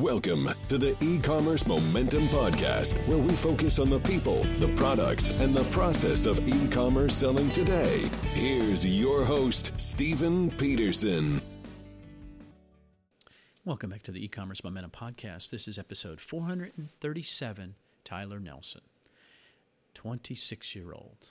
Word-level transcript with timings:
Welcome 0.00 0.48
to 0.70 0.78
the 0.78 0.96
e-commerce 1.04 1.66
momentum 1.66 2.26
podcast 2.28 2.94
where 3.06 3.18
we 3.18 3.34
focus 3.34 3.78
on 3.78 3.90
the 3.90 3.98
people, 3.98 4.42
the 4.58 4.68
products, 4.68 5.32
and 5.32 5.54
the 5.54 5.64
process 5.64 6.24
of 6.24 6.48
e-commerce 6.48 7.14
selling 7.14 7.50
today. 7.50 8.08
Here's 8.32 8.86
your 8.86 9.22
host, 9.22 9.78
Stephen 9.78 10.50
Peterson. 10.52 11.42
Welcome 13.66 13.90
back 13.90 14.02
to 14.04 14.12
the 14.12 14.24
e-commerce 14.24 14.64
momentum 14.64 14.92
podcast. 14.92 15.50
This 15.50 15.68
is 15.68 15.78
episode 15.78 16.22
437, 16.22 17.74
Tyler 18.02 18.40
Nelson. 18.40 18.80
26-year-old. 19.94 21.26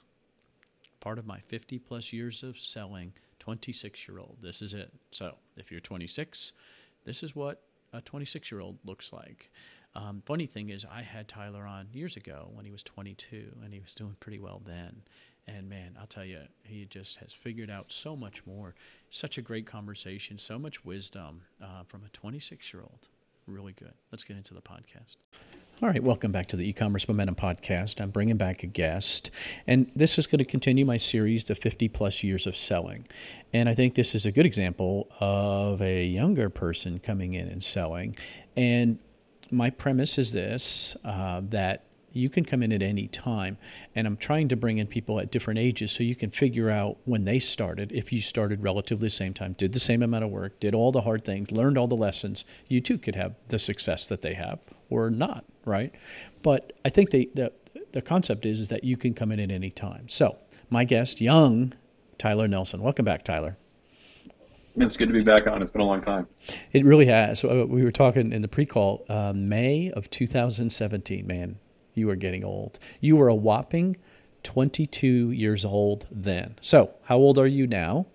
Part 1.00 1.18
of 1.18 1.25
my 1.25 1.39
50 1.39 1.80
plus 1.80 2.14
years 2.14 2.43
of 2.43 2.59
selling, 2.59 3.14
26-year-old. 3.39 4.38
This 4.39 4.62
is 4.62 4.75
it. 4.75 4.91
So, 5.09 5.38
if 5.57 5.71
you're 5.71 5.80
26, 5.80 6.54
this 7.05 7.23
is 7.23 7.36
what 7.36 7.64
a 7.94 8.02
26 8.02 8.52
year 8.52 8.62
old 8.62 8.78
looks 8.86 9.12
like. 9.14 9.52
Um, 9.94 10.23
funny 10.26 10.45
thing 10.45 10.70
is, 10.70 10.86
I 10.90 11.02
had 11.02 11.27
Tyler 11.27 11.66
on 11.66 11.88
years 11.91 12.16
ago 12.16 12.49
when 12.54 12.66
he 12.66 12.72
was 12.72 12.84
22, 12.84 13.58
and 13.63 13.73
he 13.73 13.80
was 13.80 13.94
doing 13.94 14.16
pretty 14.20 14.40
well 14.40 14.62
then. 14.66 15.02
And 15.48 15.68
man, 15.68 15.98
I'll 15.99 16.08
tell 16.08 16.23
you, 16.23 16.40
he 16.63 16.85
just 16.85 17.18
has 17.18 17.34
figured 17.34 17.70
out 17.70 17.91
so 17.91 18.16
much 18.16 18.46
more. 18.46 18.73
Such 19.09 19.38
a 19.38 19.41
great 19.41 19.66
conversation, 19.66 20.38
so 20.38 20.58
much 20.58 20.85
wisdom 20.85 21.41
uh, 21.62 21.84
from 21.88 22.04
a 22.05 22.09
26 22.09 22.73
year 22.73 22.84
old. 22.84 23.08
Really 23.48 23.73
good. 23.73 23.94
Let's 24.12 24.23
get 24.23 24.38
into 24.38 24.54
the 24.54 24.62
podcast. 24.62 25.18
All 25.84 25.90
right, 25.90 26.03
welcome 26.03 26.31
back 26.31 26.45
to 26.49 26.55
the 26.55 26.70
e-commerce 26.70 27.08
momentum 27.08 27.34
podcast. 27.34 27.99
I'm 27.99 28.12
bringing 28.12 28.38
back 28.38 28.62
a 28.62 28.67
guest, 28.67 29.31
and 29.66 29.91
this 29.95 30.20
is 30.20 30.27
going 30.27 30.38
to 30.38 30.45
continue 30.45 30.85
my 30.85 30.98
series 30.98 31.45
the 31.45 31.55
50 31.55 31.90
plus 31.90 32.23
years 32.23 32.45
of 32.45 32.55
selling. 32.55 33.07
And 33.52 33.67
I 33.67 33.73
think 33.73 33.95
this 33.95 34.13
is 34.13 34.23
a 34.23 34.31
good 34.31 34.45
example 34.45 35.09
of 35.20 35.81
a 35.81 36.05
younger 36.05 36.52
person 36.52 36.99
coming 36.99 37.34
in 37.34 37.48
and 37.48 37.63
selling. 37.63 38.16
And 38.55 38.99
my 39.49 39.71
premise 39.71 40.20
is 40.20 40.34
this: 40.34 40.95
uh, 41.04 41.41
that 41.45 41.85
you 42.12 42.29
can 42.29 42.46
come 42.46 42.62
in 42.62 42.71
at 42.71 42.84
any 42.84 43.07
time. 43.07 43.57
And 43.96 44.05
I'm 44.05 44.18
trying 44.18 44.49
to 44.49 44.55
bring 44.55 44.77
in 44.77 44.85
people 44.85 45.20
at 45.20 45.32
different 45.32 45.59
ages 45.59 45.91
so 45.91 46.04
you 46.04 46.13
can 46.13 46.29
figure 46.29 46.70
out 46.70 46.98
when 47.05 47.26
they 47.26 47.40
started. 47.40 47.91
If 47.91 48.13
you 48.13 48.21
started 48.21 48.62
relatively 48.62 49.07
the 49.07 49.09
same 49.09 49.34
time, 49.34 49.54
did 49.54 49.74
the 49.74 49.79
same 49.79 50.04
amount 50.04 50.26
of 50.26 50.29
work, 50.29 50.59
did 50.59 50.76
all 50.76 50.91
the 50.91 51.02
hard 51.02 51.26
things, 51.26 51.52
learned 51.52 51.79
all 51.79 51.87
the 51.87 51.98
lessons, 51.98 52.46
you 52.68 52.82
too 52.82 52.99
could 52.99 53.15
have 53.15 53.34
the 53.48 53.57
success 53.57 54.05
that 54.05 54.21
they 54.21 54.35
have 54.35 54.59
or 54.91 55.09
not, 55.09 55.45
right? 55.65 55.91
But 56.43 56.73
I 56.85 56.89
think 56.89 57.09
the, 57.09 57.31
the, 57.34 57.51
the 57.93 58.01
concept 58.01 58.45
is, 58.45 58.59
is 58.59 58.70
that 58.70 58.84
you 58.84 58.97
can 58.97 59.15
come 59.15 59.31
in 59.31 59.39
at 59.39 59.49
any 59.49 59.71
time. 59.71 60.07
So, 60.07 60.37
my 60.70 60.84
guest, 60.84 61.20
young 61.20 61.73
Tyler 62.20 62.47
Nelson. 62.47 62.81
Welcome 62.81 63.05
back, 63.05 63.23
Tyler. 63.23 63.57
It's 64.75 64.95
good 64.95 65.07
to 65.07 65.13
be 65.13 65.23
back 65.23 65.47
on. 65.47 65.62
It's 65.62 65.72
been 65.72 65.81
a 65.81 65.85
long 65.85 66.01
time. 66.01 66.28
It 66.72 66.85
really 66.85 67.07
has. 67.07 67.39
So, 67.39 67.63
uh, 67.63 67.66
we 67.66 67.84
were 67.84 67.91
talking 67.91 68.31
in 68.31 68.41
the 68.41 68.47
pre-call, 68.47 69.06
uh, 69.09 69.34
May 69.34 69.91
of 69.91 70.09
2017. 70.12 71.25
Man, 71.25 71.57
you 71.94 72.09
are 72.09 72.16
getting 72.16 72.45
old. 72.45 72.78
You 73.00 73.16
were 73.16 73.28
a 73.28 73.35
whopping 73.35 73.97
22 74.44 75.31
years 75.31 75.66
old 75.66 76.07
then. 76.12 76.56
So, 76.62 76.91
how 77.06 77.17
old 77.17 77.38
are 77.38 77.47
you 77.47 77.67
now? 77.67 78.06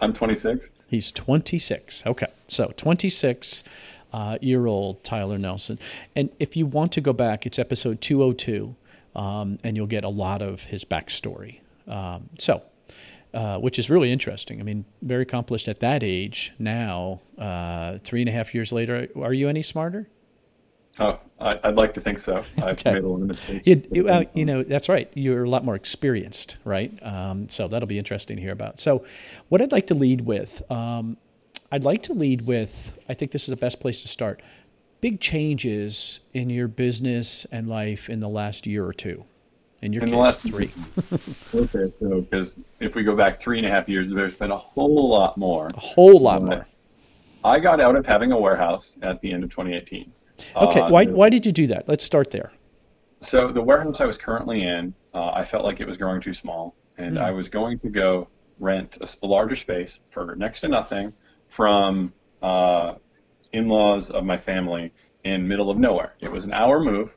I'm 0.00 0.12
26. 0.12 0.70
He's 0.88 1.10
26. 1.12 2.04
Okay. 2.06 2.26
So, 2.46 2.72
26 2.76 3.64
uh, 4.12 4.38
year 4.40 4.66
old 4.66 5.02
Tyler 5.04 5.38
Nelson. 5.38 5.78
And 6.14 6.30
if 6.38 6.56
you 6.56 6.66
want 6.66 6.92
to 6.92 7.00
go 7.00 7.12
back, 7.12 7.46
it's 7.46 7.58
episode 7.58 8.00
202, 8.00 8.74
um, 9.14 9.58
and 9.64 9.76
you'll 9.76 9.86
get 9.86 10.04
a 10.04 10.08
lot 10.08 10.42
of 10.42 10.64
his 10.64 10.84
backstory. 10.84 11.60
Um, 11.86 12.30
so, 12.38 12.64
uh, 13.34 13.58
which 13.58 13.78
is 13.78 13.90
really 13.90 14.10
interesting. 14.10 14.60
I 14.60 14.64
mean, 14.64 14.84
very 15.02 15.22
accomplished 15.22 15.68
at 15.68 15.80
that 15.80 16.02
age. 16.02 16.54
Now, 16.58 17.20
uh, 17.38 17.98
three 18.02 18.22
and 18.22 18.28
a 18.28 18.32
half 18.32 18.54
years 18.54 18.72
later, 18.72 19.08
are 19.16 19.32
you 19.32 19.48
any 19.48 19.62
smarter? 19.62 20.08
Oh, 20.98 21.20
I, 21.38 21.58
would 21.66 21.76
like 21.76 21.92
to 21.94 22.00
think 22.00 22.18
so. 22.18 22.36
I've 22.56 22.78
okay. 22.78 22.94
made 22.94 23.04
a 23.04 23.08
lot 23.08 23.20
of 23.20 23.26
mistakes. 23.28 23.66
You, 23.66 23.82
you, 23.92 24.08
uh, 24.08 24.24
you, 24.32 24.46
know, 24.46 24.62
that's 24.62 24.88
right. 24.88 25.10
You're 25.14 25.44
a 25.44 25.50
lot 25.50 25.64
more 25.64 25.74
experienced, 25.74 26.56
right? 26.64 26.92
Um, 27.02 27.48
so 27.50 27.68
that'll 27.68 27.86
be 27.86 27.98
interesting 27.98 28.36
to 28.36 28.42
hear 28.42 28.52
about. 28.52 28.80
So, 28.80 29.04
what 29.48 29.60
I'd 29.60 29.72
like 29.72 29.88
to 29.88 29.94
lead 29.94 30.22
with, 30.22 30.62
um, 30.70 31.18
I'd 31.70 31.84
like 31.84 32.02
to 32.04 32.12
lead 32.12 32.42
with, 32.42 32.96
I 33.08 33.14
think 33.14 33.32
this 33.32 33.42
is 33.42 33.48
the 33.48 33.56
best 33.56 33.80
place 33.80 34.00
to 34.02 34.08
start. 34.08 34.40
Big 35.00 35.20
changes 35.20 36.20
in 36.32 36.48
your 36.48 36.68
business 36.68 37.46
and 37.50 37.68
life 37.68 38.08
in 38.08 38.20
the 38.20 38.28
last 38.28 38.66
year 38.66 38.86
or 38.86 38.92
two. 38.92 39.24
In 39.82 39.92
your 39.92 40.02
in 40.04 40.10
case, 40.10 40.16
the 40.16 40.20
last 40.20 40.40
three. 40.40 40.72
okay, 41.54 41.92
so 42.00 42.20
because 42.22 42.56
if 42.80 42.94
we 42.94 43.02
go 43.02 43.14
back 43.14 43.40
three 43.40 43.58
and 43.58 43.66
a 43.66 43.70
half 43.70 43.88
years, 43.88 44.10
there's 44.10 44.34
been 44.34 44.50
a 44.50 44.56
whole 44.56 45.08
lot 45.08 45.36
more. 45.36 45.68
A 45.68 45.80
whole 45.80 46.18
lot 46.18 46.42
more. 46.42 46.66
I 47.44 47.60
got 47.60 47.80
out 47.80 47.94
of 47.94 48.06
having 48.06 48.32
a 48.32 48.38
warehouse 48.38 48.96
at 49.02 49.20
the 49.20 49.32
end 49.32 49.44
of 49.44 49.50
2018. 49.50 50.12
Okay, 50.56 50.80
uh, 50.80 50.88
why, 50.88 51.04
why 51.06 51.28
did 51.28 51.44
you 51.44 51.52
do 51.52 51.66
that? 51.68 51.88
Let's 51.88 52.04
start 52.04 52.30
there. 52.30 52.52
So 53.20 53.52
the 53.52 53.62
warehouse 53.62 54.00
I 54.00 54.06
was 54.06 54.18
currently 54.18 54.66
in, 54.66 54.94
uh, 55.14 55.30
I 55.30 55.44
felt 55.44 55.64
like 55.64 55.80
it 55.80 55.86
was 55.86 55.96
growing 55.96 56.20
too 56.20 56.32
small, 56.32 56.74
and 56.98 57.16
mm. 57.16 57.22
I 57.22 57.30
was 57.30 57.48
going 57.48 57.78
to 57.80 57.88
go 57.88 58.28
rent 58.58 58.98
a, 59.00 59.08
a, 59.22 59.26
larger 59.26 59.56
space 59.56 59.98
for 60.10 60.34
next 60.36 60.60
to 60.60 60.68
nothing 60.68 61.12
from 61.56 62.12
uh, 62.42 62.94
in-laws 63.52 64.10
of 64.10 64.24
my 64.24 64.36
family 64.36 64.92
in 65.24 65.48
middle 65.48 65.70
of 65.70 65.78
nowhere. 65.78 66.14
It 66.20 66.30
was 66.30 66.44
an 66.44 66.52
hour 66.52 66.78
move, 66.78 67.14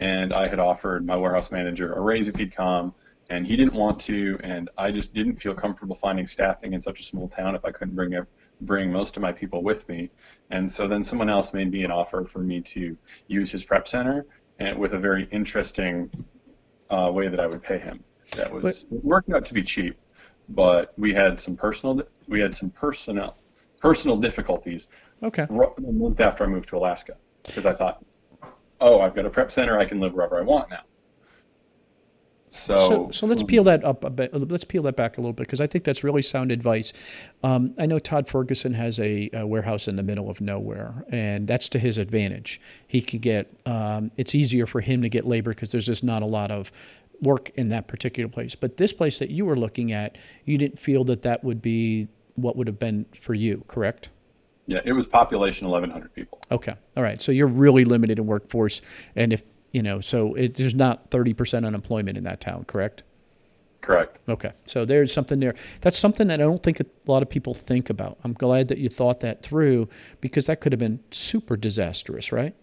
and 0.00 0.32
I 0.32 0.48
had 0.48 0.58
offered 0.58 1.06
my 1.06 1.14
warehouse 1.14 1.52
manager 1.52 1.92
a 1.92 2.00
raise 2.00 2.26
if 2.26 2.34
he'd 2.36 2.56
come, 2.56 2.94
and 3.30 3.46
he 3.46 3.54
didn't 3.54 3.74
want 3.74 4.00
to, 4.00 4.38
and 4.42 4.70
I 4.78 4.90
just 4.90 5.12
didn't 5.12 5.36
feel 5.36 5.54
comfortable 5.54 5.96
finding 6.00 6.26
staffing 6.26 6.72
in 6.72 6.80
such 6.80 7.00
a 7.00 7.04
small 7.04 7.28
town 7.28 7.54
if 7.54 7.64
I 7.64 7.70
couldn't 7.70 7.94
bring 7.94 8.18
bring 8.62 8.92
most 8.92 9.16
of 9.16 9.22
my 9.22 9.32
people 9.32 9.62
with 9.62 9.88
me. 9.88 10.08
And 10.50 10.70
so 10.70 10.86
then 10.86 11.02
someone 11.02 11.28
else 11.28 11.52
made 11.52 11.70
me 11.72 11.82
an 11.82 11.90
offer 11.90 12.28
for 12.32 12.38
me 12.38 12.60
to 12.60 12.96
use 13.26 13.50
his 13.50 13.64
prep 13.64 13.88
center 13.88 14.24
and 14.60 14.78
with 14.78 14.94
a 14.94 14.98
very 14.98 15.28
interesting 15.32 16.08
uh, 16.90 17.10
way 17.12 17.26
that 17.28 17.40
I 17.40 17.46
would 17.46 17.62
pay 17.62 17.78
him. 17.78 18.04
That 18.36 18.52
was 18.52 18.84
working 18.90 19.34
out 19.34 19.44
to 19.46 19.54
be 19.54 19.64
cheap, 19.64 19.98
but 20.48 20.94
we 20.96 21.12
had 21.12 21.40
some 21.40 21.56
personal 21.56 22.02
we 22.28 22.40
had 22.40 22.56
some 22.56 22.70
personal 22.70 23.36
personal 23.82 24.16
difficulties. 24.16 24.86
Okay. 25.22 25.42
A 25.42 25.92
month 25.92 26.20
after 26.20 26.44
I 26.44 26.46
moved 26.46 26.68
to 26.70 26.78
Alaska, 26.78 27.16
because 27.44 27.66
I 27.66 27.74
thought, 27.74 28.02
oh, 28.80 29.00
I've 29.00 29.14
got 29.14 29.26
a 29.26 29.30
prep 29.30 29.52
center, 29.52 29.78
I 29.78 29.84
can 29.84 30.00
live 30.00 30.14
wherever 30.14 30.38
I 30.38 30.42
want 30.42 30.70
now. 30.70 30.82
So, 32.50 32.76
so, 32.76 33.10
so, 33.10 33.26
let's 33.26 33.42
peel 33.42 33.64
that 33.64 33.82
up 33.82 34.04
a 34.04 34.10
bit. 34.10 34.30
Let's 34.34 34.64
peel 34.64 34.82
that 34.82 34.94
back 34.94 35.16
a 35.16 35.22
little 35.22 35.32
bit 35.32 35.46
because 35.46 35.62
I 35.62 35.66
think 35.66 35.84
that's 35.84 36.04
really 36.04 36.20
sound 36.20 36.52
advice. 36.52 36.92
Um, 37.42 37.74
I 37.78 37.86
know 37.86 37.98
Todd 37.98 38.28
Ferguson 38.28 38.74
has 38.74 39.00
a, 39.00 39.30
a, 39.32 39.46
warehouse 39.46 39.88
in 39.88 39.96
the 39.96 40.02
middle 40.02 40.28
of 40.28 40.38
nowhere, 40.42 41.02
and 41.08 41.48
that's 41.48 41.70
to 41.70 41.78
his 41.78 41.96
advantage. 41.96 42.60
He 42.86 43.00
can 43.00 43.20
get. 43.20 43.50
Um, 43.64 44.10
it's 44.18 44.34
easier 44.34 44.66
for 44.66 44.82
him 44.82 45.00
to 45.00 45.08
get 45.08 45.26
labor 45.26 45.54
because 45.54 45.72
there's 45.72 45.86
just 45.86 46.04
not 46.04 46.20
a 46.20 46.26
lot 46.26 46.50
of 46.50 46.70
work 47.22 47.48
in 47.54 47.70
that 47.70 47.88
particular 47.88 48.28
place. 48.28 48.54
But 48.54 48.76
this 48.76 48.92
place 48.92 49.18
that 49.18 49.30
you 49.30 49.46
were 49.46 49.56
looking 49.56 49.90
at, 49.90 50.18
you 50.44 50.58
didn't 50.58 50.78
feel 50.78 51.04
that 51.04 51.22
that 51.22 51.42
would 51.42 51.62
be 51.62 52.08
what 52.34 52.56
would 52.56 52.66
have 52.66 52.78
been 52.78 53.06
for 53.20 53.34
you, 53.34 53.64
correct? 53.68 54.10
Yeah, 54.66 54.80
it 54.84 54.92
was 54.92 55.06
population 55.06 55.68
1,100 55.68 56.14
people. 56.14 56.40
Okay, 56.50 56.74
all 56.96 57.02
right. 57.02 57.20
So 57.20 57.32
you're 57.32 57.46
really 57.46 57.84
limited 57.84 58.18
in 58.18 58.26
workforce, 58.26 58.80
and 59.16 59.32
if 59.32 59.42
you 59.72 59.82
know, 59.82 60.00
so 60.00 60.34
it, 60.34 60.54
there's 60.54 60.74
not 60.74 61.10
30% 61.10 61.66
unemployment 61.66 62.16
in 62.16 62.24
that 62.24 62.40
town, 62.40 62.64
correct? 62.64 63.02
Correct. 63.80 64.18
Okay. 64.28 64.50
So 64.64 64.84
there's 64.84 65.12
something 65.12 65.40
there. 65.40 65.54
That's 65.80 65.98
something 65.98 66.28
that 66.28 66.40
I 66.40 66.44
don't 66.44 66.62
think 66.62 66.78
a 66.78 66.86
lot 67.06 67.22
of 67.22 67.28
people 67.28 67.52
think 67.52 67.90
about. 67.90 68.18
I'm 68.22 68.34
glad 68.34 68.68
that 68.68 68.78
you 68.78 68.88
thought 68.88 69.20
that 69.20 69.42
through 69.42 69.88
because 70.20 70.46
that 70.46 70.60
could 70.60 70.72
have 70.72 70.78
been 70.78 71.00
super 71.10 71.56
disastrous, 71.56 72.30
right? 72.30 72.54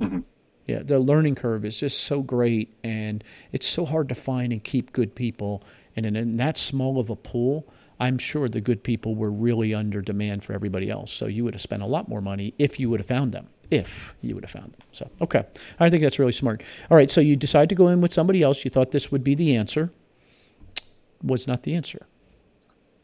Mm-hmm. 0.00 0.20
Yeah, 0.66 0.82
the 0.82 0.98
learning 0.98 1.34
curve 1.34 1.66
is 1.66 1.78
just 1.78 2.04
so 2.04 2.22
great, 2.22 2.74
and 2.82 3.22
it's 3.52 3.66
so 3.66 3.84
hard 3.84 4.08
to 4.08 4.14
find 4.14 4.50
and 4.50 4.64
keep 4.64 4.94
good 4.94 5.14
people. 5.14 5.62
And 5.94 6.06
in, 6.06 6.16
in 6.16 6.36
that 6.38 6.56
small 6.56 6.98
of 6.98 7.10
a 7.10 7.16
pool, 7.16 7.70
I'm 8.00 8.18
sure 8.18 8.48
the 8.48 8.60
good 8.60 8.82
people 8.82 9.14
were 9.14 9.30
really 9.30 9.74
under 9.74 10.02
demand 10.02 10.44
for 10.44 10.52
everybody 10.52 10.90
else. 10.90 11.12
So 11.12 11.26
you 11.26 11.44
would 11.44 11.54
have 11.54 11.60
spent 11.60 11.82
a 11.82 11.86
lot 11.86 12.08
more 12.08 12.20
money 12.20 12.54
if 12.58 12.80
you 12.80 12.90
would 12.90 13.00
have 13.00 13.06
found 13.06 13.32
them 13.32 13.48
if 13.70 14.14
you 14.20 14.34
would 14.34 14.44
have 14.44 14.50
found 14.50 14.72
them. 14.72 14.80
So, 14.92 15.10
okay. 15.20 15.44
I 15.80 15.90
think 15.90 16.02
that's 16.02 16.18
really 16.18 16.32
smart. 16.32 16.62
All 16.90 16.96
right. 16.96 17.10
So 17.10 17.20
you 17.20 17.36
decide 17.36 17.68
to 17.70 17.74
go 17.74 17.88
in 17.88 18.00
with 18.00 18.12
somebody 18.12 18.42
else. 18.42 18.64
You 18.64 18.70
thought 18.70 18.90
this 18.90 19.10
would 19.10 19.24
be 19.24 19.34
the 19.34 19.56
answer. 19.56 19.92
Was 21.22 21.46
not 21.46 21.62
the 21.62 21.74
answer. 21.74 22.06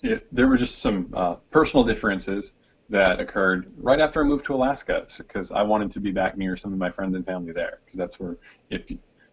Yeah, 0.02 0.18
there 0.32 0.46
were 0.46 0.56
just 0.56 0.80
some 0.80 1.12
uh, 1.14 1.34
personal 1.50 1.84
differences 1.84 2.52
that 2.88 3.20
occurred 3.20 3.72
right 3.76 4.00
after 4.00 4.20
I 4.20 4.24
moved 4.24 4.44
to 4.46 4.54
Alaska 4.54 5.06
because 5.18 5.50
I 5.50 5.62
wanted 5.62 5.92
to 5.92 6.00
be 6.00 6.10
back 6.10 6.36
near 6.36 6.56
some 6.56 6.72
of 6.72 6.78
my 6.78 6.90
friends 6.90 7.14
and 7.14 7.24
family 7.24 7.52
there 7.52 7.80
because 7.84 7.98
that's 7.98 8.18
where 8.18 8.36
if 8.70 8.82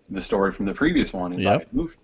the 0.09 0.21
story 0.21 0.51
from 0.51 0.65
the 0.65 0.73
previous 0.73 1.11
one 1.11 1.33
is 1.33 1.43
yep. 1.43 1.61
I 1.61 1.75
moved 1.75 1.97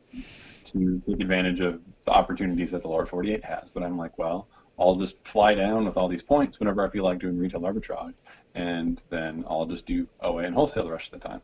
to 0.66 1.02
take 1.08 1.22
advantage 1.22 1.60
of 1.60 1.82
the 2.06 2.12
opportunities 2.12 2.72
that 2.72 2.82
the 2.82 2.88
lower 2.88 3.06
48 3.06 3.44
has. 3.44 3.70
But 3.70 3.84
I'm 3.84 3.98
like, 3.98 4.18
well, 4.18 4.48
I'll 4.78 4.96
just 4.96 5.16
fly 5.26 5.56
down 5.56 5.86
with 5.86 5.98
all 5.98 6.08
these 6.08 6.24
points 6.24 6.60
whenever 6.60 6.86
I 6.86 6.90
feel 6.90 7.04
like 7.04 7.20
doing 7.20 7.38
retail 7.38 7.62
arbitrage 7.62 8.14
and 8.56 9.02
then 9.10 9.44
I'll 9.50 9.66
just 9.66 9.86
do 9.86 10.08
OA 10.22 10.44
and 10.44 10.56
wholesale 10.56 10.86
the 10.86 10.92
rest 10.92 11.14
of 11.14 11.22
the 11.22 11.28
time. 11.28 11.42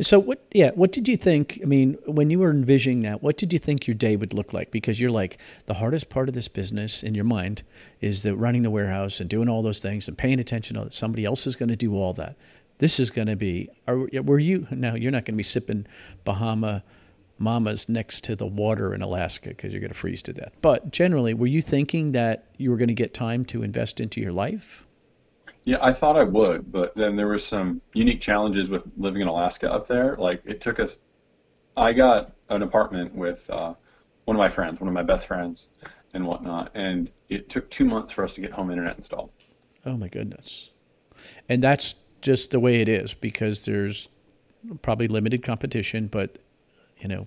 So 0.00 0.20
what? 0.20 0.44
Yeah, 0.52 0.70
what 0.74 0.92
did 0.92 1.08
you 1.08 1.16
think? 1.16 1.58
I 1.62 1.66
mean, 1.66 1.98
when 2.06 2.30
you 2.30 2.38
were 2.38 2.50
envisioning 2.50 3.02
that, 3.02 3.22
what 3.22 3.36
did 3.36 3.52
you 3.52 3.58
think 3.58 3.86
your 3.88 3.96
day 3.96 4.14
would 4.14 4.32
look 4.32 4.52
like? 4.52 4.70
Because 4.70 5.00
you're 5.00 5.10
like 5.10 5.38
the 5.66 5.74
hardest 5.74 6.08
part 6.08 6.28
of 6.28 6.34
this 6.34 6.46
business 6.46 7.02
in 7.02 7.14
your 7.14 7.24
mind 7.24 7.64
is 8.00 8.22
the 8.22 8.36
running 8.36 8.62
the 8.62 8.70
warehouse 8.70 9.18
and 9.18 9.28
doing 9.28 9.48
all 9.48 9.62
those 9.62 9.80
things 9.80 10.06
and 10.06 10.16
paying 10.16 10.38
attention 10.38 10.76
to 10.76 10.90
somebody 10.92 11.24
else 11.24 11.46
is 11.46 11.56
going 11.56 11.68
to 11.68 11.76
do 11.76 11.94
all 11.96 12.12
that. 12.14 12.36
This 12.78 13.00
is 13.00 13.10
going 13.10 13.26
to 13.26 13.36
be. 13.36 13.68
Are, 13.88 13.98
were 14.22 14.38
you? 14.38 14.68
Now 14.70 14.94
you're 14.94 15.10
not 15.10 15.24
going 15.24 15.34
to 15.34 15.38
be 15.38 15.42
sipping 15.42 15.86
Bahama 16.24 16.84
Mamas 17.38 17.88
next 17.88 18.24
to 18.24 18.36
the 18.36 18.46
water 18.46 18.94
in 18.94 19.02
Alaska 19.02 19.50
because 19.50 19.72
you're 19.72 19.80
going 19.80 19.92
to 19.92 19.98
freeze 19.98 20.22
to 20.22 20.32
death. 20.32 20.52
But 20.60 20.90
generally, 20.90 21.34
were 21.34 21.46
you 21.46 21.62
thinking 21.62 22.12
that 22.12 22.46
you 22.56 22.70
were 22.70 22.76
going 22.76 22.88
to 22.88 22.94
get 22.94 23.14
time 23.14 23.44
to 23.46 23.62
invest 23.62 24.00
into 24.00 24.20
your 24.20 24.32
life? 24.32 24.86
Yeah, 25.64 25.78
I 25.82 25.92
thought 25.92 26.16
I 26.16 26.24
would, 26.24 26.72
but 26.72 26.94
then 26.94 27.16
there 27.16 27.28
was 27.28 27.44
some 27.44 27.80
unique 27.92 28.20
challenges 28.20 28.70
with 28.70 28.84
living 28.96 29.22
in 29.22 29.28
Alaska 29.28 29.70
up 29.70 29.86
there. 29.86 30.16
Like 30.16 30.42
it 30.44 30.60
took 30.60 30.80
us. 30.80 30.96
I 31.76 31.92
got 31.92 32.32
an 32.48 32.62
apartment 32.62 33.14
with 33.14 33.48
uh, 33.50 33.74
one 34.24 34.36
of 34.36 34.38
my 34.38 34.48
friends, 34.48 34.80
one 34.80 34.88
of 34.88 34.94
my 34.94 35.02
best 35.02 35.26
friends, 35.26 35.68
and 36.14 36.26
whatnot, 36.26 36.70
and 36.74 37.10
it 37.28 37.48
took 37.50 37.70
two 37.70 37.84
months 37.84 38.12
for 38.12 38.24
us 38.24 38.34
to 38.34 38.40
get 38.40 38.50
home 38.50 38.70
internet 38.70 38.96
installed. 38.96 39.30
Oh 39.84 39.96
my 39.96 40.08
goodness! 40.08 40.70
And 41.48 41.62
that's 41.62 41.94
just 42.20 42.50
the 42.50 42.60
way 42.60 42.80
it 42.80 42.88
is 42.88 43.14
because 43.14 43.64
there's 43.64 44.08
probably 44.82 45.08
limited 45.08 45.42
competition, 45.42 46.06
but 46.08 46.38
you 47.00 47.08
know, 47.08 47.26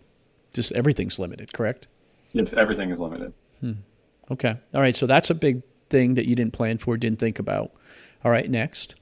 just 0.53 0.71
everything's 0.73 1.19
limited. 1.19 1.53
Correct? 1.53 1.87
Yes, 2.33 2.53
everything 2.53 2.91
is 2.91 2.99
limited. 2.99 3.33
Hmm. 3.59 3.73
Okay. 4.29 4.55
All 4.73 4.81
right. 4.81 4.95
So 4.95 5.05
that's 5.05 5.29
a 5.29 5.35
big 5.35 5.61
thing 5.89 6.15
that 6.15 6.27
you 6.27 6.35
didn't 6.35 6.53
plan 6.53 6.77
for, 6.77 6.97
didn't 6.97 7.19
think 7.19 7.39
about. 7.39 7.71
All 8.23 8.31
right, 8.31 8.49
next. 8.49 8.95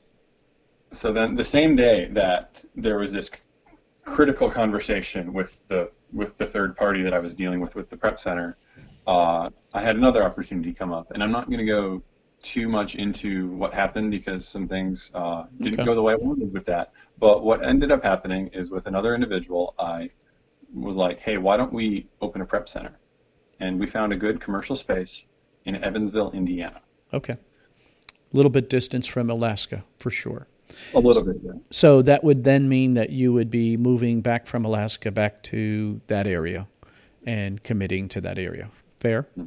So 0.92 1.14
then 1.14 1.36
the 1.36 1.44
same 1.44 1.76
day 1.76 2.10
that 2.14 2.56
there 2.76 2.98
was 2.98 3.12
this 3.12 3.30
critical 4.06 4.50
conversation 4.50 5.34
with 5.34 5.58
the 5.68 5.92
with 6.12 6.36
the 6.40 6.48
third 6.48 6.76
party 6.76 7.04
that 7.04 7.14
I 7.14 7.20
was 7.20 7.36
dealing 7.36 7.60
with 7.60 7.76
with 7.76 7.90
the 7.90 7.98
prep 7.98 8.20
center, 8.20 8.58
uh, 9.06 9.50
I 9.74 9.82
had 9.82 9.96
another 9.96 10.24
opportunity 10.24 10.74
come 10.74 10.92
up, 10.92 11.12
and 11.12 11.22
I'm 11.22 11.32
not 11.32 11.46
going 11.48 11.60
to 11.60 11.66
go 11.66 12.02
too 12.42 12.70
much 12.70 12.96
into 12.96 13.50
what 13.50 13.74
happened 13.74 14.12
because 14.12 14.48
some 14.48 14.68
things 14.68 15.12
uh, 15.14 15.44
didn't 15.60 15.82
okay. 15.82 15.86
go 15.86 15.94
the 15.94 16.02
way 16.02 16.14
I 16.14 16.16
wanted 16.16 16.52
with 16.54 16.66
that. 16.66 16.94
But 17.20 17.44
what 17.44 17.64
ended 17.64 17.92
up 17.92 18.02
happening 18.02 18.48
is 18.48 18.72
with 18.72 18.88
another 18.88 19.14
individual, 19.14 19.76
I 19.78 20.10
was 20.74 20.96
like, 20.96 21.20
hey, 21.20 21.38
why 21.38 21.58
don't 21.58 21.74
we 21.74 22.08
open 22.22 22.42
a 22.42 22.46
prep 22.46 22.70
center? 22.70 22.98
And 23.60 23.80
we 23.80 23.88
found 23.88 24.14
a 24.14 24.16
good 24.16 24.40
commercial 24.40 24.76
space 24.76 25.24
in 25.66 25.84
Evansville, 25.84 26.32
Indiana. 26.32 26.82
Okay 27.14 27.36
a 28.34 28.38
little 28.38 28.50
bit 28.50 28.70
distance 28.70 29.08
from 29.08 29.30
Alaska 29.30 29.84
for 29.98 30.12
sure. 30.12 30.48
A 30.94 31.00
little 31.00 31.24
bit, 31.24 31.38
yeah. 31.44 31.54
So 31.72 32.02
that 32.04 32.24
would 32.24 32.44
then 32.44 32.70
mean 32.70 32.94
that 32.94 33.10
you 33.10 33.34
would 33.34 33.50
be 33.50 33.76
moving 33.76 34.22
back 34.22 34.46
from 34.46 34.66
Alaska 34.66 35.10
back 35.10 35.42
to 35.44 36.00
that 36.08 36.28
area 36.28 36.68
and 37.26 37.62
committing 37.64 38.08
to 38.10 38.22
that 38.22 38.38
area. 38.38 38.70
Fair? 39.00 39.24
Hmm. 39.36 39.46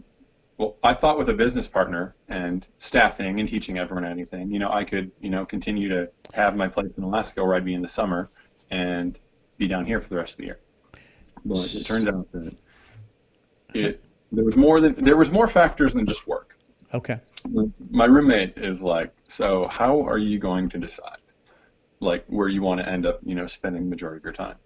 Well, 0.58 0.76
I 0.82 0.94
thought 0.94 1.18
with 1.18 1.28
a 1.28 1.32
business 1.32 1.66
partner 1.66 2.14
and 2.28 2.66
staffing 2.78 3.40
and 3.40 3.48
teaching 3.48 3.78
everyone 3.78 4.04
anything, 4.04 4.50
you 4.50 4.58
know, 4.58 4.70
I 4.70 4.84
could, 4.84 5.10
you 5.20 5.30
know, 5.30 5.46
continue 5.46 5.88
to 5.88 6.10
have 6.34 6.56
my 6.56 6.68
place 6.68 6.90
in 6.96 7.04
Alaska 7.04 7.42
where 7.44 7.54
I'd 7.54 7.64
be 7.64 7.74
in 7.74 7.82
the 7.82 7.88
summer 7.88 8.28
and 8.70 9.18
be 9.58 9.66
down 9.66 9.86
here 9.86 10.00
for 10.00 10.08
the 10.08 10.16
rest 10.16 10.32
of 10.32 10.38
the 10.38 10.44
year. 10.44 10.58
But 11.44 11.74
it 11.74 11.84
turned 11.84 12.08
out 12.08 12.30
that 12.32 12.54
it 13.74 14.04
there 14.30 14.44
was 14.44 14.56
more 14.56 14.80
than 14.80 15.02
there 15.04 15.16
was 15.16 15.30
more 15.30 15.48
factors 15.48 15.92
than 15.92 16.06
just 16.06 16.26
work. 16.26 16.56
Okay. 16.94 17.20
My 17.90 18.04
roommate 18.04 18.56
is 18.56 18.82
like, 18.82 19.12
so 19.24 19.66
how 19.68 20.02
are 20.02 20.18
you 20.18 20.38
going 20.38 20.68
to 20.70 20.78
decide, 20.78 21.18
like 22.00 22.24
where 22.26 22.48
you 22.48 22.62
want 22.62 22.80
to 22.80 22.88
end 22.88 23.06
up, 23.06 23.20
you 23.24 23.34
know, 23.34 23.46
spending 23.46 23.84
the 23.84 23.90
majority 23.90 24.18
of 24.18 24.24
your 24.24 24.32
time? 24.32 24.56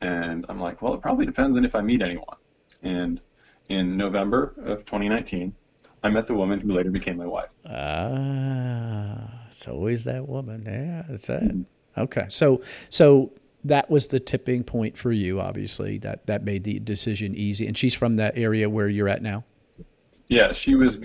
And 0.00 0.46
I'm 0.48 0.60
like, 0.60 0.82
well, 0.82 0.94
it 0.94 1.02
probably 1.02 1.26
depends 1.26 1.56
on 1.56 1.64
if 1.64 1.74
I 1.74 1.82
meet 1.82 2.02
anyone. 2.02 2.36
And 2.82 3.20
in 3.68 3.96
November 3.96 4.54
of 4.64 4.84
2019, 4.86 5.54
I 6.02 6.10
met 6.10 6.26
the 6.26 6.34
woman 6.34 6.60
who 6.60 6.72
later 6.72 6.90
became 6.90 7.16
my 7.16 7.26
wife. 7.26 7.48
Ah, 7.66 9.46
it's 9.48 9.66
always 9.68 10.04
that 10.04 10.28
woman. 10.28 10.64
Yeah, 10.66 11.04
that's 11.08 11.28
it. 11.28 11.42
Mm-hmm. 11.42 12.00
Okay, 12.00 12.26
so 12.28 12.60
so 12.90 13.32
that 13.64 13.90
was 13.90 14.08
the 14.08 14.20
tipping 14.20 14.62
point 14.62 14.96
for 14.96 15.10
you. 15.10 15.40
Obviously, 15.40 15.98
that 15.98 16.26
that 16.26 16.44
made 16.44 16.64
the 16.64 16.78
decision 16.78 17.34
easy. 17.34 17.66
And 17.66 17.76
she's 17.76 17.94
from 17.94 18.16
that 18.16 18.36
area 18.36 18.68
where 18.68 18.88
you're 18.88 19.08
at 19.08 19.22
now. 19.22 19.44
Yeah, 20.28 20.52
she 20.52 20.74
was 20.74 20.98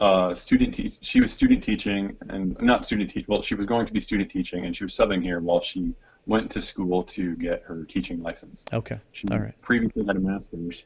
uh, 0.00 0.34
student. 0.34 0.74
Te- 0.74 0.98
she 1.00 1.20
was 1.20 1.32
student 1.32 1.62
teaching, 1.62 2.16
and 2.28 2.60
not 2.60 2.86
student 2.86 3.10
teach. 3.10 3.26
Well, 3.28 3.42
she 3.42 3.54
was 3.54 3.66
going 3.66 3.86
to 3.86 3.92
be 3.92 4.00
student 4.00 4.30
teaching, 4.30 4.64
and 4.64 4.76
she 4.76 4.84
was 4.84 4.94
subbing 4.94 5.22
here 5.22 5.40
while 5.40 5.60
she 5.60 5.94
went 6.26 6.50
to 6.50 6.60
school 6.60 7.04
to 7.04 7.36
get 7.36 7.62
her 7.62 7.84
teaching 7.84 8.22
license. 8.22 8.64
Okay. 8.72 8.98
She 9.12 9.28
All 9.30 9.38
right. 9.38 9.54
Previously 9.62 10.04
had 10.04 10.16
a 10.16 10.20
master's 10.20 10.82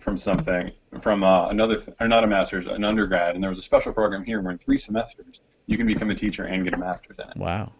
from 0.00 0.18
something 0.18 0.70
from 1.02 1.24
uh, 1.24 1.48
another, 1.48 1.76
th- 1.76 1.96
or 1.98 2.06
not 2.06 2.22
a 2.22 2.26
master's, 2.26 2.66
an 2.66 2.84
undergrad, 2.84 3.34
and 3.34 3.42
there 3.42 3.50
was 3.50 3.58
a 3.58 3.62
special 3.62 3.92
program 3.92 4.22
here 4.22 4.40
where 4.40 4.52
in 4.52 4.58
three 4.58 4.78
semesters 4.78 5.40
you 5.66 5.78
can 5.78 5.86
become 5.86 6.10
a 6.10 6.14
teacher 6.14 6.44
and 6.44 6.62
get 6.64 6.74
a 6.74 6.76
master's 6.76 7.16
in 7.18 7.30
it. 7.30 7.36
Wow 7.36 7.72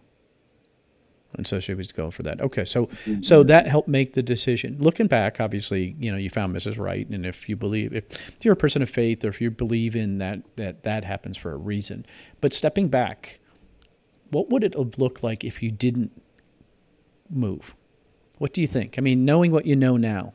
and 1.35 1.47
so 1.47 1.61
she 1.61 1.75
was 1.75 1.93
going 1.93 2.11
for 2.11 2.23
that. 2.25 2.41
Okay, 2.41 2.65
so 2.65 2.87
mm-hmm. 2.87 3.23
so 3.23 3.43
that 3.44 3.67
helped 3.67 3.88
make 3.88 4.15
the 4.15 4.23
decision. 4.23 4.77
Looking 4.79 5.06
back, 5.06 5.41
obviously, 5.41 5.94
you 5.99 6.11
know, 6.11 6.19
you 6.19 6.31
found 6.31 6.55
Mrs. 6.55 6.79
Right, 6.79 7.09
and 7.09 7.25
if 7.25 7.49
you 7.49 7.56
believe, 7.56 7.94
if, 7.94 8.05
if 8.29 8.44
you're 8.44 8.55
a 8.55 8.56
person 8.56 8.82
of 8.82 8.91
faith, 8.91 9.25
or 9.25 9.29
if 9.29 9.41
you 9.41 9.50
believe 9.50 9.94
in 9.94 10.19
that, 10.19 10.43
that 10.56 10.82
that 10.82 11.05
happens 11.05 11.37
for 11.37 11.53
a 11.53 11.56
reason. 11.56 12.05
But 12.41 12.53
stepping 12.53 12.88
back, 12.88 13.38
what 14.31 14.50
would 14.50 14.65
it 14.65 14.75
have 14.75 14.99
looked 14.99 15.23
like 15.23 15.44
if 15.44 15.62
you 15.62 15.71
didn't 15.71 16.21
move? 17.29 17.75
What 18.38 18.53
do 18.53 18.61
you 18.61 18.67
think? 18.67 18.97
I 18.99 19.00
mean, 19.00 19.25
knowing 19.25 19.53
what 19.53 19.67
you 19.67 19.77
know 19.77 19.97
now. 19.97 20.32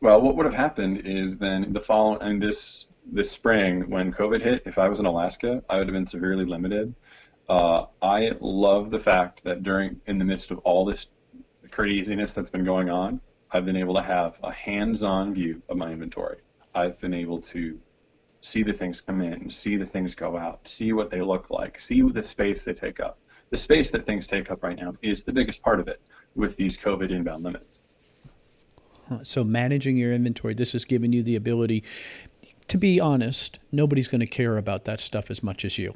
Well, 0.00 0.20
what 0.20 0.36
would 0.36 0.46
have 0.46 0.54
happened 0.54 1.02
is 1.04 1.38
then 1.38 1.72
the 1.72 1.80
fall 1.80 2.18
and 2.18 2.42
this 2.42 2.86
this 3.12 3.30
spring 3.30 3.88
when 3.88 4.12
COVID 4.12 4.42
hit, 4.42 4.62
if 4.66 4.78
I 4.78 4.88
was 4.88 4.98
in 4.98 5.06
Alaska, 5.06 5.62
I 5.70 5.78
would 5.78 5.86
have 5.86 5.94
been 5.94 6.08
severely 6.08 6.44
limited 6.44 6.92
uh, 7.48 7.86
I 8.02 8.32
love 8.40 8.90
the 8.90 8.98
fact 8.98 9.42
that 9.44 9.62
during, 9.62 10.00
in 10.06 10.18
the 10.18 10.24
midst 10.24 10.50
of 10.50 10.58
all 10.58 10.84
this 10.84 11.06
craziness 11.70 12.32
that's 12.32 12.50
been 12.50 12.64
going 12.64 12.90
on, 12.90 13.20
I've 13.52 13.64
been 13.64 13.76
able 13.76 13.94
to 13.94 14.02
have 14.02 14.34
a 14.42 14.50
hands-on 14.50 15.34
view 15.34 15.62
of 15.68 15.76
my 15.76 15.92
inventory. 15.92 16.38
I've 16.74 17.00
been 17.00 17.14
able 17.14 17.40
to 17.42 17.78
see 18.40 18.62
the 18.62 18.72
things 18.72 19.00
come 19.00 19.20
in, 19.20 19.50
see 19.50 19.76
the 19.76 19.86
things 19.86 20.14
go 20.14 20.36
out, 20.36 20.60
see 20.68 20.92
what 20.92 21.10
they 21.10 21.20
look 21.20 21.50
like, 21.50 21.78
see 21.78 22.02
the 22.02 22.22
space 22.22 22.64
they 22.64 22.74
take 22.74 23.00
up. 23.00 23.18
The 23.50 23.56
space 23.56 23.90
that 23.90 24.06
things 24.06 24.26
take 24.26 24.50
up 24.50 24.62
right 24.62 24.76
now 24.76 24.94
is 25.02 25.22
the 25.22 25.32
biggest 25.32 25.62
part 25.62 25.78
of 25.78 25.88
it 25.88 26.00
with 26.34 26.56
these 26.56 26.76
COVID 26.76 27.10
inbound 27.10 27.44
limits. 27.44 27.80
So 29.22 29.44
managing 29.44 29.96
your 29.96 30.12
inventory, 30.12 30.52
this 30.54 30.72
has 30.72 30.84
given 30.84 31.12
you 31.12 31.22
the 31.22 31.36
ability 31.36 31.84
to 32.68 32.78
be 32.78 32.98
honest, 33.00 33.58
nobody's 33.70 34.08
going 34.08 34.20
to 34.20 34.26
care 34.26 34.56
about 34.56 34.84
that 34.84 35.00
stuff 35.00 35.30
as 35.30 35.42
much 35.42 35.64
as 35.64 35.78
you. 35.78 35.94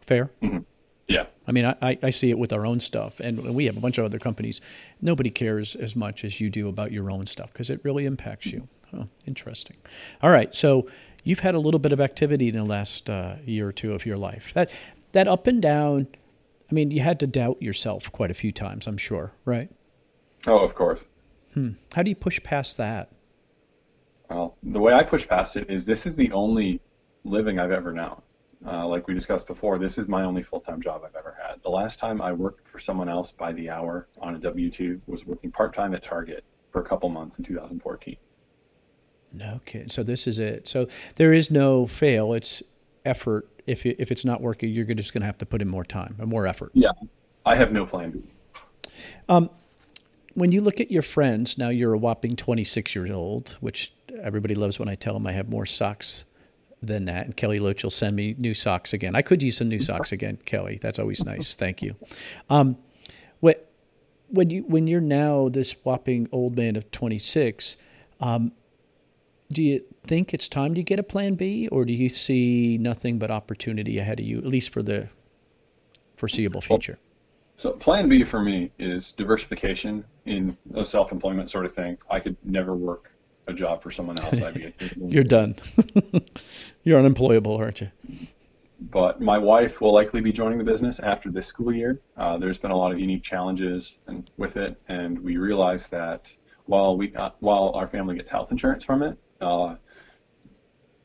Fair? 0.00 0.30
Mm-hmm. 0.42 0.58
Yeah. 1.08 1.26
I 1.46 1.52
mean, 1.52 1.64
I, 1.64 1.98
I 2.02 2.10
see 2.10 2.30
it 2.30 2.38
with 2.38 2.52
our 2.52 2.66
own 2.66 2.80
stuff, 2.80 3.20
and 3.20 3.54
we 3.54 3.66
have 3.66 3.76
a 3.76 3.80
bunch 3.80 3.98
of 3.98 4.04
other 4.04 4.18
companies. 4.18 4.60
Nobody 5.00 5.30
cares 5.30 5.76
as 5.76 5.94
much 5.94 6.24
as 6.24 6.40
you 6.40 6.50
do 6.50 6.68
about 6.68 6.90
your 6.90 7.10
own 7.12 7.26
stuff 7.26 7.52
because 7.52 7.70
it 7.70 7.80
really 7.84 8.06
impacts 8.06 8.46
you. 8.46 8.68
Oh, 8.92 9.06
interesting. 9.26 9.76
All 10.22 10.30
right, 10.30 10.54
so 10.54 10.88
you've 11.22 11.40
had 11.40 11.54
a 11.54 11.60
little 11.60 11.78
bit 11.78 11.92
of 11.92 12.00
activity 12.00 12.48
in 12.48 12.56
the 12.56 12.64
last 12.64 13.08
uh, 13.08 13.36
year 13.44 13.68
or 13.68 13.72
two 13.72 13.92
of 13.92 14.04
your 14.04 14.16
life. 14.16 14.52
That 14.54 14.70
that 15.12 15.28
up 15.28 15.46
and 15.46 15.62
down. 15.62 16.08
I 16.68 16.74
mean, 16.74 16.90
you 16.90 17.00
had 17.00 17.20
to 17.20 17.28
doubt 17.28 17.62
yourself 17.62 18.10
quite 18.10 18.32
a 18.32 18.34
few 18.34 18.50
times, 18.50 18.88
I'm 18.88 18.96
sure, 18.96 19.32
right? 19.44 19.70
Oh, 20.46 20.58
of 20.58 20.74
course. 20.74 21.04
Hmm. 21.54 21.70
How 21.94 22.02
do 22.02 22.10
you 22.10 22.16
push 22.16 22.42
past 22.42 22.76
that? 22.78 23.10
Well, 24.28 24.56
the 24.64 24.80
way 24.80 24.92
I 24.92 25.04
push 25.04 25.28
past 25.28 25.56
it 25.56 25.70
is 25.70 25.84
this 25.84 26.06
is 26.06 26.16
the 26.16 26.32
only 26.32 26.80
living 27.22 27.60
I've 27.60 27.70
ever 27.70 27.92
known. 27.92 28.20
Uh, 28.64 28.86
like 28.86 29.06
we 29.06 29.14
discussed 29.14 29.46
before, 29.46 29.78
this 29.78 29.98
is 29.98 30.08
my 30.08 30.24
only 30.24 30.42
full-time 30.42 30.80
job 30.80 31.02
I've 31.04 31.14
ever 31.14 31.36
had. 31.40 31.62
The 31.62 31.68
last 31.68 31.98
time 31.98 32.22
I 32.22 32.32
worked 32.32 32.68
for 32.68 32.78
someone 32.78 33.08
else 33.08 33.32
by 33.32 33.52
the 33.52 33.68
hour 33.68 34.08
on 34.20 34.34
a 34.34 34.38
W-2 34.38 35.00
was 35.06 35.26
working 35.26 35.52
part-time 35.52 35.94
at 35.94 36.02
Target 36.02 36.42
for 36.72 36.80
a 36.80 36.84
couple 36.84 37.08
months 37.08 37.36
in 37.38 37.44
2014. 37.44 38.16
No 39.32 39.60
kidding. 39.64 39.90
So 39.90 40.02
this 40.02 40.26
is 40.26 40.38
it. 40.38 40.66
So 40.66 40.88
there 41.16 41.32
is 41.32 41.50
no 41.50 41.86
fail. 41.86 42.32
It's 42.32 42.62
effort. 43.04 43.48
If 43.66 43.84
it, 43.84 43.96
if 43.98 44.10
it's 44.10 44.24
not 44.24 44.40
working, 44.40 44.70
you're 44.70 44.86
just 44.86 45.12
going 45.12 45.22
to 45.22 45.26
have 45.26 45.38
to 45.38 45.46
put 45.46 45.60
in 45.60 45.68
more 45.68 45.84
time 45.84 46.16
and 46.18 46.28
more 46.28 46.46
effort. 46.46 46.70
Yeah, 46.74 46.92
I 47.44 47.56
have 47.56 47.72
no 47.72 47.84
plan 47.84 48.10
B. 48.12 48.22
Um, 49.28 49.50
when 50.34 50.52
you 50.52 50.60
look 50.60 50.80
at 50.80 50.90
your 50.90 51.02
friends, 51.02 51.58
now 51.58 51.68
you're 51.68 51.94
a 51.94 51.98
whopping 51.98 52.36
26 52.36 52.94
years 52.94 53.10
old, 53.10 53.56
which 53.60 53.92
everybody 54.22 54.54
loves 54.54 54.78
when 54.78 54.88
I 54.88 54.94
tell 54.94 55.14
them 55.14 55.26
I 55.26 55.32
have 55.32 55.48
more 55.48 55.66
socks 55.66 56.24
than 56.82 57.06
that. 57.06 57.26
And 57.26 57.36
Kelly 57.36 57.58
Loach 57.58 57.82
will 57.82 57.90
send 57.90 58.16
me 58.16 58.34
new 58.38 58.54
socks 58.54 58.92
again. 58.92 59.14
I 59.14 59.22
could 59.22 59.42
use 59.42 59.56
some 59.56 59.68
new 59.68 59.80
socks 59.80 60.12
again, 60.12 60.38
Kelly. 60.44 60.78
That's 60.80 60.98
always 60.98 61.24
nice. 61.24 61.54
Thank 61.54 61.82
you. 61.82 61.94
Um, 62.50 62.76
what 63.40 63.70
when 64.28 64.50
you 64.50 64.62
when 64.62 64.86
you're 64.86 65.00
now 65.00 65.48
this 65.48 65.72
whopping 65.84 66.28
old 66.32 66.56
man 66.56 66.76
of 66.76 66.90
26, 66.90 67.76
um, 68.20 68.52
do 69.52 69.62
you 69.62 69.82
think 70.04 70.34
it's 70.34 70.48
time 70.48 70.74
to 70.74 70.82
get 70.82 70.98
a 70.98 71.02
plan 71.02 71.34
B, 71.34 71.68
or 71.68 71.84
do 71.84 71.92
you 71.92 72.08
see 72.08 72.78
nothing 72.78 73.18
but 73.18 73.30
opportunity 73.30 73.98
ahead 73.98 74.20
of 74.20 74.26
you, 74.26 74.38
at 74.38 74.46
least 74.46 74.70
for 74.72 74.82
the 74.82 75.08
foreseeable 76.16 76.60
future? 76.60 76.98
So 77.56 77.72
plan 77.72 78.08
B 78.08 78.22
for 78.22 78.40
me 78.40 78.70
is 78.78 79.12
diversification 79.12 80.04
in 80.26 80.56
a 80.74 80.84
self-employment 80.84 81.50
sort 81.50 81.64
of 81.64 81.74
thing. 81.74 81.96
I 82.10 82.20
could 82.20 82.36
never 82.44 82.74
work 82.74 83.10
a 83.46 83.52
job 83.52 83.82
for 83.82 83.90
someone 83.90 84.18
else. 84.20 84.34
I'd 84.34 84.54
be 84.54 84.74
You're 84.96 85.24
done. 85.24 85.56
You're 86.84 86.98
unemployable, 86.98 87.56
aren't 87.56 87.80
you? 87.80 87.90
But 88.78 89.20
my 89.20 89.38
wife 89.38 89.80
will 89.80 89.94
likely 89.94 90.20
be 90.20 90.32
joining 90.32 90.58
the 90.58 90.64
business 90.64 90.98
after 90.98 91.30
this 91.30 91.46
school 91.46 91.72
year. 91.72 92.00
Uh, 92.16 92.36
there's 92.36 92.58
been 92.58 92.70
a 92.70 92.76
lot 92.76 92.92
of 92.92 92.98
unique 92.98 93.22
challenges 93.22 93.94
and, 94.06 94.30
with 94.36 94.56
it, 94.56 94.80
and 94.88 95.18
we 95.18 95.38
realized 95.38 95.90
that 95.92 96.26
while 96.66 96.96
we 96.96 97.14
uh, 97.14 97.30
while 97.40 97.72
our 97.74 97.88
family 97.88 98.16
gets 98.16 98.28
health 98.28 98.50
insurance 98.50 98.84
from 98.84 99.02
it, 99.02 99.16
uh, 99.40 99.76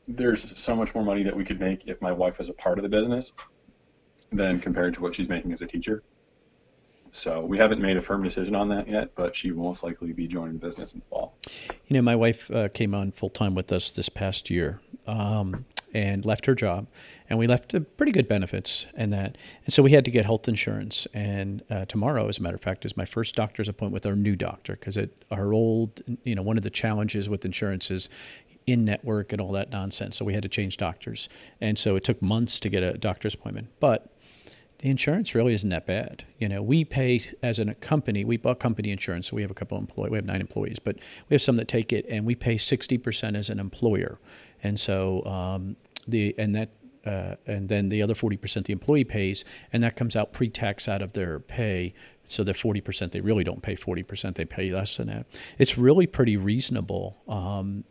there's 0.06 0.52
so 0.60 0.74
much 0.74 0.94
more 0.94 1.04
money 1.04 1.22
that 1.22 1.34
we 1.34 1.44
could 1.44 1.60
make 1.60 1.82
if 1.86 2.00
my 2.02 2.12
wife 2.12 2.38
was 2.38 2.48
a 2.48 2.52
part 2.52 2.78
of 2.78 2.82
the 2.82 2.88
business 2.88 3.32
than 4.32 4.58
compared 4.58 4.94
to 4.94 5.00
what 5.00 5.14
she's 5.14 5.28
making 5.28 5.52
as 5.52 5.62
a 5.62 5.66
teacher. 5.66 6.02
So 7.12 7.44
we 7.44 7.58
haven't 7.58 7.80
made 7.80 7.98
a 7.98 8.02
firm 8.02 8.22
decision 8.22 8.54
on 8.54 8.70
that 8.70 8.88
yet, 8.88 9.14
but 9.14 9.36
she 9.36 9.52
will 9.52 9.64
most 9.64 9.82
likely 9.82 10.12
be 10.12 10.26
joining 10.26 10.54
the 10.54 10.66
business 10.66 10.94
in 10.94 11.00
the 11.00 11.06
fall. 11.06 11.36
You 11.86 11.94
know, 11.94 12.02
my 12.02 12.16
wife 12.16 12.50
uh, 12.50 12.68
came 12.68 12.94
on 12.94 13.12
full 13.12 13.28
time 13.28 13.54
with 13.54 13.70
us 13.70 13.90
this 13.90 14.08
past 14.08 14.48
year 14.48 14.80
um, 15.06 15.66
and 15.92 16.24
left 16.24 16.46
her 16.46 16.54
job, 16.54 16.86
and 17.28 17.38
we 17.38 17.46
left 17.46 17.74
pretty 17.98 18.12
good 18.12 18.28
benefits 18.28 18.86
and 18.94 19.10
that. 19.10 19.36
And 19.66 19.74
so 19.74 19.82
we 19.82 19.90
had 19.90 20.06
to 20.06 20.10
get 20.10 20.24
health 20.24 20.48
insurance. 20.48 21.06
And 21.12 21.62
uh, 21.68 21.84
tomorrow, 21.84 22.28
as 22.28 22.38
a 22.38 22.42
matter 22.42 22.56
of 22.56 22.62
fact, 22.62 22.86
is 22.86 22.96
my 22.96 23.04
first 23.04 23.34
doctor's 23.34 23.68
appointment 23.68 23.92
with 23.92 24.06
our 24.06 24.16
new 24.16 24.34
doctor 24.34 24.72
because 24.72 24.96
our 25.30 25.52
old, 25.52 26.00
you 26.24 26.34
know, 26.34 26.42
one 26.42 26.56
of 26.56 26.62
the 26.62 26.70
challenges 26.70 27.28
with 27.28 27.44
insurance 27.44 27.90
is 27.90 28.08
in 28.66 28.86
network 28.86 29.32
and 29.32 29.40
all 29.40 29.52
that 29.52 29.70
nonsense. 29.70 30.16
So 30.16 30.24
we 30.24 30.32
had 30.32 30.42
to 30.44 30.48
change 30.48 30.78
doctors, 30.78 31.28
and 31.60 31.78
so 31.78 31.94
it 31.94 32.04
took 32.04 32.22
months 32.22 32.58
to 32.60 32.70
get 32.70 32.82
a 32.82 32.96
doctor's 32.96 33.34
appointment, 33.34 33.68
but 33.80 34.06
the 34.82 34.90
insurance 34.90 35.32
really 35.32 35.54
isn't 35.54 35.70
that 35.70 35.86
bad. 35.86 36.24
You 36.38 36.48
know, 36.48 36.60
we 36.60 36.84
pay 36.84 37.20
as 37.40 37.60
a 37.60 37.72
company, 37.74 38.24
we 38.24 38.36
bought 38.36 38.58
company 38.58 38.90
insurance, 38.90 39.28
so 39.28 39.36
we 39.36 39.42
have 39.42 39.50
a 39.50 39.54
couple 39.54 39.78
of 39.78 39.82
employees, 39.82 40.10
we 40.10 40.18
have 40.18 40.24
nine 40.24 40.40
employees, 40.40 40.80
but 40.80 40.96
we 41.28 41.34
have 41.34 41.40
some 41.40 41.54
that 41.56 41.68
take 41.68 41.92
it, 41.92 42.04
and 42.08 42.26
we 42.26 42.34
pay 42.34 42.56
60% 42.56 43.36
as 43.36 43.48
an 43.48 43.60
employer. 43.60 44.18
And 44.64 44.78
so 44.78 45.24
um, 45.24 45.76
the, 46.08 46.34
and 46.36 46.52
that, 46.56 46.70
uh, 47.06 47.36
and 47.46 47.68
then 47.68 47.90
the 47.90 48.02
other 48.02 48.14
40% 48.14 48.64
the 48.64 48.72
employee 48.72 49.04
pays, 49.04 49.44
and 49.72 49.84
that 49.84 49.94
comes 49.94 50.16
out 50.16 50.32
pre 50.32 50.48
tax 50.48 50.88
out 50.88 51.00
of 51.00 51.12
their 51.12 51.38
pay. 51.38 51.94
So 52.24 52.42
the 52.42 52.52
40%, 52.52 53.12
they 53.12 53.20
really 53.20 53.44
don't 53.44 53.62
pay 53.62 53.76
40%, 53.76 54.34
they 54.34 54.44
pay 54.44 54.72
less 54.72 54.96
than 54.96 55.06
that. 55.06 55.26
It's 55.58 55.78
really 55.78 56.08
pretty 56.08 56.36
reasonable. 56.36 57.22
Um, 57.28 57.84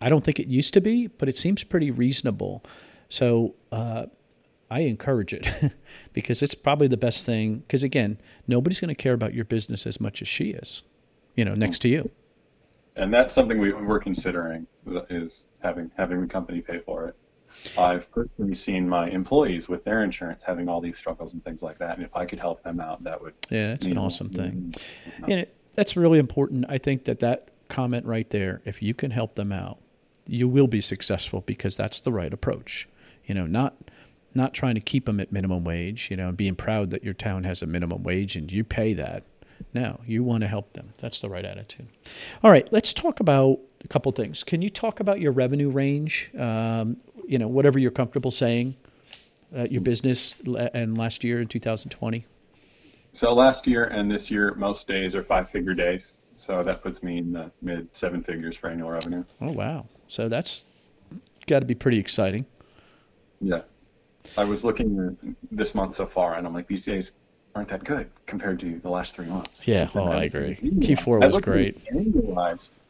I 0.00 0.08
don't 0.08 0.22
think 0.22 0.38
it 0.38 0.46
used 0.46 0.74
to 0.74 0.80
be, 0.80 1.08
but 1.08 1.28
it 1.28 1.36
seems 1.36 1.64
pretty 1.64 1.90
reasonable. 1.90 2.64
So, 3.08 3.56
uh, 3.72 4.06
I 4.70 4.80
encourage 4.80 5.32
it 5.32 5.48
because 6.12 6.42
it's 6.42 6.54
probably 6.54 6.88
the 6.88 6.96
best 6.96 7.24
thing. 7.24 7.58
Because 7.58 7.82
again, 7.82 8.18
nobody's 8.46 8.80
going 8.80 8.94
to 8.94 9.00
care 9.00 9.14
about 9.14 9.34
your 9.34 9.44
business 9.44 9.86
as 9.86 10.00
much 10.00 10.22
as 10.22 10.28
she 10.28 10.50
is, 10.50 10.82
you 11.34 11.44
know, 11.44 11.54
next 11.54 11.80
to 11.80 11.88
you. 11.88 12.10
And 12.96 13.12
that's 13.12 13.34
something 13.34 13.60
we, 13.60 13.72
we're 13.72 14.00
considering 14.00 14.66
is 15.10 15.46
having 15.62 15.90
having 15.96 16.20
the 16.20 16.26
company 16.26 16.60
pay 16.60 16.80
for 16.80 17.08
it. 17.08 17.16
I've 17.78 18.10
personally 18.10 18.54
seen 18.54 18.88
my 18.88 19.08
employees 19.08 19.68
with 19.68 19.84
their 19.84 20.02
insurance 20.02 20.42
having 20.42 20.68
all 20.68 20.80
these 20.80 20.96
struggles 20.96 21.34
and 21.34 21.44
things 21.44 21.62
like 21.62 21.78
that. 21.78 21.96
And 21.96 22.04
if 22.04 22.14
I 22.14 22.26
could 22.26 22.38
help 22.38 22.62
them 22.62 22.80
out, 22.80 23.02
that 23.04 23.20
would. 23.20 23.34
Yeah, 23.50 23.68
that's 23.68 23.86
an 23.86 23.98
awesome 23.98 24.30
thing. 24.30 24.74
And 25.22 25.40
it, 25.40 25.56
that's 25.74 25.96
really 25.96 26.18
important. 26.18 26.66
I 26.68 26.78
think 26.78 27.04
that 27.04 27.20
that 27.20 27.48
comment 27.68 28.06
right 28.06 28.28
there, 28.30 28.62
if 28.64 28.82
you 28.82 28.94
can 28.94 29.10
help 29.10 29.34
them 29.34 29.52
out, 29.52 29.78
you 30.26 30.48
will 30.48 30.66
be 30.66 30.80
successful 30.80 31.42
because 31.42 31.76
that's 31.76 32.00
the 32.00 32.12
right 32.12 32.32
approach. 32.32 32.88
You 33.24 33.34
know, 33.34 33.46
not 33.46 33.74
not 34.36 34.54
trying 34.54 34.74
to 34.74 34.80
keep 34.80 35.06
them 35.06 35.20
at 35.20 35.32
minimum 35.32 35.64
wage, 35.64 36.08
you 36.10 36.16
know, 36.16 36.28
and 36.28 36.36
being 36.36 36.54
proud 36.54 36.90
that 36.90 37.02
your 37.02 37.14
town 37.14 37.44
has 37.44 37.62
a 37.62 37.66
minimum 37.66 38.02
wage 38.02 38.36
and 38.36 38.50
you 38.50 38.64
pay 38.64 38.94
that. 38.94 39.24
No, 39.72 40.00
you 40.06 40.22
want 40.22 40.42
to 40.42 40.48
help 40.48 40.72
them. 40.74 40.92
That's 40.98 41.20
the 41.20 41.28
right 41.28 41.44
attitude. 41.44 41.88
All 42.42 42.50
right, 42.50 42.70
let's 42.72 42.92
talk 42.92 43.20
about 43.20 43.58
a 43.84 43.88
couple 43.88 44.12
things. 44.12 44.42
Can 44.42 44.62
you 44.62 44.68
talk 44.68 45.00
about 45.00 45.20
your 45.20 45.32
revenue 45.32 45.70
range? 45.70 46.30
Um, 46.38 46.98
you 47.26 47.38
know, 47.38 47.48
whatever 47.48 47.78
you're 47.78 47.90
comfortable 47.90 48.30
saying, 48.30 48.76
uh, 49.56 49.66
your 49.70 49.80
business 49.80 50.34
and 50.74 50.96
last 50.96 51.24
year 51.24 51.38
in 51.38 51.48
2020. 51.48 52.26
So 53.12 53.32
last 53.32 53.66
year 53.66 53.84
and 53.84 54.10
this 54.10 54.30
year, 54.30 54.54
most 54.54 54.86
days 54.86 55.14
are 55.14 55.22
five-figure 55.22 55.74
days. 55.74 56.12
So 56.36 56.62
that 56.62 56.82
puts 56.82 57.02
me 57.02 57.18
in 57.18 57.32
the 57.32 57.50
mid 57.62 57.88
seven 57.94 58.22
figures 58.22 58.56
for 58.56 58.68
annual 58.68 58.90
revenue. 58.90 59.24
Oh 59.40 59.52
wow! 59.52 59.86
So 60.06 60.28
that's 60.28 60.64
got 61.46 61.60
to 61.60 61.64
be 61.64 61.74
pretty 61.74 61.98
exciting. 61.98 62.44
Yeah. 63.40 63.62
I 64.36 64.44
was 64.44 64.64
looking 64.64 65.16
this 65.50 65.74
month 65.74 65.94
so 65.94 66.06
far, 66.06 66.34
and 66.34 66.46
I'm 66.46 66.54
like, 66.54 66.66
these 66.66 66.84
days 66.84 67.12
aren't 67.54 67.68
that 67.68 67.84
good 67.84 68.10
compared 68.26 68.60
to 68.60 68.78
the 68.80 68.90
last 68.90 69.14
three 69.14 69.26
months. 69.26 69.66
Yeah, 69.66 69.88
oh, 69.94 70.04
I 70.08 70.24
agree. 70.24 70.56
Q4 70.56 71.32
was 71.32 71.38
great. 71.38 71.78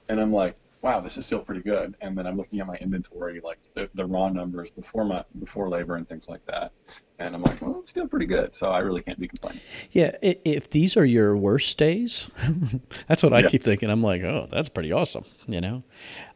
And 0.09 0.21
I'm 0.21 0.33
like, 0.33 0.57
wow, 0.83 1.01
this 1.01 1.17
is 1.17 1.25
still 1.25 1.41
pretty 1.41 1.63
good. 1.63 1.97
And 2.01 2.17
then 2.17 2.27
I'm 2.27 2.37
looking 2.37 2.61
at 2.61 2.67
my 2.67 2.77
inventory, 2.77 3.41
like 3.41 3.59
the, 3.75 3.89
the 3.95 4.05
raw 4.05 4.29
numbers 4.29 4.71
before 4.71 5.05
my 5.05 5.25
before 5.41 5.69
labor 5.69 5.97
and 5.97 6.09
things 6.09 6.29
like 6.29 6.45
that, 6.47 6.73
and 7.19 7.35
I'm 7.35 7.43
like, 7.43 7.61
well, 7.63 7.79
it's 7.81 7.89
still 7.89 8.07
pretty 8.07 8.27
good. 8.27 8.55
So 8.55 8.71
I 8.71 8.81
really 8.81 9.03
can't 9.03 9.19
be 9.19 9.29
complaining. 9.29 9.61
Yeah, 9.91 10.17
if 10.23 10.71
these 10.71 10.97
are 10.97 11.05
your 11.05 11.37
worst 11.37 11.77
days, 11.79 12.31
that's 13.07 13.23
what 13.23 13.33
I 13.33 13.41
yeah. 13.41 13.49
keep 13.49 13.63
thinking. 13.63 13.91
I'm 13.91 14.03
like, 14.03 14.23
oh, 14.23 14.49
that's 14.51 14.69
pretty 14.69 14.93
awesome. 14.93 15.25
You 15.47 15.61
know, 15.61 15.83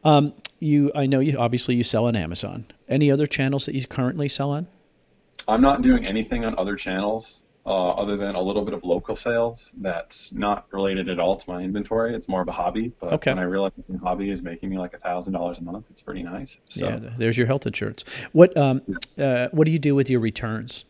um, 0.03 0.33
you 0.59 0.91
I 0.95 1.05
know 1.05 1.19
you 1.19 1.37
obviously 1.37 1.75
you 1.75 1.83
sell 1.83 2.05
on 2.05 2.15
Amazon. 2.15 2.65
Any 2.89 3.11
other 3.11 3.27
channels 3.27 3.65
that 3.67 3.75
you 3.75 3.85
currently 3.87 4.27
sell 4.27 4.51
on? 4.51 4.67
I'm 5.47 5.61
not 5.61 5.81
doing 5.81 6.05
anything 6.05 6.45
on 6.45 6.57
other 6.57 6.75
channels 6.75 7.41
uh, 7.65 7.91
other 7.91 8.17
than 8.17 8.35
a 8.35 8.41
little 8.41 8.63
bit 8.63 8.73
of 8.73 8.83
local 8.83 9.15
sales 9.15 9.71
that's 9.77 10.31
not 10.31 10.65
related 10.71 11.09
at 11.09 11.19
all 11.19 11.37
to 11.37 11.43
my 11.47 11.61
inventory. 11.61 12.15
It's 12.15 12.27
more 12.27 12.41
of 12.41 12.47
a 12.47 12.51
hobby. 12.51 12.91
But 12.99 13.13
okay. 13.13 13.31
when 13.31 13.39
I 13.39 13.43
realize 13.43 13.71
my 13.87 13.97
hobby 13.97 14.31
is 14.31 14.41
making 14.41 14.69
me 14.69 14.77
like 14.77 14.93
a 14.93 14.97
thousand 14.97 15.33
dollars 15.33 15.59
a 15.59 15.61
month, 15.61 15.85
it's 15.91 16.01
pretty 16.01 16.23
nice. 16.23 16.57
So, 16.69 16.87
yeah, 16.87 17.09
there's 17.17 17.37
your 17.37 17.47
health 17.47 17.67
insurance. 17.67 18.03
What 18.31 18.55
um, 18.57 18.81
uh, 19.17 19.49
what 19.51 19.65
do 19.65 19.71
you 19.71 19.79
do 19.79 19.93
with 19.93 20.09
your 20.09 20.19
returns? 20.19 20.85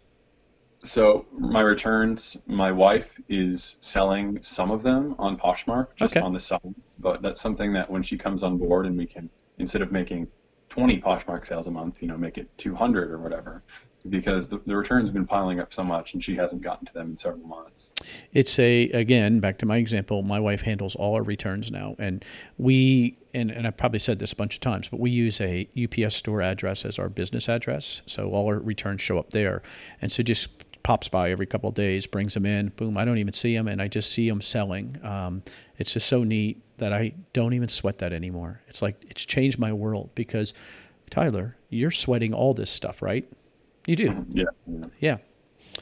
So 0.83 1.27
my 1.37 1.61
returns, 1.61 2.37
my 2.47 2.71
wife 2.71 3.07
is 3.29 3.75
selling 3.81 4.39
some 4.41 4.71
of 4.71 4.81
them 4.81 5.13
on 5.19 5.37
Poshmark, 5.37 5.89
just 5.95 6.17
okay. 6.17 6.25
on 6.25 6.33
the 6.33 6.39
side. 6.39 6.73
But 6.99 7.21
that's 7.21 7.39
something 7.39 7.71
that 7.73 7.87
when 7.89 8.01
she 8.01 8.17
comes 8.17 8.41
on 8.41 8.57
board 8.57 8.87
and 8.87 8.97
we 8.97 9.05
can, 9.05 9.29
instead 9.59 9.83
of 9.83 9.91
making 9.91 10.27
20 10.69 10.99
Poshmark 11.01 11.45
sales 11.45 11.67
a 11.67 11.71
month, 11.71 11.97
you 11.99 12.07
know, 12.07 12.17
make 12.17 12.39
it 12.39 12.49
200 12.57 13.11
or 13.11 13.19
whatever 13.19 13.61
because 14.09 14.47
the, 14.47 14.59
the 14.65 14.75
returns 14.75 15.05
have 15.05 15.13
been 15.13 15.27
piling 15.27 15.59
up 15.59 15.73
so 15.73 15.83
much 15.83 16.13
and 16.13 16.23
she 16.23 16.35
hasn't 16.35 16.61
gotten 16.61 16.85
to 16.87 16.93
them 16.93 17.11
in 17.11 17.17
several 17.17 17.45
months. 17.45 17.87
It's 18.33 18.57
a, 18.59 18.89
again, 18.91 19.39
back 19.39 19.57
to 19.59 19.65
my 19.65 19.77
example, 19.77 20.21
my 20.23 20.39
wife 20.39 20.61
handles 20.61 20.95
all 20.95 21.15
our 21.15 21.23
returns 21.23 21.71
now. 21.71 21.95
And 21.99 22.25
we, 22.57 23.17
and, 23.33 23.51
and 23.51 23.67
I've 23.67 23.77
probably 23.77 23.99
said 23.99 24.19
this 24.19 24.33
a 24.33 24.35
bunch 24.35 24.55
of 24.55 24.61
times, 24.61 24.89
but 24.89 24.99
we 24.99 25.11
use 25.11 25.39
a 25.39 25.67
UPS 25.81 26.15
store 26.15 26.41
address 26.41 26.85
as 26.85 26.97
our 26.97 27.09
business 27.09 27.47
address. 27.47 28.01
So 28.05 28.31
all 28.31 28.47
our 28.47 28.59
returns 28.59 29.01
show 29.01 29.19
up 29.19 29.29
there. 29.29 29.61
And 30.01 30.11
so 30.11 30.23
just 30.23 30.49
pops 30.83 31.07
by 31.07 31.31
every 31.31 31.45
couple 31.45 31.69
of 31.69 31.75
days, 31.75 32.07
brings 32.07 32.33
them 32.33 32.45
in, 32.45 32.69
boom, 32.69 32.97
I 32.97 33.05
don't 33.05 33.19
even 33.19 33.33
see 33.33 33.55
them, 33.55 33.67
and 33.67 33.81
I 33.81 33.87
just 33.87 34.11
see 34.11 34.27
them 34.27 34.41
selling. 34.41 34.97
Um, 35.05 35.43
it's 35.77 35.93
just 35.93 36.07
so 36.07 36.23
neat 36.23 36.61
that 36.77 36.93
I 36.93 37.13
don't 37.33 37.53
even 37.53 37.67
sweat 37.67 37.99
that 37.99 38.13
anymore. 38.13 38.61
It's 38.67 38.81
like 38.81 39.03
it's 39.07 39.23
changed 39.23 39.59
my 39.59 39.71
world 39.71 40.09
because, 40.15 40.53
Tyler, 41.11 41.55
you're 41.69 41.91
sweating 41.91 42.33
all 42.33 42.53
this 42.53 42.71
stuff, 42.71 43.01
right? 43.01 43.31
You 43.87 43.95
do. 43.95 44.25
Yeah. 44.29 44.45
Yeah. 44.99 45.17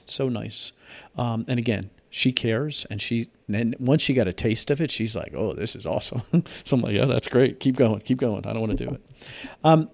So 0.06 0.30
nice. 0.30 0.72
Um, 1.18 1.46
and 1.48 1.60
again, 1.60 1.90
she 2.10 2.32
cares, 2.32 2.86
and 2.90 3.02
she 3.02 3.30
and 3.48 3.76
once 3.80 4.02
she 4.02 4.14
got 4.14 4.28
a 4.28 4.34
taste 4.34 4.72
of 4.72 4.82
it, 4.82 4.92
she's 4.92 5.16
like, 5.16 5.34
"Oh, 5.36 5.54
this 5.54 5.76
is 5.76 5.86
awesome." 5.86 6.22
so 6.64 6.76
I'm 6.76 6.82
like, 6.82 6.94
"Yeah, 6.94 7.06
that's 7.06 7.28
great. 7.28 7.60
Keep 7.60 7.78
going. 7.78 8.00
Keep 8.02 8.20
going. 8.20 8.46
I 8.46 8.54
don't 8.54 8.62
want 8.62 8.78
to 8.78 8.86
do 8.86 8.92
it." 8.92 9.06
Um, 9.64 9.90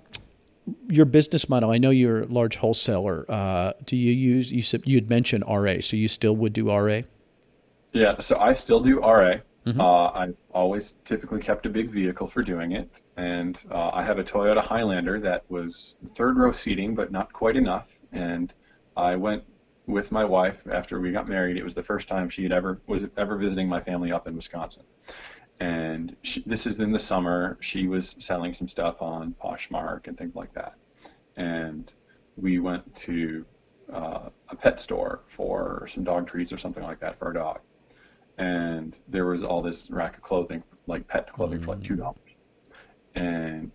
your 0.89 1.05
business 1.05 1.49
model. 1.49 1.71
I 1.71 1.77
know 1.77 1.89
you're 1.89 2.21
a 2.21 2.27
large 2.27 2.55
wholesaler. 2.55 3.25
Uh, 3.29 3.73
do 3.85 3.95
you 3.95 4.11
use 4.11 4.51
you 4.51 4.61
said 4.61 4.83
you 4.85 4.95
had 4.95 5.09
mentioned 5.09 5.43
RA, 5.47 5.75
so 5.81 5.97
you 5.97 6.07
still 6.07 6.35
would 6.35 6.53
do 6.53 6.71
RA? 6.71 7.01
Yeah. 7.91 8.19
So 8.19 8.37
I 8.37 8.53
still 8.53 8.79
do 8.79 8.99
RA. 8.99 9.37
Mm-hmm. 9.65 9.81
Uh, 9.81 10.11
I've 10.11 10.35
always 10.53 10.93
typically 11.05 11.41
kept 11.41 11.65
a 11.65 11.69
big 11.69 11.89
vehicle 11.89 12.27
for 12.27 12.43
doing 12.43 12.73
it, 12.73 12.89
and 13.17 13.59
uh, 13.71 13.89
I 13.93 14.03
have 14.03 14.19
a 14.19 14.23
Toyota 14.23 14.63
Highlander 14.63 15.19
that 15.21 15.43
was 15.49 15.95
third 16.13 16.37
row 16.37 16.51
seating, 16.51 16.93
but 16.93 17.11
not 17.11 17.33
quite 17.33 17.57
enough 17.57 17.87
and 18.15 18.53
I 18.95 19.15
went 19.15 19.43
with 19.87 20.11
my 20.11 20.25
wife 20.25 20.57
after 20.71 20.99
we 20.99 21.11
got 21.11 21.27
married. 21.27 21.57
It 21.57 21.63
was 21.63 21.73
the 21.73 21.83
first 21.83 22.07
time 22.07 22.29
she 22.29 22.43
had 22.43 22.51
ever 22.51 22.81
was 22.87 23.05
ever 23.17 23.37
visiting 23.37 23.67
my 23.67 23.81
family 23.81 24.11
up 24.11 24.27
in 24.27 24.35
Wisconsin, 24.35 24.83
and 25.59 26.15
she, 26.23 26.41
this 26.45 26.65
is 26.65 26.79
in 26.79 26.91
the 26.91 26.99
summer. 26.99 27.57
She 27.59 27.87
was 27.87 28.15
selling 28.19 28.53
some 28.53 28.67
stuff 28.67 29.01
on 29.01 29.35
Poshmark 29.43 30.07
and 30.07 30.17
things 30.17 30.35
like 30.35 30.53
that, 30.53 30.75
and 31.35 31.91
we 32.37 32.59
went 32.59 32.95
to 32.95 33.45
uh, 33.93 34.29
a 34.49 34.55
pet 34.55 34.79
store 34.79 35.21
for 35.35 35.87
some 35.93 36.03
dog 36.03 36.27
treats 36.27 36.51
or 36.51 36.57
something 36.57 36.83
like 36.83 36.99
that 37.01 37.19
for 37.19 37.25
our 37.25 37.33
dog, 37.33 37.59
and 38.37 38.95
there 39.07 39.25
was 39.25 39.43
all 39.43 39.61
this 39.61 39.87
rack 39.91 40.15
of 40.15 40.23
clothing, 40.23 40.63
like 40.87 41.07
pet 41.07 41.31
clothing, 41.31 41.57
mm-hmm. 41.57 41.65
for 41.65 41.75
like 41.75 41.83
two 41.83 41.97
dollars, 41.97 42.17
and 43.13 43.71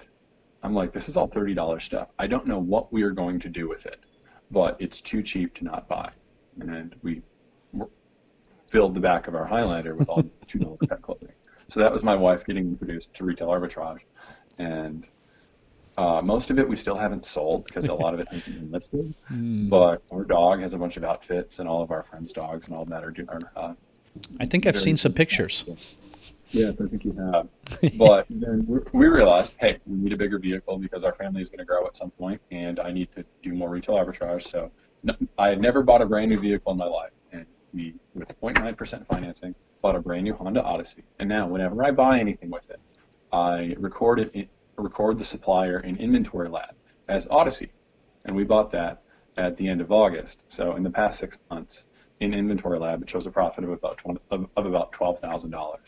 I'm 0.62 0.74
like, 0.74 0.92
this 0.92 1.08
is 1.08 1.16
all 1.16 1.28
thirty 1.28 1.54
dollars 1.54 1.84
stuff. 1.84 2.08
I 2.18 2.26
don't 2.26 2.46
know 2.46 2.58
what 2.58 2.90
we 2.92 3.02
are 3.02 3.12
going 3.12 3.38
to 3.40 3.48
do 3.48 3.68
with 3.68 3.84
it 3.86 4.00
but 4.50 4.76
it's 4.78 5.00
too 5.00 5.22
cheap 5.22 5.54
to 5.54 5.64
not 5.64 5.88
buy. 5.88 6.10
And 6.60 6.94
we 7.02 7.22
filled 8.70 8.94
the 8.94 9.00
back 9.00 9.28
of 9.28 9.34
our 9.34 9.44
Highlander 9.44 9.94
with 9.94 10.08
all 10.08 10.22
two 10.48 10.58
dollar 10.58 10.76
pet 10.88 11.02
clothing. 11.02 11.32
So 11.68 11.80
that 11.80 11.92
was 11.92 12.02
my 12.02 12.16
wife 12.16 12.44
getting 12.44 12.66
introduced 12.66 13.14
to 13.14 13.24
retail 13.24 13.48
arbitrage, 13.48 14.00
and 14.58 15.06
uh, 15.96 16.20
most 16.22 16.50
of 16.50 16.58
it 16.58 16.68
we 16.68 16.76
still 16.76 16.96
haven't 16.96 17.24
sold 17.24 17.66
because 17.66 17.84
a 17.84 17.94
lot 17.94 18.14
of 18.14 18.20
it 18.20 18.28
hasn't 18.28 18.58
been 18.58 18.70
listed. 18.70 19.14
Mm. 19.30 19.68
But 19.68 20.02
our 20.12 20.24
dog 20.24 20.60
has 20.60 20.74
a 20.74 20.78
bunch 20.78 20.96
of 20.96 21.04
outfits, 21.04 21.58
and 21.58 21.68
all 21.68 21.82
of 21.82 21.90
our 21.90 22.02
friends' 22.02 22.32
dogs 22.32 22.66
and 22.66 22.76
all 22.76 22.84
that 22.86 23.04
are. 23.04 23.14
are 23.28 23.40
uh, 23.56 23.74
I 24.40 24.46
think 24.46 24.66
I've 24.66 24.78
seen 24.78 24.96
some 24.96 25.12
pictures. 25.12 25.64
Yes, 26.52 26.74
I 26.82 26.88
think 26.88 27.04
you 27.04 27.12
have. 27.12 27.34
Um, 27.34 27.48
but 27.96 28.26
then 28.30 28.66
we 28.92 29.06
realized, 29.06 29.52
hey, 29.58 29.78
we 29.86 29.98
need 29.98 30.12
a 30.12 30.16
bigger 30.16 30.38
vehicle 30.38 30.78
because 30.78 31.04
our 31.04 31.14
family 31.14 31.42
is 31.42 31.48
going 31.48 31.58
to 31.58 31.64
grow 31.64 31.86
at 31.86 31.96
some 31.96 32.10
point, 32.10 32.40
and 32.50 32.80
I 32.80 32.90
need 32.90 33.08
to 33.16 33.24
do 33.42 33.52
more 33.54 33.70
retail 33.70 33.94
arbitrage. 33.96 34.50
So 34.50 34.70
I 35.38 35.48
had 35.48 35.60
never 35.60 35.82
bought 35.82 36.02
a 36.02 36.06
brand 36.06 36.30
new 36.30 36.38
vehicle 36.38 36.72
in 36.72 36.78
my 36.78 36.86
life, 36.86 37.12
and 37.32 37.46
we, 37.72 37.94
with 38.14 38.28
0.9% 38.40 39.06
financing, 39.06 39.54
bought 39.80 39.96
a 39.96 40.00
brand 40.00 40.24
new 40.24 40.34
Honda 40.34 40.62
Odyssey. 40.62 41.04
And 41.18 41.28
now, 41.28 41.46
whenever 41.46 41.82
I 41.84 41.90
buy 41.90 42.18
anything 42.18 42.50
with 42.50 42.68
it, 42.70 42.80
I 43.32 43.74
record 43.78 44.18
it, 44.34 44.48
record 44.76 45.18
the 45.18 45.24
supplier 45.24 45.80
in 45.80 45.96
Inventory 45.96 46.48
Lab 46.48 46.74
as 47.08 47.26
Odyssey, 47.30 47.70
and 48.26 48.34
we 48.34 48.44
bought 48.44 48.72
that 48.72 49.02
at 49.36 49.56
the 49.56 49.68
end 49.68 49.80
of 49.80 49.92
August. 49.92 50.38
So 50.48 50.76
in 50.76 50.82
the 50.82 50.90
past 50.90 51.18
six 51.18 51.38
months, 51.50 51.86
in 52.20 52.34
Inventory 52.34 52.78
Lab, 52.78 53.02
it 53.02 53.08
shows 53.08 53.26
a 53.26 53.30
profit 53.30 53.64
of 53.64 53.70
about 53.70 53.96
20, 53.98 54.20
of, 54.30 54.46
of 54.56 54.66
about 54.66 54.92
twelve 54.92 55.20
thousand 55.20 55.50
dollars. 55.50 55.80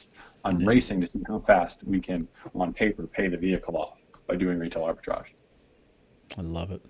I'm 0.45 0.61
yeah. 0.61 0.69
racing 0.69 1.01
to 1.01 1.07
see 1.07 1.23
how 1.27 1.41
fast 1.41 1.79
we 1.85 2.01
can, 2.01 2.27
on 2.55 2.73
paper, 2.73 3.07
pay 3.07 3.29
the 3.29 3.37
vehicle 3.37 3.77
off 3.77 3.99
by 4.27 4.37
doing 4.37 4.59
retail 4.59 4.83
arbitrage. 4.83 5.27
I 6.37 6.43
love 6.43 6.71
it. 6.71 6.83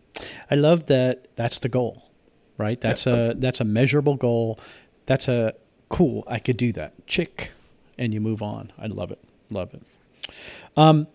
I 0.50 0.54
love 0.54 0.86
that. 0.86 1.28
That's 1.36 1.58
the 1.58 1.68
goal, 1.68 2.10
right? 2.58 2.80
That's 2.80 3.06
yeah. 3.06 3.30
a 3.30 3.34
that's 3.34 3.60
a 3.60 3.64
measurable 3.64 4.16
goal. 4.16 4.58
That's 5.06 5.28
a 5.28 5.54
cool. 5.88 6.24
I 6.26 6.38
could 6.38 6.56
do 6.56 6.72
that. 6.72 7.06
Chick, 7.06 7.50
and 7.98 8.14
you 8.14 8.20
move 8.20 8.42
on. 8.42 8.72
I 8.78 8.86
love 8.86 9.10
it. 9.10 9.22
Love 9.50 9.74
it. 9.74 9.82
Um, 10.76 11.08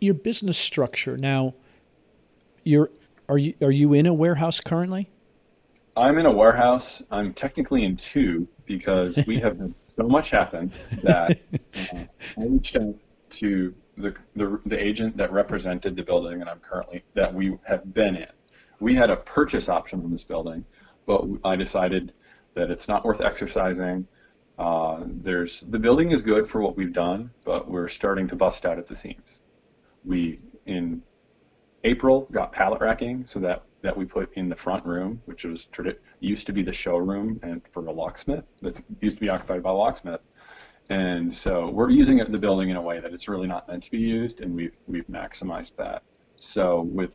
your 0.00 0.14
business 0.14 0.56
structure 0.56 1.16
now. 1.16 1.54
You're 2.64 2.90
are 3.28 3.38
you 3.38 3.54
are 3.62 3.70
you 3.70 3.92
in 3.94 4.06
a 4.06 4.14
warehouse 4.14 4.60
currently? 4.60 5.10
I'm 5.96 6.18
in 6.18 6.26
a 6.26 6.32
warehouse. 6.32 7.02
I'm 7.10 7.34
technically 7.34 7.84
in 7.84 7.96
two 7.96 8.46
because 8.66 9.16
we 9.26 9.40
have 9.40 9.58
so 9.98 10.08
much 10.08 10.30
happened 10.30 10.72
that 11.02 11.38
uh, 11.92 11.98
I 12.38 12.44
reached 12.44 12.76
out 12.76 12.94
to 13.30 13.74
the, 13.96 14.14
the 14.36 14.60
the 14.66 14.82
agent 14.82 15.16
that 15.16 15.32
represented 15.32 15.96
the 15.96 16.02
building 16.02 16.38
that 16.38 16.48
I'm 16.48 16.60
currently 16.60 17.02
that 17.14 17.34
we 17.34 17.58
have 17.66 17.92
been 17.92 18.16
in. 18.16 18.28
We 18.80 18.94
had 18.94 19.10
a 19.10 19.16
purchase 19.16 19.68
option 19.68 20.00
on 20.04 20.12
this 20.12 20.22
building, 20.22 20.64
but 21.04 21.24
I 21.44 21.56
decided 21.56 22.12
that 22.54 22.70
it's 22.70 22.86
not 22.86 23.04
worth 23.04 23.20
exercising. 23.20 24.06
Uh, 24.58 25.04
there's 25.04 25.64
the 25.68 25.78
building 25.78 26.12
is 26.12 26.22
good 26.22 26.48
for 26.48 26.60
what 26.60 26.76
we've 26.76 26.92
done, 26.92 27.30
but 27.44 27.68
we're 27.68 27.88
starting 27.88 28.28
to 28.28 28.36
bust 28.36 28.64
out 28.64 28.78
at 28.78 28.86
the 28.86 28.94
seams. 28.94 29.38
We 30.04 30.38
in 30.66 31.02
April 31.82 32.28
got 32.30 32.52
pallet 32.52 32.80
racking 32.80 33.26
so 33.26 33.40
that 33.40 33.62
that 33.82 33.96
we 33.96 34.04
put 34.04 34.32
in 34.34 34.48
the 34.48 34.56
front 34.56 34.84
room, 34.84 35.22
which 35.26 35.44
was 35.44 35.68
used 36.20 36.46
to 36.46 36.52
be 36.52 36.62
the 36.62 36.72
showroom 36.72 37.38
and 37.42 37.62
for 37.72 37.86
a 37.86 37.92
locksmith. 37.92 38.44
That 38.62 38.80
used 39.00 39.16
to 39.16 39.20
be 39.20 39.28
occupied 39.28 39.62
by 39.62 39.70
a 39.70 39.74
locksmith. 39.74 40.20
And 40.90 41.36
so 41.36 41.68
we're 41.68 41.90
using 41.90 42.18
it, 42.18 42.32
the 42.32 42.38
building 42.38 42.70
in 42.70 42.76
a 42.76 42.82
way 42.82 42.98
that 42.98 43.12
it's 43.12 43.28
really 43.28 43.46
not 43.46 43.68
meant 43.68 43.82
to 43.84 43.90
be 43.90 43.98
used, 43.98 44.40
and 44.40 44.54
we've 44.54 44.74
we've 44.86 45.06
maximized 45.06 45.72
that. 45.76 46.02
So 46.36 46.82
with 46.82 47.14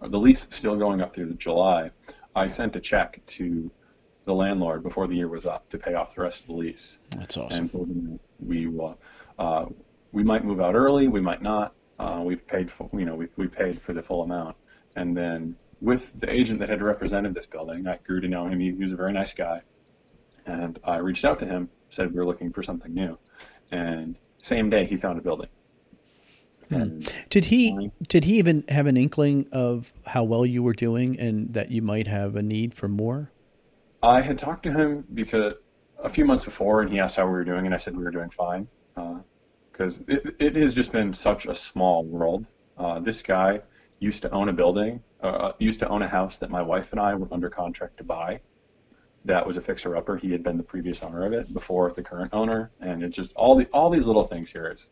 the 0.00 0.18
lease 0.18 0.46
still 0.50 0.76
going 0.76 1.00
up 1.00 1.14
through 1.14 1.32
July, 1.34 1.90
I 2.34 2.48
sent 2.48 2.74
a 2.76 2.80
check 2.80 3.20
to 3.26 3.70
the 4.24 4.34
landlord 4.34 4.82
before 4.82 5.06
the 5.06 5.14
year 5.14 5.28
was 5.28 5.46
up 5.46 5.68
to 5.70 5.78
pay 5.78 5.94
off 5.94 6.14
the 6.14 6.22
rest 6.22 6.40
of 6.40 6.46
the 6.48 6.52
lease. 6.52 6.98
That's 7.16 7.36
awesome. 7.36 7.70
And 7.72 8.20
we 8.40 8.66
will, 8.66 8.98
uh, 9.38 9.66
we 10.12 10.22
might 10.22 10.44
move 10.44 10.60
out 10.60 10.74
early, 10.74 11.08
we 11.08 11.20
might 11.20 11.42
not. 11.42 11.74
Uh, 11.98 12.22
we've 12.24 12.46
paid, 12.46 12.70
for, 12.70 12.88
you 12.92 13.04
know, 13.04 13.14
we 13.14 13.28
we 13.36 13.46
paid 13.46 13.80
for 13.82 13.92
the 13.92 14.02
full 14.02 14.22
amount, 14.22 14.56
and 14.96 15.16
then 15.16 15.54
with 15.82 16.08
the 16.20 16.32
agent 16.32 16.60
that 16.60 16.68
had 16.68 16.80
represented 16.80 17.34
this 17.34 17.44
building. 17.44 17.86
I 17.88 17.98
grew 18.06 18.20
to 18.20 18.28
know 18.28 18.46
him. 18.46 18.60
He, 18.60 18.72
was 18.72 18.92
a 18.92 18.96
very 18.96 19.12
nice 19.12 19.34
guy. 19.34 19.60
And 20.46 20.78
I 20.84 20.96
reached 20.98 21.24
out 21.24 21.40
to 21.40 21.46
him, 21.46 21.68
said 21.90 22.12
we 22.12 22.18
were 22.18 22.24
looking 22.24 22.52
for 22.52 22.62
something 22.62 22.94
new. 22.94 23.18
And 23.72 24.16
same 24.42 24.70
day, 24.70 24.86
he 24.86 24.96
found 24.96 25.18
a 25.18 25.22
building. 25.22 25.48
Hmm. 26.68 27.00
Did 27.28 27.46
he 27.46 27.90
did 28.08 28.24
he 28.24 28.38
even 28.38 28.64
have 28.68 28.86
an 28.86 28.96
inkling 28.96 29.46
of 29.52 29.92
how 30.06 30.22
well 30.22 30.46
you 30.46 30.62
were 30.62 30.72
doing 30.72 31.18
and 31.18 31.52
that 31.52 31.70
you 31.70 31.82
might 31.82 32.06
have 32.06 32.34
a 32.34 32.42
need 32.42 32.72
for 32.72 32.88
more? 32.88 33.30
I 34.02 34.20
had 34.20 34.38
talked 34.38 34.62
to 34.62 34.72
him 34.72 35.04
because 35.12 35.54
a 35.98 36.08
few 36.08 36.24
months 36.24 36.44
before, 36.44 36.80
and 36.80 36.90
he 36.90 36.98
asked 36.98 37.16
how 37.16 37.26
we 37.26 37.32
were 37.32 37.44
doing, 37.44 37.66
and 37.66 37.74
I 37.74 37.78
said 37.78 37.96
we 37.96 38.04
were 38.04 38.10
doing 38.10 38.30
fine 38.30 38.68
because 39.70 39.98
uh, 39.98 40.04
it, 40.08 40.36
it 40.38 40.56
has 40.56 40.72
just 40.72 40.92
been 40.92 41.12
such 41.12 41.46
a 41.46 41.54
small 41.54 42.04
world. 42.04 42.46
Uh, 42.78 43.00
this 43.00 43.20
guy 43.20 43.60
used 44.02 44.20
to 44.22 44.30
own 44.32 44.48
a 44.48 44.52
building 44.52 45.00
uh, 45.22 45.52
used 45.58 45.78
to 45.78 45.88
own 45.88 46.02
a 46.02 46.08
house 46.08 46.36
that 46.38 46.50
my 46.50 46.60
wife 46.60 46.88
and 46.90 47.00
I 47.00 47.14
were 47.14 47.28
under 47.30 47.48
contract 47.48 47.96
to 47.98 48.04
buy. 48.04 48.40
That 49.24 49.46
was 49.46 49.56
a 49.56 49.60
fixer 49.60 49.96
upper. 49.96 50.16
He 50.16 50.32
had 50.32 50.42
been 50.42 50.56
the 50.56 50.64
previous 50.64 51.00
owner 51.00 51.24
of 51.24 51.32
it 51.32 51.54
before 51.54 51.92
the 51.92 52.02
current 52.02 52.34
owner, 52.34 52.72
and 52.80 53.04
it's 53.04 53.16
just 53.16 53.32
all 53.34 53.54
the 53.56 53.66
all 53.72 53.88
these 53.88 54.06
little 54.06 54.26
things 54.26 54.50
here. 54.50 54.66
It's 54.66 54.88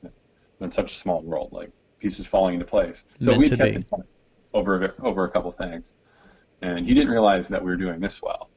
been 0.60 0.70
such 0.70 0.92
a 0.92 0.94
small 0.94 1.22
world, 1.22 1.52
like 1.52 1.70
pieces 1.98 2.26
falling 2.26 2.54
into 2.54 2.66
place. 2.66 3.02
So 3.20 3.36
we 3.36 3.48
kept 3.48 3.62
in 3.62 3.84
over 4.54 4.94
over 5.02 5.24
a 5.24 5.30
couple 5.30 5.50
things, 5.50 5.92
and 6.62 6.86
he 6.86 6.94
didn't 6.94 7.10
realize 7.10 7.48
that 7.48 7.60
we 7.60 7.70
were 7.70 7.76
doing 7.76 7.98
this 7.98 8.22
well. 8.22 8.50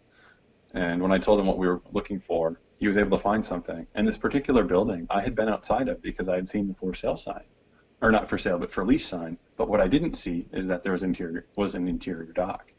And 0.75 1.01
when 1.01 1.11
I 1.11 1.17
told 1.17 1.39
him 1.39 1.47
what 1.47 1.57
we 1.57 1.67
were 1.67 1.81
looking 1.91 2.19
for, 2.19 2.59
he 2.77 2.87
was 2.87 2.97
able 2.97 3.17
to 3.17 3.23
find 3.23 3.43
something. 3.43 3.87
And 3.95 4.07
this 4.07 4.17
particular 4.17 4.63
building, 4.63 5.07
I 5.09 5.21
had 5.21 5.35
been 5.35 5.49
outside 5.49 5.87
of 5.87 6.01
because 6.01 6.27
I 6.29 6.35
had 6.35 6.47
seen 6.47 6.67
the 6.67 6.75
for 6.75 6.93
sale 6.93 7.17
sign, 7.17 7.45
or 8.03 8.11
not 8.11 8.29
for 8.29 8.37
sale, 8.37 8.59
but 8.59 8.71
for 8.71 8.85
lease 8.85 9.07
sign. 9.07 9.37
But 9.57 9.69
what 9.69 9.79
I 9.79 9.87
didn't 9.87 10.15
see 10.15 10.45
is 10.51 10.67
that 10.67 10.83
there 10.83 10.91
was 10.91 11.03
interior 11.03 11.45
was 11.57 11.73
an 11.73 11.87
interior 11.87 12.31
dock. 12.33 12.71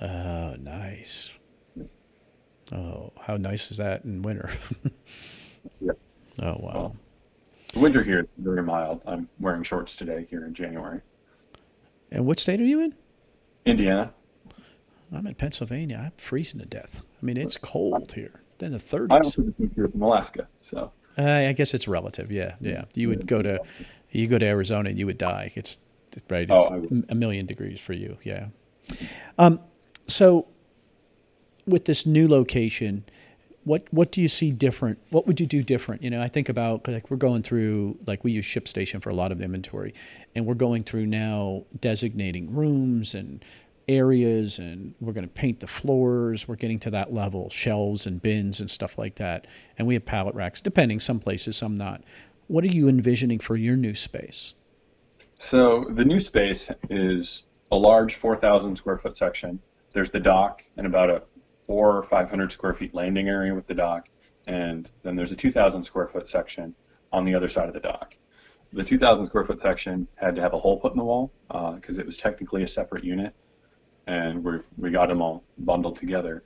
Oh, 0.00 0.54
nice. 0.60 1.36
Oh, 2.70 3.10
how 3.18 3.38
nice 3.38 3.70
is 3.70 3.78
that 3.78 4.04
in 4.04 4.20
winter? 4.20 4.50
yeah. 5.80 5.92
Oh 6.40 6.56
wow. 6.60 6.72
Well, 6.74 6.96
the 7.72 7.80
winter 7.80 8.02
here 8.02 8.20
is 8.20 8.26
very 8.36 8.62
mild. 8.62 9.00
I'm 9.06 9.26
wearing 9.40 9.62
shorts 9.62 9.96
today 9.96 10.26
here 10.28 10.44
in 10.44 10.52
January. 10.52 11.00
And 12.12 12.26
what 12.26 12.38
state 12.38 12.60
are 12.60 12.64
you 12.64 12.80
in? 12.80 12.94
Indiana. 13.64 14.12
I'm 15.12 15.26
in 15.26 15.34
Pennsylvania. 15.34 16.02
I'm 16.04 16.12
freezing 16.18 16.60
to 16.60 16.66
death. 16.66 17.02
I 17.22 17.24
mean, 17.24 17.38
it's 17.38 17.56
cold 17.56 18.12
here. 18.12 18.32
Then 18.58 18.72
the 18.72 18.78
30s. 18.78 19.06
I 19.10 19.16
also 19.16 19.42
moved 19.42 19.74
here 19.74 19.88
from 19.88 20.02
Alaska, 20.02 20.46
so. 20.60 20.92
Uh, 21.18 21.46
I 21.48 21.52
guess 21.52 21.74
it's 21.74 21.88
relative. 21.88 22.30
Yeah, 22.30 22.54
yeah. 22.60 22.84
You 22.94 23.08
would 23.08 23.26
go 23.26 23.42
to, 23.42 23.60
you 24.10 24.26
go 24.26 24.38
to 24.38 24.46
Arizona, 24.46 24.90
and 24.90 24.98
you 24.98 25.06
would 25.06 25.18
die. 25.18 25.52
It's 25.54 25.78
right? 26.30 26.48
It's 26.50 26.66
oh, 26.66 27.04
a 27.08 27.14
million 27.14 27.46
degrees 27.46 27.80
for 27.80 27.92
you. 27.92 28.16
Yeah. 28.22 28.48
Um, 29.38 29.60
so, 30.06 30.46
with 31.66 31.84
this 31.84 32.06
new 32.06 32.26
location, 32.28 33.04
what 33.64 33.84
what 33.92 34.10
do 34.10 34.22
you 34.22 34.28
see 34.28 34.50
different? 34.50 34.98
What 35.10 35.26
would 35.26 35.40
you 35.40 35.46
do 35.46 35.62
different? 35.62 36.02
You 36.02 36.10
know, 36.10 36.22
I 36.22 36.28
think 36.28 36.48
about 36.48 36.88
like 36.88 37.10
we're 37.10 37.18
going 37.18 37.42
through 37.42 37.98
like 38.06 38.24
we 38.24 38.32
use 38.32 38.46
ShipStation 38.46 39.02
for 39.02 39.10
a 39.10 39.14
lot 39.14 39.30
of 39.30 39.40
inventory, 39.40 39.94
and 40.34 40.46
we're 40.46 40.54
going 40.54 40.84
through 40.84 41.06
now 41.06 41.64
designating 41.80 42.54
rooms 42.54 43.14
and 43.14 43.44
areas, 43.86 44.58
and 44.58 44.94
we're 45.00 45.12
going 45.12 45.26
to 45.26 45.32
paint 45.32 45.60
the 45.60 45.66
floors. 45.66 46.48
We're 46.48 46.56
getting 46.56 46.78
to 46.80 46.90
that 46.90 47.12
level, 47.12 47.48
shelves 47.50 48.06
and 48.06 48.20
bins 48.20 48.60
and 48.60 48.70
stuff 48.70 48.98
like 48.98 49.16
that, 49.16 49.46
and 49.76 49.86
we 49.86 49.94
have 49.94 50.04
pallet 50.04 50.34
racks, 50.34 50.60
depending 50.60 51.00
some 51.00 51.20
places, 51.20 51.56
some 51.56 51.76
not. 51.76 52.02
What 52.48 52.64
are 52.64 52.68
you 52.68 52.88
envisioning 52.88 53.40
for 53.40 53.56
your 53.56 53.76
new 53.76 53.94
space? 53.94 54.54
So 55.38 55.84
the 55.90 56.04
new 56.04 56.18
space 56.18 56.70
is 56.88 57.42
a 57.70 57.76
large 57.76 58.14
4,000 58.14 58.74
square 58.74 58.96
foot 58.96 59.18
section. 59.18 59.60
There's 59.92 60.10
the 60.10 60.18
dock 60.18 60.62
and 60.78 60.86
about 60.86 61.10
a 61.10 61.22
four 61.66 61.98
or 61.98 62.04
500 62.04 62.50
square 62.50 62.72
feet 62.72 62.94
landing 62.94 63.28
area 63.28 63.54
with 63.54 63.66
the 63.66 63.74
dock, 63.74 64.08
and 64.46 64.88
then 65.02 65.14
there's 65.14 65.30
a 65.30 65.36
2,000 65.36 65.84
square 65.84 66.08
foot 66.08 66.26
section 66.26 66.74
on 67.12 67.26
the 67.26 67.34
other 67.34 67.50
side 67.50 67.68
of 67.68 67.74
the 67.74 67.80
dock. 67.80 68.14
The 68.72 68.82
2,000 68.82 69.26
square 69.26 69.44
foot 69.44 69.60
section 69.60 70.08
had 70.16 70.34
to 70.36 70.40
have 70.40 70.54
a 70.54 70.58
hole 70.58 70.80
put 70.80 70.92
in 70.92 70.98
the 70.98 71.04
wall 71.04 71.30
because 71.48 71.98
uh, 71.98 72.00
it 72.00 72.06
was 72.06 72.16
technically 72.16 72.62
a 72.62 72.68
separate 72.68 73.04
unit, 73.04 73.34
and 74.06 74.42
we 74.42 74.60
we 74.78 74.90
got 74.90 75.10
them 75.10 75.20
all 75.20 75.44
bundled 75.58 75.96
together. 75.96 76.42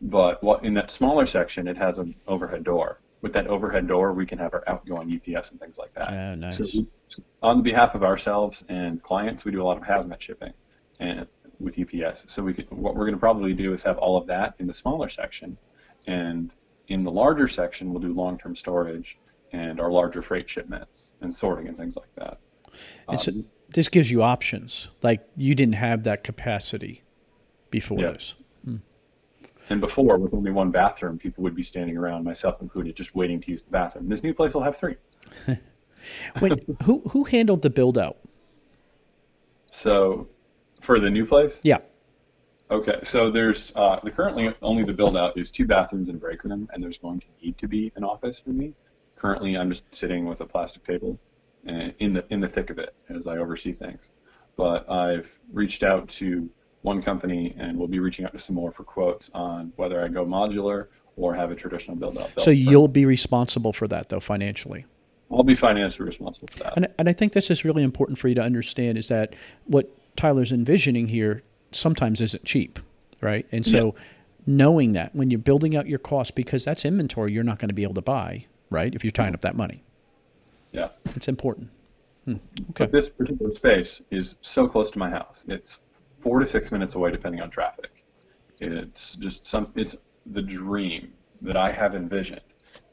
But 0.00 0.42
what 0.42 0.64
in 0.64 0.74
that 0.74 0.90
smaller 0.90 1.26
section, 1.26 1.68
it 1.68 1.76
has 1.76 1.98
an 1.98 2.16
overhead 2.26 2.64
door. 2.64 2.98
With 3.20 3.32
that 3.32 3.48
overhead 3.48 3.88
door, 3.88 4.12
we 4.12 4.26
can 4.26 4.38
have 4.38 4.54
our 4.54 4.62
outgoing 4.68 5.12
UPS 5.12 5.50
and 5.50 5.60
things 5.60 5.76
like 5.76 5.92
that. 5.94 6.12
Oh, 6.12 6.34
nice. 6.36 6.58
So 6.58 6.64
we, 6.72 6.86
on 7.42 7.62
behalf 7.62 7.94
of 7.94 8.04
ourselves 8.04 8.62
and 8.68 9.02
clients, 9.02 9.44
we 9.44 9.50
do 9.50 9.60
a 9.60 9.64
lot 9.64 9.76
of 9.76 9.82
hazmat 9.82 10.20
shipping 10.20 10.52
and 11.00 11.26
with 11.58 11.76
UPS. 11.78 12.24
So 12.28 12.42
we 12.42 12.54
could, 12.54 12.70
what 12.70 12.94
we're 12.94 13.04
going 13.04 13.14
to 13.14 13.20
probably 13.20 13.54
do 13.54 13.74
is 13.74 13.82
have 13.82 13.98
all 13.98 14.16
of 14.16 14.26
that 14.28 14.54
in 14.58 14.66
the 14.66 14.74
smaller 14.74 15.08
section, 15.08 15.56
and 16.06 16.52
in 16.88 17.04
the 17.04 17.10
larger 17.10 17.48
section, 17.48 17.92
we'll 17.92 18.00
do 18.00 18.14
long-term 18.14 18.56
storage 18.56 19.18
and 19.52 19.80
our 19.80 19.90
larger 19.90 20.22
freight 20.22 20.48
shipments 20.48 21.08
and 21.20 21.34
sorting 21.34 21.68
and 21.68 21.76
things 21.76 21.96
like 21.96 22.14
that. 22.16 22.38
And 23.08 23.18
so 23.18 23.32
um, 23.32 23.46
this 23.70 23.88
gives 23.88 24.10
you 24.10 24.22
options. 24.22 24.88
Like 25.02 25.26
you 25.36 25.54
didn't 25.54 25.74
have 25.74 26.04
that 26.04 26.24
capacity 26.24 27.02
before 27.70 28.00
yeah. 28.00 28.12
this. 28.12 28.34
And 29.70 29.80
before, 29.80 30.18
with 30.18 30.32
only 30.32 30.50
one 30.50 30.70
bathroom, 30.70 31.18
people 31.18 31.42
would 31.44 31.54
be 31.54 31.62
standing 31.62 31.96
around, 31.96 32.24
myself 32.24 32.62
included, 32.62 32.96
just 32.96 33.14
waiting 33.14 33.40
to 33.42 33.50
use 33.50 33.62
the 33.62 33.70
bathroom. 33.70 34.08
This 34.08 34.22
new 34.22 34.32
place 34.32 34.54
will 34.54 34.62
have 34.62 34.76
three. 34.76 34.96
when, 36.38 36.58
who 36.84 37.00
who 37.10 37.24
handled 37.24 37.62
the 37.62 37.70
build 37.70 37.98
out? 37.98 38.16
So, 39.70 40.28
for 40.82 40.98
the 40.98 41.10
new 41.10 41.26
place? 41.26 41.52
Yeah. 41.62 41.78
Okay, 42.70 42.98
so 43.02 43.30
there's 43.30 43.72
uh, 43.76 43.98
the 44.02 44.10
currently 44.10 44.54
only 44.62 44.84
the 44.84 44.92
build 44.92 45.16
out 45.16 45.36
is 45.38 45.50
two 45.50 45.66
bathrooms 45.66 46.08
and 46.08 46.16
a 46.16 46.20
break 46.20 46.44
room, 46.44 46.68
and 46.72 46.82
there's 46.82 46.98
going 46.98 47.20
to 47.20 47.26
need 47.42 47.56
to 47.58 47.68
be 47.68 47.92
an 47.96 48.04
office 48.04 48.40
for 48.42 48.50
me. 48.50 48.74
Currently, 49.16 49.56
I'm 49.56 49.70
just 49.70 49.82
sitting 49.90 50.26
with 50.26 50.40
a 50.40 50.46
plastic 50.46 50.84
table, 50.84 51.18
uh, 51.68 51.90
in 51.98 52.12
the 52.12 52.24
in 52.30 52.40
the 52.40 52.48
thick 52.48 52.70
of 52.70 52.78
it 52.78 52.94
as 53.08 53.26
I 53.26 53.38
oversee 53.38 53.72
things. 53.72 54.00
But 54.56 54.90
I've 54.90 55.28
reached 55.52 55.82
out 55.82 56.08
to 56.10 56.48
one 56.82 57.02
company, 57.02 57.54
and 57.58 57.76
we'll 57.76 57.88
be 57.88 57.98
reaching 57.98 58.24
out 58.24 58.32
to 58.32 58.38
some 58.38 58.54
more 58.54 58.72
for 58.72 58.84
quotes 58.84 59.30
on 59.34 59.72
whether 59.76 60.02
I 60.02 60.08
go 60.08 60.24
modular 60.24 60.86
or 61.16 61.34
have 61.34 61.50
a 61.50 61.54
traditional 61.54 61.96
build 61.96 62.18
out. 62.18 62.30
So 62.38 62.50
you'll 62.50 62.88
be 62.88 63.04
responsible 63.04 63.72
for 63.72 63.88
that, 63.88 64.08
though, 64.08 64.20
financially. 64.20 64.84
I'll 65.30 65.42
be 65.42 65.56
financially 65.56 66.06
responsible 66.06 66.48
for 66.50 66.58
that. 66.60 66.76
And, 66.76 66.88
and 66.98 67.08
I 67.08 67.12
think 67.12 67.32
this 67.32 67.50
is 67.50 67.64
really 67.64 67.82
important 67.82 68.18
for 68.18 68.28
you 68.28 68.34
to 68.36 68.42
understand 68.42 68.96
is 68.96 69.08
that 69.08 69.34
what 69.64 69.90
Tyler's 70.16 70.52
envisioning 70.52 71.06
here 71.06 71.42
sometimes 71.72 72.20
isn't 72.20 72.44
cheap, 72.44 72.78
right? 73.20 73.46
And 73.52 73.66
so 73.66 73.86
yeah. 73.86 74.04
knowing 74.46 74.92
that 74.94 75.14
when 75.14 75.30
you're 75.30 75.38
building 75.38 75.76
out 75.76 75.86
your 75.86 75.98
costs, 75.98 76.30
because 76.30 76.64
that's 76.64 76.84
inventory 76.84 77.32
you're 77.32 77.44
not 77.44 77.58
going 77.58 77.68
to 77.68 77.74
be 77.74 77.82
able 77.82 77.94
to 77.94 78.02
buy, 78.02 78.46
right? 78.70 78.94
If 78.94 79.04
you're 79.04 79.10
tying 79.10 79.34
up 79.34 79.42
that 79.42 79.56
money. 79.56 79.82
Yeah. 80.72 80.88
It's 81.14 81.28
important. 81.28 81.68
Hmm. 82.24 82.36
Okay. 82.70 82.84
But 82.84 82.92
this 82.92 83.08
particular 83.08 83.54
space 83.54 84.00
is 84.10 84.36
so 84.40 84.66
close 84.66 84.90
to 84.92 84.98
my 84.98 85.10
house. 85.10 85.36
It's 85.46 85.78
four 86.20 86.40
to 86.40 86.46
six 86.46 86.70
minutes 86.70 86.94
away, 86.94 87.10
depending 87.10 87.40
on 87.40 87.50
traffic. 87.50 88.04
It's 88.60 89.14
just 89.14 89.46
some. 89.46 89.72
It's 89.76 89.96
the 90.26 90.42
dream 90.42 91.12
that 91.42 91.56
I 91.56 91.70
have 91.70 91.94
envisioned, 91.94 92.40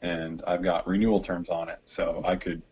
and 0.02 0.42
I've 0.46 0.62
got 0.62 0.86
renewal 0.86 1.20
terms 1.20 1.48
on 1.48 1.68
it, 1.68 1.80
so 1.84 2.22
I 2.24 2.36
could 2.36 2.62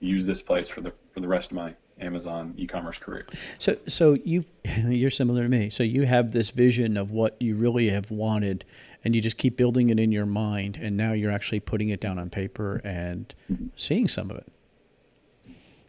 use 0.00 0.24
this 0.24 0.42
place 0.42 0.68
for 0.68 0.80
the 0.80 0.92
for 1.12 1.20
the 1.20 1.28
rest 1.28 1.50
of 1.50 1.56
my 1.56 1.74
Amazon 2.00 2.54
e-commerce 2.56 2.98
career. 2.98 3.26
So, 3.58 3.76
so 3.86 4.16
you 4.24 4.44
you're 4.78 5.10
similar 5.10 5.42
to 5.42 5.48
me. 5.48 5.70
So 5.70 5.82
you 5.82 6.04
have 6.04 6.32
this 6.32 6.50
vision 6.50 6.96
of 6.96 7.10
what 7.10 7.36
you 7.40 7.54
really 7.54 7.90
have 7.90 8.10
wanted, 8.10 8.64
and 9.04 9.14
you 9.14 9.20
just 9.20 9.38
keep 9.38 9.56
building 9.56 9.90
it 9.90 10.00
in 10.00 10.10
your 10.10 10.26
mind, 10.26 10.78
and 10.82 10.96
now 10.96 11.12
you're 11.12 11.32
actually 11.32 11.60
putting 11.60 11.90
it 11.90 12.00
down 12.00 12.18
on 12.18 12.30
paper 12.30 12.80
and 12.84 13.32
mm-hmm. 13.50 13.66
seeing 13.76 14.08
some 14.08 14.30
of 14.30 14.38
it. 14.38 14.52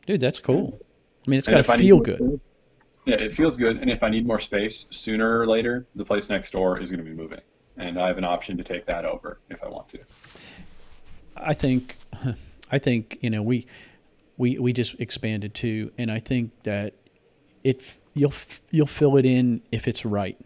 Dude, 0.06 0.22
that's 0.22 0.39
cool. 0.39 0.80
I 1.26 1.30
mean, 1.30 1.38
it's 1.38 1.48
got 1.48 1.63
to 1.65 1.78
feel 1.78 2.00
good. 2.00 2.39
Yeah, 3.06 3.16
it 3.16 3.34
feels 3.34 3.58
good. 3.58 3.78
And 3.78 3.90
if 3.90 4.04
I 4.04 4.10
need 4.10 4.28
more 4.28 4.40
space, 4.40 4.86
sooner 4.90 5.40
or 5.40 5.48
later, 5.48 5.88
the 5.96 6.06
place 6.06 6.30
next 6.30 6.52
door 6.52 6.80
is 6.80 6.92
going 6.92 7.04
to 7.04 7.10
be 7.10 7.16
moving, 7.16 7.42
and 7.78 8.00
I 8.00 8.08
have 8.08 8.18
an 8.18 8.24
option 8.24 8.58
to 8.58 8.64
take 8.64 8.86
that 8.86 9.06
over 9.06 9.40
if 9.50 9.64
I 9.64 9.70
want 9.70 9.90
to. 9.90 10.00
I 11.36 11.54
think, 11.54 11.98
I 12.72 12.78
think 12.78 13.18
you 13.22 13.30
know 13.30 13.42
we 13.42 13.66
we 14.38 14.60
we 14.60 14.74
just 14.74 15.00
expanded 15.00 15.56
too, 15.56 15.92
and 15.98 16.12
I 16.12 16.20
think 16.20 16.52
that 16.64 16.94
it 17.64 17.94
you'll 18.14 18.34
you'll 18.70 18.88
fill 18.88 19.18
it 19.18 19.26
in 19.26 19.62
if 19.72 19.88
it's 19.88 20.06
right. 20.06 20.38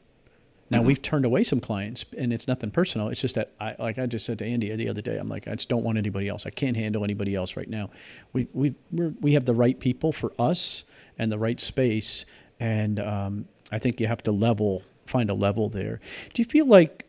Now 0.70 0.80
mm-hmm. 0.80 0.88
we've 0.88 1.02
turned 1.02 1.26
away 1.26 1.44
some 1.44 1.60
clients, 1.60 2.06
and 2.18 2.34
it's 2.34 2.48
nothing 2.48 2.72
personal. 2.72 3.10
It's 3.10 3.22
just 3.22 3.36
that 3.36 3.52
I 3.60 3.76
like 3.78 4.00
I 4.00 4.06
just 4.06 4.26
said 4.26 4.40
to 4.40 4.46
Andy 4.46 4.76
the 4.76 4.90
other 4.90 5.02
day. 5.02 5.18
I'm 5.18 5.30
like 5.30 5.48
I 5.48 5.56
just 5.56 5.70
don't 5.70 5.84
want 5.84 5.98
anybody 5.98 6.28
else. 6.28 6.46
I 6.46 6.50
can't 6.50 6.76
handle 6.76 7.04
anybody 7.04 7.36
else 7.36 7.56
right 7.56 7.70
now. 7.70 7.90
We 8.34 8.48
we 8.54 8.76
we 8.92 9.08
we 9.22 9.34
have 9.34 9.46
the 9.46 9.54
right 9.54 9.80
people 9.80 10.12
for 10.12 10.34
us 10.40 10.84
and 11.18 11.32
the 11.32 11.38
right 11.38 11.60
space, 11.60 12.26
and 12.60 13.00
um, 13.00 13.48
I 13.72 13.80
think 13.80 14.00
you 14.00 14.08
have 14.08 14.24
to 14.24 14.32
level 14.32 14.82
find 15.06 15.30
a 15.30 15.34
level 15.34 15.70
there. 15.70 16.00
Do 16.34 16.42
you 16.42 16.46
feel 16.46 16.66
like 16.66 17.06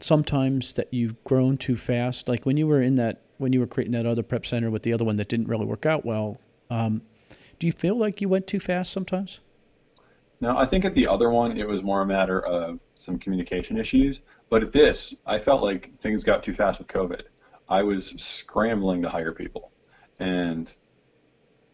sometimes 0.00 0.74
that 0.74 0.92
you've 0.92 1.22
grown 1.24 1.56
too 1.56 1.76
fast? 1.76 2.28
Like 2.28 2.44
when 2.44 2.56
you 2.56 2.66
were 2.66 2.82
in 2.82 2.96
that 2.96 3.22
when 3.38 3.52
you 3.52 3.60
were 3.60 3.66
creating 3.66 3.92
that 3.92 4.06
other 4.06 4.22
prep 4.22 4.46
center 4.46 4.70
with 4.70 4.82
the 4.82 4.92
other 4.92 5.04
one 5.04 5.16
that 5.16 5.28
didn't 5.28 5.48
really 5.48 5.66
work 5.66 5.84
out 5.84 6.04
well. 6.04 6.40
Um, 6.70 7.02
do 7.58 7.66
you 7.66 7.72
feel 7.72 7.96
like 7.96 8.20
you 8.20 8.28
went 8.28 8.46
too 8.46 8.60
fast 8.60 8.92
sometimes? 8.92 9.40
No, 10.40 10.56
I 10.56 10.66
think 10.66 10.84
at 10.84 10.94
the 10.94 11.06
other 11.06 11.30
one 11.30 11.56
it 11.56 11.66
was 11.66 11.82
more 11.82 12.02
a 12.02 12.06
matter 12.06 12.44
of 12.44 12.80
some 12.94 13.18
communication 13.18 13.78
issues. 13.78 14.20
But 14.48 14.62
at 14.62 14.72
this, 14.72 15.14
I 15.26 15.38
felt 15.38 15.62
like 15.62 15.90
things 16.00 16.22
got 16.22 16.42
too 16.42 16.54
fast 16.54 16.78
with 16.78 16.88
COVID. 16.88 17.22
I 17.68 17.82
was 17.82 18.14
scrambling 18.16 19.02
to 19.02 19.08
hire 19.08 19.32
people, 19.32 19.72
and 20.20 20.70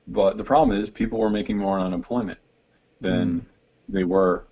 but 0.09 0.37
the 0.37 0.45
problem 0.45 0.79
is 0.79 0.89
people 0.89 1.19
were 1.19 1.31
making 1.31 1.59
more 1.59 1.79
on 1.79 1.87
unemployment 1.87 2.39
than 3.03 3.41
mm. 3.41 3.45
they 3.89 4.05
were 4.05 4.47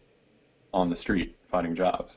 on 0.72 0.90
the 0.90 0.96
street 0.96 1.36
finding 1.50 1.74
jobs. 1.74 2.16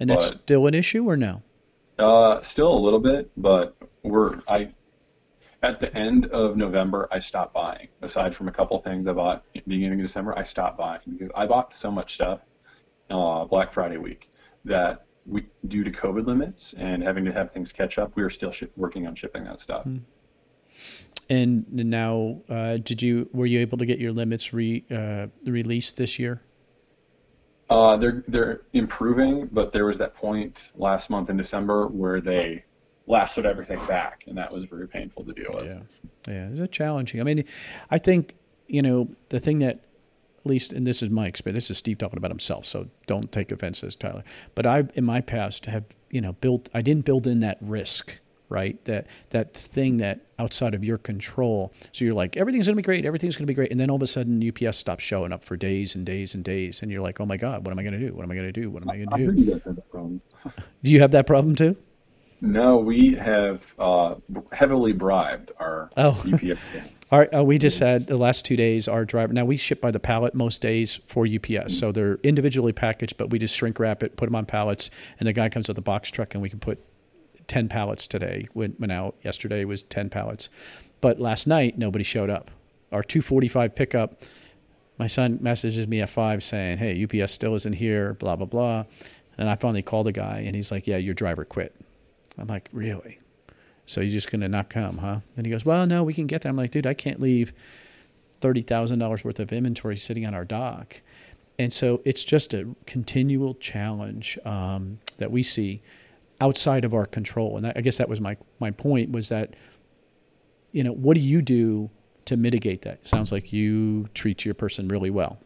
And 0.00 0.10
that's 0.10 0.30
but, 0.30 0.40
still 0.40 0.66
an 0.66 0.74
issue, 0.74 1.08
or 1.08 1.16
no? 1.16 1.42
Uh, 1.98 2.40
still 2.42 2.72
a 2.72 2.78
little 2.78 3.00
bit, 3.00 3.30
but 3.36 3.76
we're 4.02 4.40
I 4.48 4.72
at 5.62 5.80
the 5.80 5.92
end 5.96 6.26
of 6.26 6.56
November 6.56 7.08
I 7.10 7.18
stopped 7.18 7.52
buying. 7.52 7.88
Aside 8.02 8.34
from 8.34 8.48
a 8.48 8.52
couple 8.52 8.78
things 8.80 9.06
I 9.08 9.12
bought 9.12 9.44
in 9.54 9.62
the 9.66 9.76
beginning 9.76 10.00
of 10.00 10.06
December, 10.06 10.38
I 10.38 10.44
stopped 10.44 10.78
buying 10.78 11.00
because 11.06 11.30
I 11.34 11.46
bought 11.46 11.72
so 11.72 11.90
much 11.90 12.14
stuff 12.14 12.40
uh, 13.10 13.44
Black 13.44 13.72
Friday 13.72 13.96
week 13.96 14.30
that 14.64 15.06
we 15.26 15.46
due 15.66 15.84
to 15.84 15.90
COVID 15.90 16.26
limits 16.26 16.74
and 16.78 17.02
having 17.02 17.24
to 17.24 17.32
have 17.32 17.52
things 17.52 17.72
catch 17.72 17.98
up, 17.98 18.12
we 18.14 18.22
are 18.22 18.30
still 18.30 18.54
working 18.76 19.06
on 19.06 19.14
shipping 19.14 19.44
that 19.44 19.60
stuff. 19.60 19.82
Hmm. 19.84 19.98
And 21.30 21.66
now, 21.70 22.40
uh, 22.48 22.78
did 22.78 23.02
you 23.02 23.28
were 23.32 23.46
you 23.46 23.60
able 23.60 23.76
to 23.78 23.86
get 23.86 23.98
your 23.98 24.12
limits 24.12 24.52
re 24.52 24.84
uh, 24.90 25.26
released 25.44 25.96
this 25.96 26.18
year? 26.18 26.42
Uh, 27.68 27.96
they're 27.98 28.24
they're 28.28 28.62
improving, 28.72 29.46
but 29.52 29.72
there 29.72 29.84
was 29.84 29.98
that 29.98 30.14
point 30.14 30.56
last 30.74 31.10
month 31.10 31.28
in 31.28 31.36
December 31.36 31.86
where 31.86 32.20
they 32.20 32.64
lasted 33.06 33.44
everything 33.44 33.84
back, 33.86 34.24
and 34.26 34.38
that 34.38 34.50
was 34.50 34.64
very 34.64 34.88
painful 34.88 35.24
to 35.24 35.32
deal 35.32 35.50
with. 35.54 35.66
Yeah, 35.66 36.48
yeah, 36.48 36.62
it's 36.64 36.74
challenging. 36.74 37.20
I 37.20 37.24
mean, 37.24 37.44
I 37.90 37.98
think 37.98 38.34
you 38.66 38.80
know 38.80 39.08
the 39.28 39.38
thing 39.38 39.58
that 39.58 39.84
at 40.38 40.46
least, 40.46 40.72
and 40.72 40.86
this 40.86 41.02
is 41.02 41.10
my 41.10 41.26
experience. 41.26 41.64
This 41.64 41.72
is 41.72 41.78
Steve 41.78 41.98
talking 41.98 42.16
about 42.16 42.30
himself, 42.30 42.64
so 42.64 42.88
don't 43.06 43.30
take 43.32 43.52
offense, 43.52 43.84
as 43.84 43.96
Tyler. 43.96 44.24
But 44.54 44.64
I, 44.64 44.84
in 44.94 45.04
my 45.04 45.20
past, 45.20 45.66
have 45.66 45.84
you 46.10 46.22
know 46.22 46.32
built. 46.34 46.70
I 46.72 46.80
didn't 46.80 47.04
build 47.04 47.26
in 47.26 47.40
that 47.40 47.58
risk 47.60 48.18
right? 48.48 48.82
That 48.84 49.06
that 49.30 49.54
thing 49.54 49.98
that 49.98 50.20
outside 50.38 50.74
of 50.74 50.84
your 50.84 50.98
control. 50.98 51.72
So 51.92 52.04
you're 52.04 52.14
like, 52.14 52.36
everything's 52.36 52.66
gonna 52.66 52.76
be 52.76 52.82
great, 52.82 53.04
everything's 53.04 53.36
gonna 53.36 53.46
be 53.46 53.54
great, 53.54 53.70
and 53.70 53.78
then 53.78 53.90
all 53.90 53.96
of 53.96 54.02
a 54.02 54.06
sudden 54.06 54.42
UPS 54.46 54.76
stops 54.76 55.04
showing 55.04 55.32
up 55.32 55.42
for 55.42 55.56
days 55.56 55.94
and 55.94 56.04
days 56.04 56.34
and 56.34 56.44
days, 56.44 56.82
and 56.82 56.90
you're 56.90 57.02
like, 57.02 57.20
oh 57.20 57.26
my 57.26 57.36
god, 57.36 57.64
what 57.64 57.72
am 57.72 57.78
I 57.78 57.82
gonna 57.82 57.98
do? 57.98 58.14
What 58.14 58.24
am 58.24 58.30
I 58.30 58.34
gonna 58.34 58.52
do? 58.52 58.70
What 58.70 58.82
am 58.82 58.90
I 58.90 58.98
gonna 58.98 59.32
do? 59.32 59.32
do 60.82 60.90
you 60.90 61.00
have 61.00 61.10
that 61.12 61.26
problem 61.26 61.54
too? 61.56 61.76
No, 62.40 62.76
we 62.76 63.14
have 63.14 63.62
uh, 63.78 64.14
heavily 64.52 64.92
bribed 64.92 65.50
our 65.58 65.90
oh. 65.96 66.22
UPS. 66.32 66.60
Our, 67.10 67.34
uh, 67.34 67.42
we 67.42 67.56
just 67.56 67.78
had 67.78 68.06
the 68.06 68.18
last 68.18 68.44
two 68.44 68.54
days 68.54 68.86
our 68.86 69.06
driver. 69.06 69.32
Now 69.32 69.46
we 69.46 69.56
ship 69.56 69.80
by 69.80 69.90
the 69.90 69.98
pallet 69.98 70.34
most 70.34 70.60
days 70.60 71.00
for 71.06 71.24
UPS, 71.24 71.48
mm-hmm. 71.48 71.68
so 71.68 71.90
they're 71.90 72.16
individually 72.16 72.74
packaged, 72.74 73.16
but 73.16 73.30
we 73.30 73.38
just 73.38 73.54
shrink 73.54 73.78
wrap 73.78 74.02
it, 74.02 74.18
put 74.18 74.26
them 74.26 74.36
on 74.36 74.44
pallets, 74.44 74.90
and 75.18 75.26
the 75.26 75.32
guy 75.32 75.48
comes 75.48 75.68
with 75.68 75.78
a 75.78 75.82
box 75.82 76.10
truck, 76.10 76.34
and 76.34 76.42
we 76.42 76.50
can 76.50 76.58
put 76.58 76.78
10 77.48 77.68
pallets 77.68 78.06
today. 78.06 78.48
Went, 78.54 78.78
went 78.78 78.92
out 78.92 79.16
yesterday 79.22 79.64
was 79.64 79.82
10 79.84 80.10
pallets. 80.10 80.48
But 81.00 81.20
last 81.20 81.46
night, 81.46 81.78
nobody 81.78 82.04
showed 82.04 82.30
up. 82.30 82.50
Our 82.92 83.02
245 83.02 83.74
pickup, 83.74 84.22
my 84.98 85.06
son 85.06 85.38
messages 85.40 85.86
me 85.88 86.00
at 86.00 86.10
5 86.10 86.42
saying, 86.42 86.78
hey, 86.78 87.04
UPS 87.04 87.32
still 87.32 87.54
isn't 87.54 87.74
here, 87.74 88.14
blah, 88.14 88.36
blah, 88.36 88.46
blah. 88.46 88.84
And 89.36 89.48
I 89.48 89.56
finally 89.56 89.82
called 89.82 90.06
the 90.06 90.12
guy, 90.12 90.42
and 90.46 90.56
he's 90.56 90.72
like, 90.72 90.86
yeah, 90.86 90.96
your 90.96 91.14
driver 91.14 91.44
quit. 91.44 91.74
I'm 92.38 92.48
like, 92.48 92.68
really? 92.72 93.20
So 93.86 94.00
you're 94.00 94.12
just 94.12 94.30
going 94.30 94.40
to 94.40 94.48
not 94.48 94.68
come, 94.68 94.98
huh? 94.98 95.20
And 95.36 95.46
he 95.46 95.52
goes, 95.52 95.64
well, 95.64 95.86
no, 95.86 96.02
we 96.02 96.14
can 96.14 96.26
get 96.26 96.42
there. 96.42 96.50
I'm 96.50 96.56
like, 96.56 96.72
dude, 96.72 96.86
I 96.86 96.94
can't 96.94 97.20
leave 97.20 97.52
$30,000 98.40 99.24
worth 99.24 99.40
of 99.40 99.52
inventory 99.52 99.96
sitting 99.96 100.26
on 100.26 100.34
our 100.34 100.44
dock. 100.44 101.00
And 101.58 101.72
so 101.72 102.00
it's 102.04 102.24
just 102.24 102.54
a 102.54 102.68
continual 102.86 103.54
challenge 103.54 104.38
um, 104.44 104.98
that 105.18 105.30
we 105.30 105.42
see 105.42 105.82
outside 106.40 106.84
of 106.84 106.94
our 106.94 107.06
control. 107.06 107.56
And 107.56 107.66
I 107.66 107.80
guess 107.80 107.98
that 107.98 108.08
was 108.08 108.20
my 108.20 108.36
my 108.60 108.70
point 108.70 109.10
was 109.10 109.28
that 109.28 109.54
you 110.72 110.84
know 110.84 110.92
what 110.92 111.14
do 111.14 111.20
you 111.20 111.42
do 111.42 111.90
to 112.26 112.36
mitigate 112.36 112.82
that? 112.82 113.00
It 113.02 113.08
sounds 113.08 113.32
like 113.32 113.52
you 113.52 114.08
treat 114.14 114.44
your 114.44 114.54
person 114.54 114.88
really 114.88 115.10
well. 115.10 115.38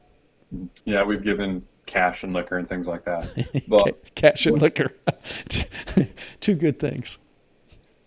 Yeah, 0.84 1.02
we've 1.04 1.22
given 1.22 1.66
cash 1.86 2.22
and 2.22 2.32
liquor 2.32 2.58
and 2.58 2.68
things 2.68 2.86
like 2.86 3.04
that. 3.04 3.26
But 3.68 4.14
cash 4.14 4.46
and 4.46 4.60
liquor, 4.60 4.92
two 6.40 6.54
good 6.54 6.78
things. 6.78 7.18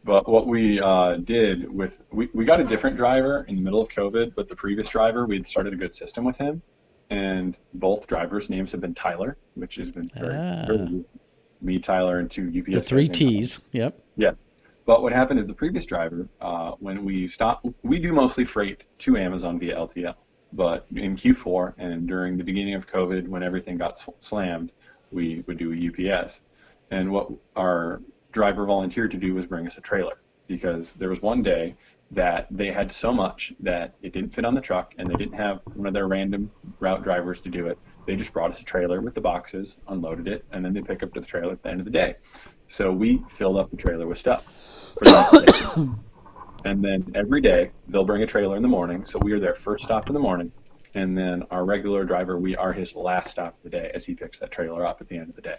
But 0.04 0.30
what 0.30 0.46
we 0.46 0.80
uh, 0.80 1.16
did 1.18 1.74
with 1.74 1.98
we, 2.12 2.30
we 2.34 2.46
got 2.46 2.60
a 2.60 2.64
different 2.64 2.96
driver 2.96 3.46
in 3.48 3.56
the 3.56 3.62
middle 3.62 3.82
of 3.82 3.90
COVID, 3.90 4.36
but 4.36 4.48
the 4.48 4.56
previous 4.56 4.90
driver 4.90 5.26
we'd 5.26 5.48
started 5.48 5.74
a 5.74 5.78
good 5.78 5.96
system 5.96 6.24
with 6.24 6.38
him, 6.38 6.62
and 7.10 7.58
both 7.74 8.06
drivers' 8.06 8.50
names 8.50 8.72
have 8.72 8.82
been 8.82 8.94
Tyler, 8.94 9.38
which 9.56 9.76
has 9.76 9.92
been 9.92 10.08
very, 10.16 10.36
ah. 10.36 10.66
very 10.68 11.04
me, 11.62 11.80
Tyler, 11.80 12.20
and 12.20 12.30
two 12.30 12.52
UPS. 12.58 12.74
The 12.74 12.82
three 12.82 13.08
T's. 13.08 13.62
Yep. 13.72 14.00
Yeah. 14.18 14.32
But 14.86 15.02
what 15.02 15.14
happened 15.14 15.40
is 15.40 15.48
the 15.48 15.54
previous 15.54 15.86
driver, 15.86 16.28
uh, 16.42 16.74
when 16.80 17.04
we 17.04 17.28
stopped, 17.28 17.66
we 17.84 18.00
do 18.00 18.14
mostly 18.14 18.46
freight 18.46 18.84
to 19.00 19.18
Amazon 19.18 19.60
via 19.60 19.76
LTL. 19.76 20.16
But 20.54 20.86
in 20.96 21.18
Q4 21.18 21.74
and 21.78 22.08
during 22.08 22.38
the 22.38 22.44
beginning 22.44 22.76
of 22.76 22.88
COVID, 22.88 23.28
when 23.28 23.42
everything 23.42 23.78
got 23.78 24.02
slammed, 24.20 24.72
we 25.12 25.44
would 25.48 25.58
do 25.58 25.74
a 25.74 26.14
UPS. 26.16 26.42
And 26.92 27.12
what 27.12 27.30
our 27.56 28.02
driver 28.32 28.66
volunteered 28.66 29.12
to 29.12 29.18
do 29.18 29.34
was 29.34 29.46
bring 29.48 29.66
us 29.66 29.78
a 29.78 29.82
trailer 29.82 30.20
because 30.48 30.94
there 30.94 31.10
was 31.10 31.22
one 31.22 31.42
day 31.42 31.76
that 32.12 32.48
they 32.52 32.72
had 32.72 32.92
so 32.92 33.12
much 33.12 33.54
that 33.60 33.96
it 34.04 34.14
didn't 34.14 34.34
fit 34.34 34.46
on 34.46 34.54
the 34.54 34.62
truck 34.62 34.94
and 34.98 35.10
they 35.10 35.16
didn't 35.16 35.34
have 35.34 35.62
one 35.74 35.88
of 35.88 35.94
their 35.94 36.08
random 36.08 36.52
route 36.80 37.04
drivers 37.04 37.42
to 37.42 37.50
do 37.50 37.66
it. 37.68 37.80
They 38.06 38.16
just 38.16 38.32
brought 38.32 38.52
us 38.52 38.60
a 38.60 38.64
trailer 38.64 39.02
with 39.02 39.16
the 39.16 39.22
boxes, 39.22 39.78
unloaded 39.88 40.28
it, 40.28 40.46
and 40.52 40.64
then 40.64 40.74
they 40.74 40.82
pick 40.82 41.04
up 41.04 41.14
the 41.14 41.22
trailer 41.22 41.54
at 41.54 41.64
the 41.64 41.70
end 41.70 41.80
of 41.80 41.86
the 41.86 41.92
day. 41.92 42.16
So 42.68 42.92
we 42.92 43.24
filled 43.38 43.58
up 43.58 43.72
the 43.72 43.78
trailer 43.78 44.08
with 44.08 44.18
stuff. 44.18 44.44
For 44.94 45.06
and 46.66 46.84
then 46.84 47.12
every 47.16 47.42
day 47.42 47.72
they'll 47.88 48.06
bring 48.06 48.24
a 48.24 48.28
trailer 48.28 48.56
in 48.56 48.62
the 48.62 48.68
morning. 48.68 49.06
So 49.06 49.20
we 49.20 49.32
are 49.34 49.40
their 49.40 49.56
first 49.56 49.84
stop 49.86 50.08
in 50.08 50.14
the 50.14 50.20
morning. 50.20 50.52
And 50.94 51.18
then 51.18 51.44
our 51.52 51.66
regular 51.66 52.06
driver, 52.06 52.40
we 52.40 52.56
are 52.56 52.72
his 52.72 52.96
last 52.96 53.32
stop 53.32 53.58
of 53.58 53.64
the 53.64 53.70
day 53.70 53.92
as 53.94 54.06
he 54.06 54.16
picks 54.16 54.40
that 54.40 54.52
trailer 54.52 54.86
up 54.86 55.02
at 55.02 55.10
the 55.10 55.18
end 55.18 55.30
of 55.30 55.36
the 55.36 55.42
day. 55.42 55.58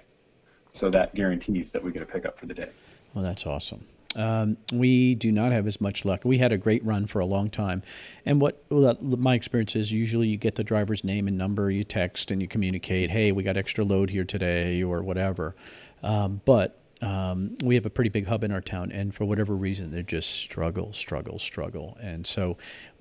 So 0.73 0.89
that 0.91 1.15
guarantees 1.15 1.71
that 1.73 1.83
we 1.83 1.93
get 1.93 2.03
a 2.03 2.07
pickup 2.07 2.39
for 2.39 2.47
the 2.47 2.55
day. 2.55 2.71
Well, 3.15 3.25
that's 3.25 3.47
awesome. 3.47 3.87
Um, 4.17 4.57
we 4.73 5.15
do 5.15 5.31
not 5.31 5.53
have 5.53 5.67
as 5.67 5.81
much 5.81 6.05
luck. 6.05 6.25
We 6.25 6.39
had 6.39 6.51
a 6.51 6.59
great 6.59 6.85
run 6.85 7.07
for 7.07 7.21
a 7.21 7.27
long 7.27 7.51
time, 7.51 7.83
and 8.25 8.41
what 8.41 8.65
well, 8.71 8.97
my 9.01 9.35
experience 9.35 9.77
is 9.77 9.93
usually 9.93 10.29
you 10.29 10.39
get 10.39 10.55
the 10.55 10.65
driver's 10.65 11.05
name 11.05 11.29
and 11.29 11.37
number, 11.37 11.71
you 11.71 11.85
text 11.85 12.31
and 12.31 12.41
you 12.41 12.49
communicate, 12.49 13.11
"Hey, 13.11 13.31
we 13.31 13.43
got 13.43 13.57
extra 13.57 13.85
load 13.85 14.11
here 14.11 14.25
today," 14.25 14.83
or 14.83 15.03
whatever. 15.03 15.55
Um, 16.03 16.41
but 16.47 16.81
um, 17.03 17.59
we 17.63 17.75
have 17.75 17.85
a 17.85 17.91
pretty 17.91 18.11
big 18.11 18.27
hub 18.27 18.43
in 18.43 18.53
our 18.53 18.61
town, 18.61 18.91
and 18.91 19.15
for 19.15 19.25
whatever 19.27 19.55
reason, 19.55 19.91
they 19.91 20.03
just 20.03 20.31
struggle, 20.31 20.93
struggle, 20.93 21.39
struggle. 21.39 21.97
And 22.01 22.27
so 22.27 22.57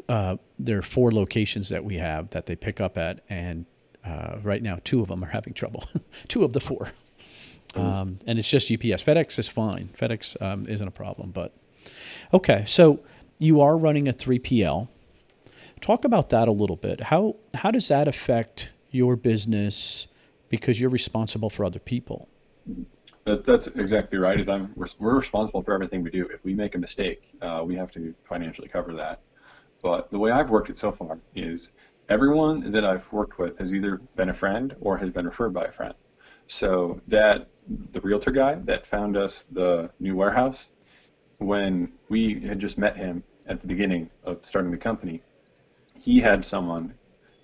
uh, 0.10 0.36
there 0.60 0.78
are 0.78 0.84
four 0.84 1.12
locations 1.12 1.70
that 1.70 1.84
we 1.84 1.96
have 1.96 2.30
that 2.32 2.46
they 2.46 2.56
pick 2.56 2.82
up 2.82 2.98
at, 2.98 3.22
and 3.30 3.66
uh, 4.06 4.38
right 4.44 4.62
now, 4.62 4.80
two 4.84 5.02
of 5.02 5.08
them 5.08 5.24
are 5.24 5.28
having 5.28 5.54
trouble. 5.54 5.86
two 6.28 6.44
of 6.44 6.54
the 6.54 6.60
four. 6.60 6.92
Um, 7.76 8.20
and 8.26 8.40
it's 8.40 8.50
just 8.50 8.72
UPS. 8.72 9.04
FedEx 9.04 9.40
is 9.40 9.48
fine. 9.48 9.90
FedEx 9.98 10.42
um, 10.42 10.68
isn't 10.68 10.88
a 10.88 10.92
problem. 10.92 11.32
But 11.32 11.54
okay, 12.34 12.64
so 12.68 13.00
you 13.40 13.62
are 13.62 13.78
running 13.78 14.08
a 14.08 14.14
3PL. 14.14 14.88
Talk 15.82 16.06
about 16.06 16.30
that 16.30 16.48
a 16.48 16.52
little 16.52 16.78
bit. 16.78 17.02
How 17.02 17.36
how 17.54 17.72
does 17.72 17.90
that 17.90 18.08
affect 18.08 18.72
your 18.92 19.16
business 19.16 20.08
because 20.50 20.80
you're 20.80 20.90
responsible 20.90 21.50
for 21.50 21.66
other 21.66 21.80
people? 21.80 22.30
That, 23.26 23.44
that's 23.44 23.68
exactly 23.68 24.18
right. 24.18 24.40
Is 24.40 24.48
I'm 24.48 24.72
we're, 24.76 24.88
we're, 25.00 25.18
responsible 25.18 25.64
for 25.64 25.74
everything 25.74 26.02
we 26.04 26.12
do. 26.12 26.28
If 26.28 26.44
we 26.44 26.54
make 26.54 26.76
a 26.76 26.78
mistake, 26.78 27.24
uh, 27.42 27.64
we 27.66 27.76
have 27.76 27.92
to 27.92 28.14
financially 28.28 28.68
cover 28.68 28.94
that. 28.94 29.20
But 29.82 30.10
the 30.10 30.18
way 30.18 30.32
I've 30.32 30.50
worked 30.50 30.70
it 30.70 30.78
so 30.78 30.92
far 30.92 31.20
is 31.36 31.70
everyone 32.10 32.72
that 32.72 32.86
I've 32.86 33.06
worked 33.12 33.38
with 33.38 33.58
has 33.60 33.74
either 33.74 34.02
been 34.16 34.30
a 34.30 34.34
friend 34.34 34.76
or 34.80 34.98
has 34.98 35.10
been 35.10 35.26
referred 35.26 35.54
by 35.54 35.66
a 35.66 35.72
friend. 35.72 35.94
So 36.48 37.02
that 37.08 37.50
the 37.92 38.02
realtor 38.02 38.32
guy 38.32 38.56
that 38.66 38.88
found 38.88 39.18
us 39.18 39.46
the 39.52 39.90
new 40.00 40.16
warehouse, 40.16 40.70
when 41.40 41.92
we 42.10 42.40
had 42.42 42.60
just 42.60 42.78
met 42.78 42.96
him 42.96 43.24
at 43.48 43.62
the 43.62 43.68
beginning 43.68 44.10
of 44.24 44.40
starting 44.44 44.72
the 44.72 44.78
company, 44.78 45.22
he 46.00 46.20
had 46.20 46.46
someone 46.46 46.94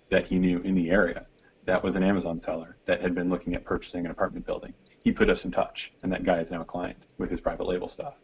that 0.10 0.26
he 0.28 0.38
knew 0.38 0.60
in 0.60 0.76
the 0.76 0.90
area 0.90 1.26
that 1.66 1.84
was 1.84 1.96
an 1.96 2.04
Amazon 2.04 2.38
seller 2.38 2.78
that 2.86 3.02
had 3.02 3.14
been 3.14 3.30
looking 3.30 3.56
at 3.56 3.64
purchasing 3.64 4.06
an 4.06 4.12
apartment 4.12 4.46
building. 4.46 4.74
He 5.04 5.12
put 5.12 5.30
us 5.30 5.46
in 5.46 5.52
touch, 5.52 5.94
and 6.04 6.12
that 6.12 6.24
guy 6.24 6.40
is 6.40 6.52
now 6.52 6.62
a 6.62 6.66
client 6.66 6.98
with 7.18 7.30
his 7.30 7.40
private 7.40 7.66
label 7.68 7.88
stuff. 7.88 8.16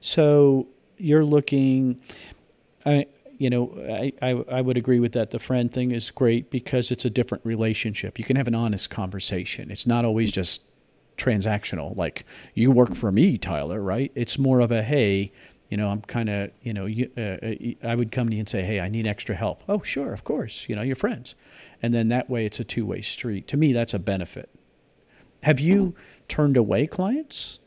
So 0.00 0.68
you're 0.96 1.24
looking. 1.24 2.00
I, 2.86 3.06
you 3.38 3.50
know, 3.50 3.74
I, 3.88 4.12
I, 4.22 4.30
I 4.50 4.60
would 4.60 4.76
agree 4.76 5.00
with 5.00 5.12
that. 5.12 5.30
The 5.30 5.38
friend 5.38 5.72
thing 5.72 5.92
is 5.92 6.10
great 6.10 6.50
because 6.50 6.90
it's 6.90 7.04
a 7.04 7.10
different 7.10 7.44
relationship. 7.44 8.18
You 8.18 8.24
can 8.24 8.36
have 8.36 8.48
an 8.48 8.54
honest 8.54 8.90
conversation. 8.90 9.70
It's 9.70 9.86
not 9.86 10.04
always 10.04 10.32
just 10.32 10.60
transactional, 11.16 11.96
like 11.96 12.24
you 12.54 12.70
work 12.70 12.94
for 12.94 13.12
me, 13.12 13.38
Tyler, 13.38 13.80
right? 13.80 14.10
It's 14.14 14.38
more 14.38 14.60
of 14.60 14.72
a 14.72 14.82
hey, 14.82 15.30
you 15.68 15.76
know, 15.76 15.88
I'm 15.88 16.02
kind 16.02 16.28
of, 16.28 16.50
you 16.62 16.72
know, 16.72 16.86
you, 16.86 17.10
uh, 17.16 17.20
uh 17.20 17.88
I 17.88 17.94
would 17.94 18.10
come 18.12 18.28
to 18.28 18.34
you 18.34 18.40
and 18.40 18.48
say, 18.48 18.62
hey, 18.62 18.80
I 18.80 18.88
need 18.88 19.06
extra 19.06 19.34
help. 19.34 19.62
Oh, 19.68 19.82
sure, 19.82 20.12
of 20.12 20.24
course. 20.24 20.68
You 20.68 20.76
know, 20.76 20.82
you're 20.82 20.96
friends, 20.96 21.34
and 21.82 21.94
then 21.94 22.08
that 22.08 22.28
way 22.28 22.44
it's 22.46 22.60
a 22.60 22.64
two 22.64 22.86
way 22.86 23.00
street. 23.00 23.46
To 23.48 23.56
me, 23.56 23.72
that's 23.72 23.94
a 23.94 23.98
benefit. 23.98 24.50
Have 25.42 25.60
you 25.60 25.94
turned 26.28 26.56
away 26.56 26.86
clients? 26.86 27.58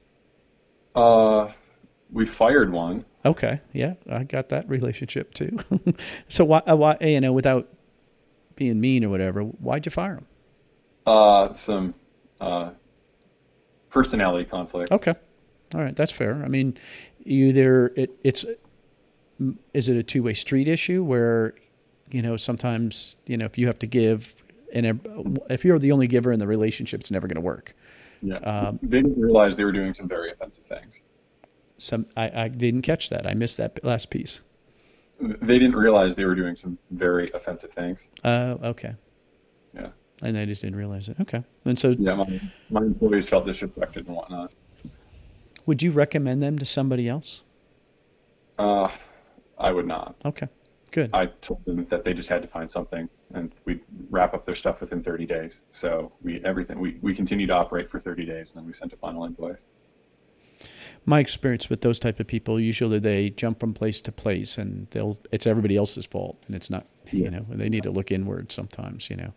Uh, 0.96 1.52
we 2.12 2.26
fired 2.26 2.72
one. 2.72 3.06
Okay, 3.26 3.60
yeah, 3.74 3.96
I 4.10 4.24
got 4.24 4.50
that 4.50 4.70
relationship 4.70 5.34
too. 5.34 5.58
so 6.28 6.46
why, 6.46 6.60
uh, 6.60 6.76
why, 6.76 6.98
you 7.02 7.20
know, 7.20 7.34
without 7.34 7.68
being 8.56 8.80
mean 8.80 9.04
or 9.04 9.10
whatever, 9.10 9.42
why'd 9.42 9.86
you 9.86 9.92
fire 9.92 10.16
him? 10.16 10.26
Uh, 11.06 11.54
some 11.56 11.94
uh, 12.40 12.72
personality 13.90 14.46
conflict. 14.46 14.92
Okay, 14.92 15.14
all 15.76 15.82
right, 15.82 15.96
that's 15.96 16.12
fair. 16.12 16.42
I 16.44 16.48
mean, 16.48 16.78
either 17.26 17.94
it, 17.96 18.12
it's 18.24 18.46
is 19.74 19.90
it 19.90 19.98
a 19.98 20.04
two 20.04 20.24
way 20.24 20.34
street 20.34 20.68
issue 20.68 21.04
where 21.04 21.54
you 22.10 22.22
know 22.22 22.38
sometimes 22.38 23.18
you 23.26 23.38
know 23.38 23.46
if 23.46 23.58
you 23.58 23.68
have 23.68 23.80
to 23.80 23.88
give 23.88 24.44
and 24.74 25.00
if 25.50 25.64
you're 25.64 25.80
the 25.80 25.92
only 25.92 26.08
giver 26.08 26.32
in 26.32 26.40
the 26.40 26.48
relationship, 26.48 27.00
it's 27.00 27.12
never 27.12 27.28
going 27.28 27.36
to 27.36 27.42
work. 27.42 27.74
Yeah, 28.22 28.38
um, 28.38 28.80
they 28.82 29.02
didn't 29.02 29.20
realize 29.20 29.56
they 29.56 29.64
were 29.64 29.72
doing 29.72 29.94
some 29.94 30.08
very 30.08 30.32
offensive 30.32 30.66
things 30.66 31.00
some 31.78 32.08
I, 32.16 32.44
I 32.44 32.48
didn't 32.48 32.82
catch 32.82 33.10
that. 33.10 33.28
I 33.28 33.34
missed 33.34 33.58
that 33.58 33.84
last 33.84 34.10
piece. 34.10 34.42
They 35.20 35.58
didn't 35.58 35.76
realize 35.76 36.16
they 36.16 36.26
were 36.26 36.36
doing 36.36 36.56
some 36.56 36.78
very 36.92 37.32
offensive 37.32 37.72
things. 37.72 38.00
Oh, 38.24 38.30
uh, 38.30 38.58
okay. 38.64 38.96
Yeah. 39.74 39.90
And 40.22 40.38
I 40.38 40.46
just 40.46 40.62
didn't 40.62 40.78
realize 40.78 41.10
it. 41.10 41.18
Okay. 41.22 41.44
And 41.66 41.78
so 41.78 41.96
yeah, 41.98 42.16
my, 42.16 42.42
my 42.70 42.82
employees 42.82 43.28
felt 43.28 43.46
disrespected 43.46 44.08
and 44.08 44.16
whatnot. 44.16 44.52
Would 45.66 45.84
you 45.84 45.92
recommend 45.92 46.42
them 46.42 46.58
to 46.60 46.66
somebody 46.66 47.10
else? 47.10 47.44
Uh, 48.58 48.90
I 49.58 49.72
would 49.72 49.88
not. 49.88 50.16
Okay. 50.26 50.48
Good. 50.92 51.10
I 51.14 51.28
told 51.42 51.66
them 51.66 51.86
that 51.90 52.06
they 52.06 52.14
just 52.14 52.30
had 52.30 52.42
to 52.42 52.48
find 52.48 52.72
something, 52.72 53.10
and 53.34 53.52
we'd 53.66 53.82
wrap 54.10 54.34
up 54.34 54.46
their 54.46 54.56
stuff 54.56 54.80
within 54.80 55.04
30 55.04 55.26
days. 55.26 55.62
So 55.72 56.14
we 56.24 56.42
everything 56.46 56.80
we 56.80 56.98
we 57.02 57.14
continued 57.14 57.48
to 57.48 57.56
operate 57.56 57.92
for 57.92 58.00
30 58.00 58.26
days, 58.26 58.52
and 58.52 58.62
then 58.62 58.66
we 58.66 58.74
sent 58.74 58.94
a 58.94 58.98
final 58.98 59.26
invoice 59.26 59.64
my 61.08 61.22
experience 61.22 61.70
with 61.70 61.82
those 61.82 62.00
type 62.00 62.20
of 62.20 62.28
people, 62.28 62.60
usually 62.60 63.00
they 63.00 63.30
jump 63.32 63.62
from 63.62 63.74
place 63.74 64.02
to 64.02 64.12
place, 64.12 64.58
and 64.58 64.88
they'll 64.92 65.18
it's 65.32 65.48
everybody 65.48 65.78
else's 65.78 66.06
fault, 66.06 66.38
and 66.46 66.56
it's 66.56 66.70
not. 66.70 66.86
Yeah. 67.12 67.24
You 67.24 67.32
know, 67.32 67.46
they 67.50 67.70
need 67.70 67.84
to 67.84 67.92
look 67.92 68.12
inward 68.12 68.52
sometimes. 68.52 69.10
You 69.10 69.16
know, 69.16 69.34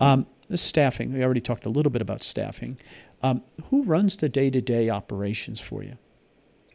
um, 0.00 0.26
this 0.48 0.60
staffing. 0.60 1.12
We 1.12 1.22
already 1.22 1.40
talked 1.40 1.64
a 1.64 1.70
little 1.70 1.90
bit 1.90 2.02
about 2.02 2.24
staffing. 2.24 2.78
Um, 3.22 3.42
who 3.70 3.84
runs 3.84 4.16
the 4.16 4.28
day-to-day 4.28 4.90
operations 4.90 5.60
for 5.60 5.82
you? 5.82 5.96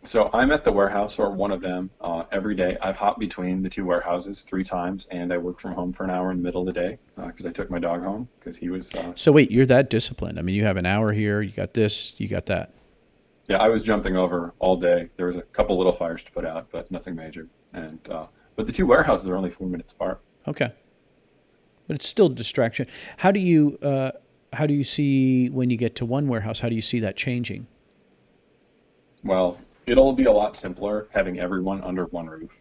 So 0.05 0.29
I'm 0.33 0.51
at 0.51 0.65
the 0.65 0.71
warehouse 0.71 1.17
or 1.17 1.31
one 1.31 1.51
of 1.51 1.61
them 1.61 1.89
uh, 2.01 2.23
every 2.31 2.55
day. 2.55 2.77
I've 2.81 2.97
hopped 2.97 3.19
between 3.19 3.61
the 3.61 3.69
two 3.69 3.85
warehouses 3.85 4.43
three 4.43 4.63
times, 4.63 5.07
and 5.11 5.33
I 5.33 5.37
work 5.37 5.59
from 5.59 5.73
home 5.73 5.93
for 5.93 6.03
an 6.03 6.09
hour 6.09 6.31
in 6.31 6.37
the 6.37 6.43
middle 6.43 6.67
of 6.67 6.73
the 6.73 6.79
day 6.79 6.97
because 7.15 7.45
uh, 7.45 7.49
I 7.49 7.51
took 7.51 7.69
my 7.69 7.79
dog 7.79 8.03
home 8.03 8.27
because 8.39 8.57
he 8.57 8.69
was. 8.69 8.93
Uh, 8.93 9.13
so 9.15 9.33
wait, 9.33 9.51
you're 9.51 9.65
that 9.65 9.89
disciplined? 9.89 10.39
I 10.39 10.41
mean, 10.41 10.55
you 10.55 10.63
have 10.63 10.77
an 10.77 10.85
hour 10.85 11.11
here, 11.11 11.41
you 11.41 11.51
got 11.51 11.73
this, 11.73 12.13
you 12.17 12.29
got 12.29 12.45
that. 12.47 12.73
Yeah, 13.47 13.57
I 13.57 13.67
was 13.67 13.83
jumping 13.83 14.15
over 14.15 14.53
all 14.59 14.77
day. 14.77 15.09
There 15.17 15.27
was 15.27 15.35
a 15.35 15.41
couple 15.41 15.77
little 15.77 15.93
fires 15.93 16.23
to 16.23 16.31
put 16.31 16.45
out, 16.45 16.67
but 16.71 16.89
nothing 16.89 17.15
major. 17.15 17.47
And 17.73 17.99
uh, 18.09 18.27
but 18.55 18.67
the 18.67 18.71
two 18.71 18.85
warehouses 18.85 19.27
are 19.27 19.35
only 19.35 19.49
four 19.49 19.67
minutes 19.67 19.91
apart. 19.91 20.21
Okay, 20.47 20.71
but 21.87 21.95
it's 21.95 22.07
still 22.07 22.27
a 22.27 22.33
distraction. 22.33 22.87
How 23.17 23.31
do 23.31 23.39
you 23.39 23.77
uh, 23.81 24.11
how 24.53 24.65
do 24.65 24.73
you 24.73 24.83
see 24.83 25.49
when 25.49 25.69
you 25.69 25.77
get 25.77 25.95
to 25.97 26.05
one 26.05 26.27
warehouse? 26.27 26.59
How 26.59 26.69
do 26.69 26.75
you 26.75 26.81
see 26.81 26.99
that 27.01 27.17
changing? 27.17 27.67
Well, 29.23 29.59
it'll 29.85 30.13
be 30.13 30.25
a 30.25 30.31
lot 30.31 30.57
simpler 30.57 31.07
having 31.11 31.39
everyone 31.39 31.81
under 31.83 32.05
one 32.05 32.27
roof. 32.27 32.51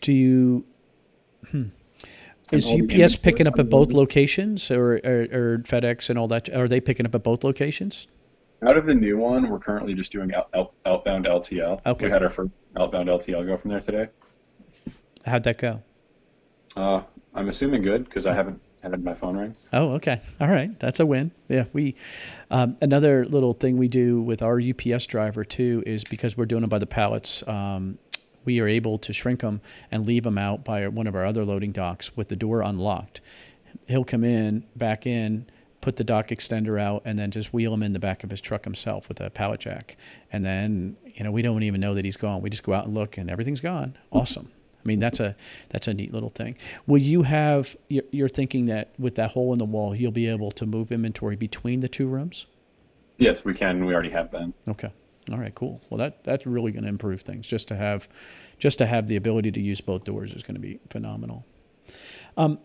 Do 0.00 0.12
you? 0.12 0.64
Hmm. 1.50 1.68
Is 2.52 2.70
UPS 2.70 3.16
picking 3.16 3.46
up 3.46 3.58
at 3.58 3.68
both 3.68 3.92
locations, 3.92 4.70
or, 4.70 5.00
or, 5.04 5.22
or, 5.32 5.58
FedEx 5.64 6.10
and 6.10 6.18
all 6.18 6.28
that? 6.28 6.48
Are 6.54 6.68
they 6.68 6.80
picking 6.80 7.04
up 7.04 7.14
at 7.14 7.24
both 7.24 7.42
locations? 7.42 8.06
Out 8.64 8.76
of 8.76 8.86
the 8.86 8.94
new 8.94 9.18
one, 9.18 9.50
we're 9.50 9.58
currently 9.58 9.94
just 9.94 10.12
doing 10.12 10.32
out, 10.32 10.48
out, 10.54 10.72
outbound 10.86 11.26
LTL. 11.26 11.80
Okay. 11.84 12.06
We 12.06 12.10
had 12.10 12.22
our 12.22 12.30
first 12.30 12.52
outbound 12.76 13.08
LTL 13.08 13.46
go 13.46 13.56
from 13.56 13.70
there 13.70 13.80
today. 13.80 14.08
How'd 15.24 15.42
that 15.42 15.58
go? 15.58 15.82
Uh, 16.76 17.02
I'm 17.34 17.48
assuming 17.48 17.82
good 17.82 18.04
because 18.04 18.26
I 18.26 18.32
haven't 18.32 18.60
had 18.82 19.02
my 19.02 19.14
phone 19.14 19.36
ring. 19.36 19.56
Oh, 19.72 19.92
okay. 19.92 20.20
All 20.40 20.48
right, 20.48 20.78
that's 20.78 21.00
a 21.00 21.06
win. 21.06 21.32
Yeah, 21.48 21.64
we 21.72 21.96
um, 22.50 22.76
another 22.80 23.24
little 23.26 23.52
thing 23.52 23.76
we 23.76 23.88
do 23.88 24.22
with 24.22 24.42
our 24.42 24.60
UPS 24.60 25.06
driver 25.06 25.44
too 25.44 25.82
is 25.86 26.04
because 26.04 26.36
we're 26.36 26.46
doing 26.46 26.64
it 26.64 26.70
by 26.70 26.78
the 26.78 26.86
pallets. 26.86 27.46
Um, 27.46 27.98
we 28.46 28.60
are 28.60 28.68
able 28.68 28.96
to 28.98 29.12
shrink 29.12 29.40
them 29.40 29.60
and 29.90 30.06
leave 30.06 30.22
them 30.22 30.38
out 30.38 30.64
by 30.64 30.88
one 30.88 31.06
of 31.06 31.14
our 31.14 31.26
other 31.26 31.44
loading 31.44 31.72
docks 31.72 32.16
with 32.16 32.28
the 32.28 32.36
door 32.36 32.62
unlocked. 32.62 33.20
He'll 33.86 34.04
come 34.04 34.24
in, 34.24 34.64
back 34.74 35.06
in, 35.06 35.46
put 35.82 35.96
the 35.96 36.04
dock 36.04 36.28
extender 36.28 36.80
out, 36.80 37.02
and 37.04 37.18
then 37.18 37.30
just 37.30 37.52
wheel 37.52 37.74
him 37.74 37.82
in 37.82 37.92
the 37.92 37.98
back 37.98 38.24
of 38.24 38.30
his 38.30 38.40
truck 38.40 38.64
himself 38.64 39.08
with 39.08 39.20
a 39.20 39.28
pallet 39.28 39.60
jack. 39.60 39.96
And 40.32 40.44
then, 40.44 40.96
you 41.04 41.22
know, 41.22 41.30
we 41.30 41.42
don't 41.42 41.62
even 41.62 41.80
know 41.80 41.94
that 41.94 42.04
he's 42.04 42.16
gone. 42.16 42.40
We 42.40 42.50
just 42.50 42.64
go 42.64 42.72
out 42.72 42.86
and 42.86 42.94
look, 42.94 43.18
and 43.18 43.30
everything's 43.30 43.60
gone. 43.60 43.96
Awesome. 44.10 44.50
I 44.52 44.86
mean, 44.86 45.00
that's 45.00 45.18
a 45.18 45.34
that's 45.70 45.88
a 45.88 45.94
neat 45.94 46.14
little 46.14 46.28
thing. 46.28 46.56
Will 46.86 46.98
you 46.98 47.22
have? 47.22 47.76
You're, 47.88 48.04
you're 48.12 48.28
thinking 48.28 48.66
that 48.66 48.94
with 48.98 49.16
that 49.16 49.32
hole 49.32 49.52
in 49.52 49.58
the 49.58 49.64
wall, 49.64 49.96
you'll 49.96 50.12
be 50.12 50.28
able 50.28 50.52
to 50.52 50.64
move 50.64 50.92
inventory 50.92 51.34
between 51.34 51.80
the 51.80 51.88
two 51.88 52.06
rooms. 52.06 52.46
Yes, 53.18 53.44
we 53.44 53.52
can. 53.52 53.84
We 53.84 53.94
already 53.94 54.10
have 54.10 54.30
been. 54.30 54.54
Okay. 54.68 54.92
All 55.30 55.38
right. 55.38 55.54
Cool. 55.54 55.80
Well, 55.90 55.98
that 55.98 56.24
that's 56.24 56.46
really 56.46 56.72
going 56.72 56.84
to 56.84 56.88
improve 56.88 57.22
things. 57.22 57.46
Just 57.46 57.68
to 57.68 57.76
have, 57.76 58.08
just 58.58 58.78
to 58.78 58.86
have 58.86 59.06
the 59.06 59.16
ability 59.16 59.52
to 59.52 59.60
use 59.60 59.80
both 59.80 60.04
doors 60.04 60.32
is 60.32 60.42
going 60.42 60.54
to 60.54 60.60
be 60.60 60.78
phenomenal. 60.90 61.44
Um, 62.36 62.58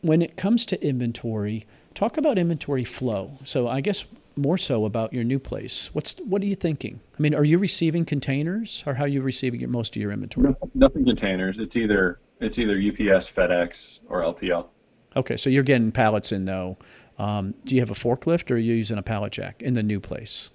when 0.00 0.20
it 0.20 0.36
comes 0.36 0.66
to 0.66 0.84
inventory, 0.84 1.66
talk 1.94 2.16
about 2.16 2.38
inventory 2.38 2.84
flow. 2.84 3.38
So 3.44 3.68
I 3.68 3.80
guess 3.80 4.04
more 4.36 4.58
so 4.58 4.84
about 4.84 5.12
your 5.12 5.24
new 5.24 5.38
place. 5.38 5.90
What's 5.92 6.16
what 6.18 6.42
are 6.42 6.46
you 6.46 6.54
thinking? 6.54 7.00
I 7.18 7.22
mean, 7.22 7.34
are 7.34 7.44
you 7.44 7.58
receiving 7.58 8.04
containers, 8.04 8.82
or 8.86 8.94
how 8.94 9.04
are 9.04 9.08
you 9.08 9.22
receiving 9.22 9.60
your, 9.60 9.68
most 9.68 9.94
of 9.96 10.02
your 10.02 10.12
inventory? 10.12 10.54
Nothing 10.74 11.04
containers. 11.04 11.58
It's 11.58 11.76
either 11.76 12.18
it's 12.40 12.58
either 12.58 12.74
UPS, 12.74 13.30
FedEx, 13.30 14.00
or 14.08 14.22
LTL. 14.22 14.66
Okay, 15.14 15.36
so 15.36 15.50
you're 15.50 15.62
getting 15.62 15.92
pallets 15.92 16.32
in 16.32 16.44
though. 16.44 16.76
Um, 17.18 17.54
do 17.64 17.74
you 17.74 17.82
have 17.82 17.90
a 17.90 17.94
forklift, 17.94 18.50
or 18.50 18.54
are 18.54 18.58
you 18.58 18.74
using 18.74 18.98
a 18.98 19.02
pallet 19.02 19.32
jack 19.32 19.62
in 19.62 19.74
the 19.74 19.82
new 19.82 20.00
place? 20.00 20.50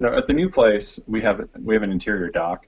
No, 0.00 0.14
at 0.14 0.26
the 0.26 0.32
new 0.32 0.48
place 0.48 1.00
we 1.06 1.20
have 1.22 1.48
we 1.62 1.74
have 1.74 1.82
an 1.82 1.90
interior 1.90 2.28
dock, 2.28 2.66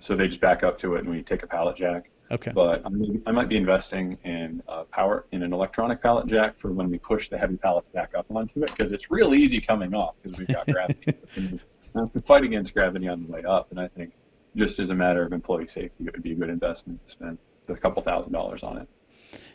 so 0.00 0.16
they 0.16 0.28
just 0.28 0.40
back 0.40 0.62
up 0.62 0.78
to 0.80 0.96
it 0.96 1.00
and 1.00 1.10
we 1.10 1.22
take 1.22 1.42
a 1.42 1.46
pallet 1.46 1.76
jack. 1.76 2.10
Okay. 2.30 2.50
But 2.52 2.84
I, 2.84 2.88
mean, 2.88 3.22
I 3.24 3.30
might 3.30 3.48
be 3.48 3.56
investing 3.56 4.18
in 4.24 4.60
uh, 4.66 4.82
power 4.84 5.26
in 5.30 5.44
an 5.44 5.52
electronic 5.52 6.02
pallet 6.02 6.26
jack 6.26 6.58
for 6.58 6.72
when 6.72 6.90
we 6.90 6.98
push 6.98 7.28
the 7.28 7.38
heavy 7.38 7.56
pallets 7.56 7.88
back 7.94 8.14
up 8.16 8.26
onto 8.30 8.64
it 8.64 8.70
because 8.76 8.90
it's 8.90 9.12
real 9.12 9.32
easy 9.32 9.60
coming 9.60 9.94
off 9.94 10.16
because 10.22 10.36
we've 10.36 10.48
got 10.48 10.66
gravity. 10.66 11.14
and 11.36 11.60
we 11.94 12.00
have 12.00 12.12
to 12.12 12.20
fight 12.22 12.42
against 12.42 12.74
gravity 12.74 13.06
on 13.06 13.24
the 13.24 13.32
way 13.32 13.44
up, 13.44 13.70
and 13.70 13.78
I 13.78 13.86
think 13.88 14.12
just 14.56 14.80
as 14.80 14.90
a 14.90 14.94
matter 14.94 15.22
of 15.22 15.32
employee 15.32 15.68
safety, 15.68 16.04
it 16.04 16.12
would 16.12 16.22
be 16.22 16.32
a 16.32 16.34
good 16.34 16.50
investment 16.50 17.04
to 17.06 17.12
spend 17.12 17.38
a 17.68 17.76
couple 17.76 18.02
thousand 18.02 18.32
dollars 18.32 18.62
on 18.62 18.78
it. 18.78 18.88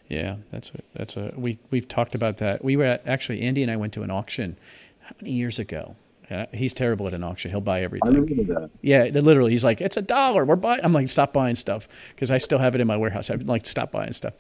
Yeah, 0.08 0.38
that's 0.50 0.72
a 0.72 0.80
that's 0.94 1.18
a 1.18 1.34
we 1.36 1.58
we've 1.72 1.88
talked 1.88 2.16
about 2.16 2.38
that. 2.38 2.64
We 2.64 2.78
were 2.78 2.86
at, 2.86 3.08
actually 3.08 3.42
Andy 3.42 3.64
and 3.64 3.72
I 3.72 3.76
went 3.78 3.94
to 3.94 4.04
an 4.04 4.12
auction 4.12 4.58
how 5.02 5.16
many 5.22 5.32
years 5.32 5.60
ago, 5.60 5.96
yeah, 6.32 6.46
he's 6.54 6.74
terrible 6.74 7.08
at 7.08 7.14
an 7.14 7.26
auction. 7.26 7.52
He'll 7.52 7.60
buy 7.60 7.82
everything. 7.82 8.16
I 8.16 8.18
remember 8.18 8.54
that. 8.54 8.70
Yeah, 8.82 9.04
literally, 9.04 9.52
he's 9.52 9.66
like, 9.66 9.82
"It's 9.82 9.98
a 9.98 10.02
dollar. 10.02 10.46
We're 10.46 10.56
buying." 10.56 10.80
I'm 10.82 10.94
like, 10.94 11.10
"Stop 11.10 11.34
buying 11.34 11.56
stuff," 11.56 11.90
because 12.16 12.32
I 12.32 12.38
still 12.38 12.58
have 12.58 12.74
it 12.74 12.80
in 12.80 12.88
my 12.88 12.96
warehouse. 12.96 13.30
I'm 13.30 13.46
like, 13.48 13.66
"Stop 13.66 13.92
buying 13.92 14.14
stuff." 14.14 14.34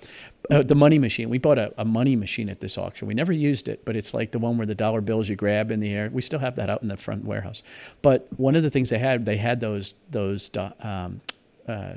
Uh, 0.49 0.61
the 0.61 0.73
money 0.73 0.99
machine. 0.99 1.29
We 1.29 1.37
bought 1.37 1.57
a, 1.57 1.73
a 1.77 1.83
money 1.83 2.15
machine 2.15 2.47
at 2.47 2.61
this 2.61 2.77
auction. 2.77 3.09
We 3.09 3.13
never 3.13 3.33
used 3.33 3.67
it, 3.67 3.83
but 3.83 3.97
it's 3.97 4.13
like 4.13 4.31
the 4.31 4.39
one 4.39 4.57
where 4.57 4.65
the 4.65 4.73
dollar 4.73 5.01
bills 5.01 5.27
you 5.27 5.35
grab 5.35 5.69
in 5.69 5.81
the 5.81 5.93
air. 5.93 6.09
We 6.09 6.21
still 6.21 6.39
have 6.39 6.55
that 6.55 6.69
out 6.69 6.81
in 6.81 6.87
the 6.87 6.95
front 6.95 7.25
warehouse. 7.25 7.61
But 8.01 8.25
one 8.37 8.55
of 8.55 8.63
the 8.63 8.69
things 8.69 8.89
they 8.89 8.97
had, 8.97 9.25
they 9.25 9.35
had 9.35 9.59
those 9.59 9.95
those 10.11 10.49
um, 10.79 11.19
uh, 11.67 11.95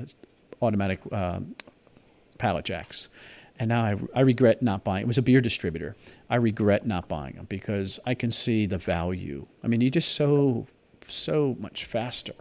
automatic 0.61 0.99
um, 1.13 1.55
pallet 2.37 2.65
jacks 2.65 3.07
and 3.59 3.69
now 3.69 3.83
I, 3.83 3.95
I 4.13 4.21
regret 4.21 4.61
not 4.61 4.83
buying. 4.83 5.03
It 5.03 5.07
was 5.07 5.17
a 5.17 5.21
beer 5.21 5.41
distributor. 5.41 5.95
I 6.29 6.35
regret 6.35 6.85
not 6.85 7.07
buying 7.07 7.35
them 7.35 7.45
because 7.45 7.99
I 8.05 8.13
can 8.13 8.31
see 8.31 8.65
the 8.65 8.77
value. 8.77 9.45
I 9.63 9.67
mean, 9.67 9.81
you're 9.81 9.89
just 9.89 10.13
so 10.13 10.67
so 11.07 11.55
much 11.59 11.85
faster. 11.85 12.33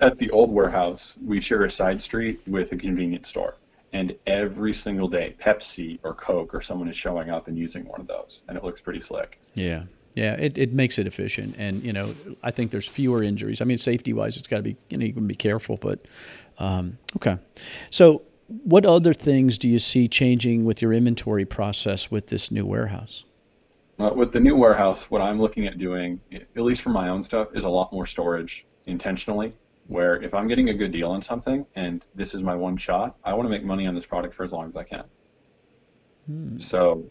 At 0.00 0.18
the 0.18 0.30
old 0.30 0.50
warehouse, 0.50 1.14
we 1.24 1.40
share 1.40 1.64
a 1.64 1.70
side 1.70 2.02
street 2.02 2.40
with 2.46 2.72
a 2.72 2.76
convenience 2.76 3.28
store, 3.28 3.54
and 3.92 4.16
every 4.26 4.74
single 4.74 5.08
day, 5.08 5.36
Pepsi 5.40 6.00
or 6.02 6.14
Coke 6.14 6.52
or 6.54 6.60
someone 6.60 6.88
is 6.88 6.96
showing 6.96 7.30
up 7.30 7.46
and 7.46 7.56
using 7.56 7.84
one 7.84 8.00
of 8.00 8.08
those, 8.08 8.40
and 8.48 8.58
it 8.58 8.64
looks 8.64 8.80
pretty 8.80 9.00
slick. 9.00 9.38
Yeah. 9.54 9.84
Yeah, 10.14 10.34
it, 10.34 10.58
it 10.58 10.72
makes 10.72 10.98
it 10.98 11.06
efficient, 11.06 11.54
and 11.56 11.84
you 11.84 11.92
know 11.92 12.16
I 12.42 12.50
think 12.50 12.72
there's 12.72 12.88
fewer 12.88 13.22
injuries. 13.22 13.60
I 13.60 13.64
mean, 13.64 13.78
safety 13.78 14.12
wise, 14.12 14.36
it's 14.36 14.48
got 14.48 14.56
to 14.56 14.62
be 14.64 14.76
you 14.88 14.98
know 14.98 15.04
you 15.04 15.12
can 15.12 15.28
be 15.28 15.36
careful, 15.36 15.76
but 15.76 16.02
um, 16.58 16.98
okay. 17.14 17.38
So 17.90 18.22
what 18.50 18.84
other 18.84 19.14
things 19.14 19.58
do 19.58 19.68
you 19.68 19.78
see 19.78 20.08
changing 20.08 20.64
with 20.64 20.82
your 20.82 20.92
inventory 20.92 21.44
process 21.44 22.10
with 22.10 22.26
this 22.26 22.50
new 22.50 22.66
warehouse? 22.66 23.24
Uh, 23.98 24.10
with 24.14 24.32
the 24.32 24.40
new 24.40 24.56
warehouse, 24.56 25.04
what 25.04 25.20
I'm 25.20 25.40
looking 25.40 25.66
at 25.66 25.78
doing, 25.78 26.20
at 26.32 26.62
least 26.62 26.82
for 26.82 26.88
my 26.88 27.10
own 27.10 27.22
stuff, 27.22 27.48
is 27.54 27.64
a 27.64 27.68
lot 27.68 27.92
more 27.92 28.06
storage 28.06 28.66
intentionally. 28.86 29.54
Where 29.86 30.22
if 30.22 30.34
I'm 30.34 30.48
getting 30.48 30.68
a 30.68 30.74
good 30.74 30.92
deal 30.92 31.10
on 31.10 31.20
something 31.20 31.66
and 31.74 32.04
this 32.14 32.34
is 32.34 32.42
my 32.42 32.54
one 32.54 32.76
shot, 32.76 33.16
I 33.24 33.34
want 33.34 33.46
to 33.46 33.50
make 33.50 33.64
money 33.64 33.86
on 33.86 33.94
this 33.94 34.06
product 34.06 34.34
for 34.34 34.44
as 34.44 34.52
long 34.52 34.68
as 34.68 34.76
I 34.76 34.84
can. 34.84 35.04
Hmm. 36.26 36.58
So, 36.58 37.04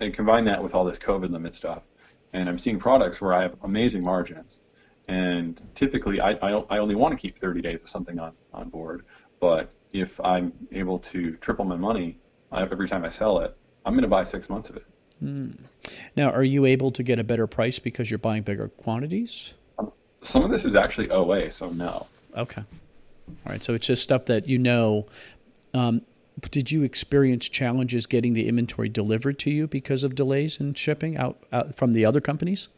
and 0.00 0.14
combine 0.14 0.44
that 0.46 0.62
with 0.62 0.74
all 0.74 0.84
this 0.84 0.98
COVID 0.98 1.30
limit 1.30 1.54
stuff, 1.54 1.82
and 2.32 2.48
I'm 2.48 2.58
seeing 2.58 2.78
products 2.78 3.20
where 3.20 3.32
I 3.32 3.42
have 3.42 3.54
amazing 3.62 4.02
margins. 4.02 4.58
And 5.08 5.60
typically, 5.74 6.20
I, 6.20 6.32
I, 6.32 6.50
I 6.70 6.78
only 6.78 6.94
want 6.94 7.12
to 7.12 7.18
keep 7.18 7.38
30 7.38 7.60
days 7.60 7.78
of 7.82 7.88
something 7.88 8.18
on, 8.18 8.32
on 8.52 8.68
board, 8.68 9.04
but 9.40 9.70
if 9.94 10.20
I'm 10.20 10.52
able 10.72 10.98
to 10.98 11.36
triple 11.36 11.64
my 11.64 11.76
money 11.76 12.18
every 12.52 12.88
time 12.88 13.04
I 13.04 13.08
sell 13.08 13.38
it, 13.38 13.56
I'm 13.86 13.94
going 13.94 14.02
to 14.02 14.08
buy 14.08 14.24
six 14.24 14.50
months 14.50 14.68
of 14.68 14.76
it. 14.76 14.84
Hmm. 15.20 15.52
Now, 16.16 16.30
are 16.30 16.42
you 16.42 16.66
able 16.66 16.90
to 16.90 17.02
get 17.02 17.18
a 17.18 17.24
better 17.24 17.46
price 17.46 17.78
because 17.78 18.10
you're 18.10 18.18
buying 18.18 18.42
bigger 18.42 18.68
quantities? 18.68 19.54
Um, 19.78 19.92
some 20.22 20.44
of 20.44 20.50
this 20.50 20.64
is 20.64 20.74
actually 20.74 21.10
OA, 21.10 21.50
so 21.50 21.70
no. 21.70 22.06
Okay. 22.36 22.62
All 23.28 23.52
right. 23.52 23.62
So 23.62 23.74
it's 23.74 23.86
just 23.86 24.02
stuff 24.02 24.26
that 24.26 24.48
you 24.48 24.58
know. 24.58 25.06
Um, 25.72 26.02
did 26.50 26.72
you 26.72 26.82
experience 26.82 27.48
challenges 27.48 28.06
getting 28.06 28.32
the 28.32 28.48
inventory 28.48 28.88
delivered 28.88 29.38
to 29.40 29.50
you 29.50 29.68
because 29.68 30.02
of 30.02 30.16
delays 30.16 30.58
in 30.58 30.74
shipping 30.74 31.16
out, 31.16 31.38
out 31.52 31.76
from 31.76 31.92
the 31.92 32.04
other 32.04 32.20
companies? 32.20 32.68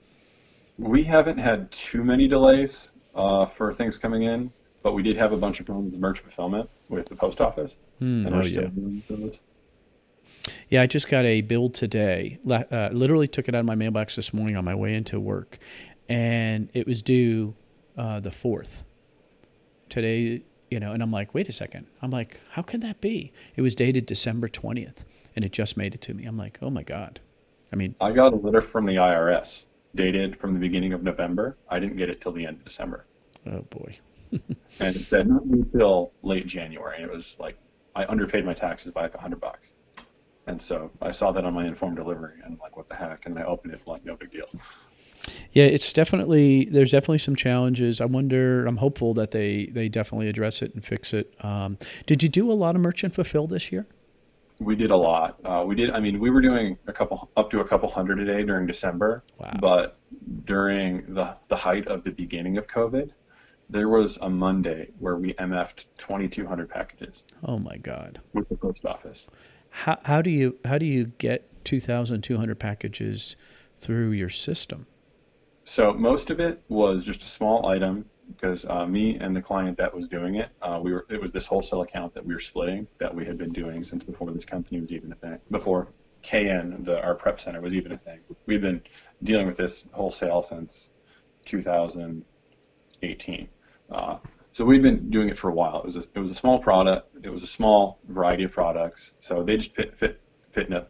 We 0.79 1.03
haven't 1.05 1.39
had 1.39 1.73
too 1.73 2.05
many 2.05 2.29
delays 2.29 2.89
uh, 3.15 3.47
for 3.47 3.73
things 3.73 3.97
coming 3.97 4.25
in 4.25 4.53
but 4.87 4.93
we 4.93 5.03
did 5.03 5.17
have 5.17 5.33
a 5.33 5.37
bunch 5.37 5.59
of 5.59 5.67
problems 5.67 5.91
with 5.91 6.01
merch 6.01 6.21
fulfillment 6.21 6.71
with 6.89 7.09
the 7.09 7.17
post 7.17 7.41
office. 7.41 7.73
Mm, 8.01 8.33
oh 8.33 8.45
yeah. 8.45 9.31
Yeah, 10.69 10.83
I 10.83 10.87
just 10.87 11.09
got 11.09 11.25
a 11.25 11.41
bill 11.41 11.71
today. 11.71 12.39
Uh, 12.49 12.91
literally 12.93 13.27
took 13.27 13.49
it 13.49 13.55
out 13.55 13.61
of 13.61 13.67
my 13.67 13.75
mailbox 13.75 14.17
this 14.17 14.33
morning 14.33 14.57
on 14.57 14.65
my 14.65 14.75
way 14.75 14.95
into 14.95 15.19
work, 15.19 15.59
and 16.09 16.69
it 16.75 16.87
was 16.87 17.03
due 17.03 17.55
uh, 17.97 18.21
the 18.21 18.31
fourth. 18.31 18.85
Today, 19.89 20.43
you 20.71 20.81
know, 20.81 20.93
and 20.93 21.03
I'm 21.03 21.13
like, 21.13 21.35
wait 21.35 21.49
a 21.49 21.53
second. 21.53 21.87
I'm 22.03 22.11
like, 22.11 22.41
how 22.51 22.63
can 22.63 22.81
that 22.81 23.01
be? 23.01 23.33
It 23.57 23.63
was 23.63 23.75
dated 23.75 24.07
December 24.07 24.49
twentieth, 24.49 25.05
and 25.35 25.45
it 25.45 25.53
just 25.53 25.77
made 25.77 25.95
it 25.95 26.01
to 26.03 26.15
me. 26.15 26.25
I'm 26.27 26.37
like, 26.37 26.59
oh 26.63 26.71
my 26.71 26.83
god. 26.83 27.21
I 27.73 27.77
mean, 27.77 27.97
I 28.01 28.13
got 28.13 28.33
a 28.33 28.37
letter 28.37 28.61
from 28.61 28.87
the 28.87 28.95
IRS 28.95 29.63
dated 29.95 30.39
from 30.39 30.55
the 30.55 30.61
beginning 30.61 30.93
of 30.93 31.03
November. 31.03 31.57
I 31.69 31.81
didn't 31.81 31.97
get 31.97 32.11
it 32.11 32.21
till 32.21 32.33
the 32.33 32.47
end 32.47 32.59
of 32.59 32.65
December. 32.65 33.07
Oh 33.47 33.63
boy 33.63 33.99
and 34.81 34.97
it 34.97 35.05
said 35.07 35.29
not 35.29 35.45
until 35.45 36.13
late 36.23 36.47
January. 36.47 36.97
And 36.97 37.05
it 37.05 37.13
was 37.13 37.37
like 37.39 37.59
I 37.95 38.05
underpaid 38.07 38.45
my 38.45 38.55
taxes 38.55 38.93
by 38.93 39.03
like 39.03 39.15
a 39.15 39.21
hundred 39.21 39.41
bucks. 39.41 39.69
And 40.47 40.61
so 40.63 40.91
I 41.03 41.11
saw 41.11 41.33
that 41.33 41.45
on 41.45 41.55
my 41.55 41.67
informed 41.67 41.97
delivery 41.97 42.35
and 42.45 42.55
I'm 42.55 42.59
like, 42.59 42.77
what 42.77 42.89
the 42.89 42.95
heck? 42.95 43.27
And 43.27 43.39
I 43.39 43.45
opened 43.45 43.75
it 43.75 43.81
like 43.87 44.05
no 44.05 44.17
big 44.17 44.31
deal. 44.31 44.49
Yeah, 45.53 45.65
it's 45.65 45.93
definitely 45.93 46.67
there's 46.67 46.93
definitely 46.93 47.19
some 47.19 47.35
challenges. 47.37 48.01
I 48.01 48.05
wonder. 48.05 48.67
I'm 48.67 48.77
hopeful 48.77 49.15
that 49.15 49.31
they 49.31 49.67
they 49.73 49.89
definitely 49.89 50.29
address 50.29 50.63
it 50.63 50.75
and 50.75 50.85
fix 50.85 51.13
it. 51.13 51.35
Um, 51.41 51.79
did 52.07 52.23
you 52.23 52.29
do 52.29 52.51
a 52.51 52.55
lot 52.55 52.77
of 52.77 52.83
merchant 52.83 53.15
fulfill 53.15 53.47
this 53.47 53.73
year? 53.73 53.87
We 54.61 54.75
did 54.75 54.91
a 54.91 54.97
lot. 54.97 55.39
Uh, 55.45 55.65
we 55.67 55.75
did. 55.75 55.91
I 55.91 56.01
mean, 56.01 56.19
we 56.21 56.31
were 56.31 56.41
doing 56.41 56.79
a 56.87 56.93
couple 56.93 57.31
up 57.37 57.51
to 57.51 57.61
a 57.61 57.65
couple 57.65 57.91
hundred 57.91 58.21
a 58.21 58.25
day 58.25 58.43
during 58.45 58.67
December. 58.67 59.23
Wow. 59.39 59.57
But 59.61 59.99
during 60.45 61.13
the 61.13 61.37
the 61.49 61.57
height 61.57 61.87
of 61.89 62.05
the 62.05 62.11
beginning 62.11 62.57
of 62.57 62.67
COVID, 62.67 63.11
there 63.69 63.89
was 63.89 64.19
a 64.23 64.29
Monday 64.29 64.91
where 64.99 65.17
we 65.17 65.35
MF'd 65.35 65.87
2,200 65.99 66.69
packages. 66.69 67.23
Oh 67.45 67.59
my 67.59 67.77
God! 67.77 68.21
With 68.33 68.49
the 68.49 68.57
post 68.57 68.85
office. 68.85 69.27
How 69.71 69.99
how 70.05 70.23
do 70.23 70.31
you 70.31 70.59
how 70.65 70.79
do 70.79 70.87
you 70.87 71.07
get 71.19 71.65
2,200 71.65 72.59
packages 72.59 73.37
through 73.77 74.13
your 74.13 74.29
system? 74.29 74.87
So 75.65 75.93
most 75.93 76.31
of 76.31 76.39
it 76.39 76.63
was 76.69 77.05
just 77.05 77.23
a 77.23 77.29
small 77.29 77.67
item 77.67 78.05
because 78.29 78.65
uh, 78.69 78.87
me 78.87 79.19
and 79.19 79.35
the 79.35 79.43
client 79.43 79.77
that 79.79 79.95
was 79.95 80.09
doing 80.09 80.37
it, 80.37 80.49
uh, 80.63 80.81
we 80.83 80.93
were 80.93 81.07
it 81.11 81.21
was 81.21 81.33
this 81.33 81.47
wholesale 81.47 81.83
account 81.83 82.15
that 82.15 82.25
we 82.25 82.35
were 82.35 82.41
splitting 82.41 82.87
that 82.99 83.15
we 83.15 83.25
had 83.25 83.37
been 83.37 83.53
doing 83.53 83.85
since 83.85 84.05
before 84.05 84.31
this 84.31 84.45
company 84.45 84.81
was 84.81 84.93
even 84.93 85.13
a 85.13 85.17
thing. 85.17 85.39
Before 85.51 85.89
KN, 86.23 86.85
the 86.85 87.01
our 87.03 87.15
prep 87.15 87.41
center 87.41 87.61
was 87.61 87.75
even 87.75 87.93
a 87.93 87.99
thing. 87.99 88.21
We've 88.47 88.61
been 88.61 88.81
dealing 89.23 89.47
with 89.47 89.57
this 89.57 89.85
wholesale 89.93 90.43
since 90.43 90.89
2018. 91.47 93.49
Uh, 93.91 94.19
so 94.53 94.65
we'd 94.65 94.83
been 94.83 95.11
doing 95.11 95.29
it 95.29 95.39
for 95.39 95.51
a 95.51 95.53
while. 95.53 95.81
It 95.81 95.85
was 95.85 95.97
a, 95.97 96.05
it 96.15 96.19
was 96.19 96.31
a 96.31 96.35
small 96.35 96.59
product. 96.59 97.09
It 97.23 97.29
was 97.29 97.43
a 97.43 97.47
small 97.47 97.99
variety 98.09 98.45
of 98.45 98.53
products. 98.53 99.13
So 99.21 99.43
they 99.43 99.59
just 99.59 99.75
fit 99.75 99.99
fit 99.99 100.21
fit 100.53 100.69
in 100.69 100.73
a 100.73 100.87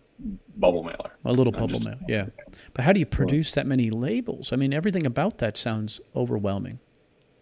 bubble 0.56 0.84
mailer. 0.84 1.10
A 1.24 1.32
little 1.32 1.52
bubble 1.52 1.80
just, 1.80 1.84
mailer, 1.84 1.98
yeah. 2.08 2.26
But 2.74 2.84
how 2.84 2.92
do 2.92 3.00
you 3.00 3.06
produce 3.06 3.52
that 3.54 3.66
many 3.66 3.90
labels? 3.90 4.52
I 4.52 4.56
mean, 4.56 4.72
everything 4.72 5.04
about 5.04 5.38
that 5.38 5.56
sounds 5.56 6.00
overwhelming. 6.14 6.78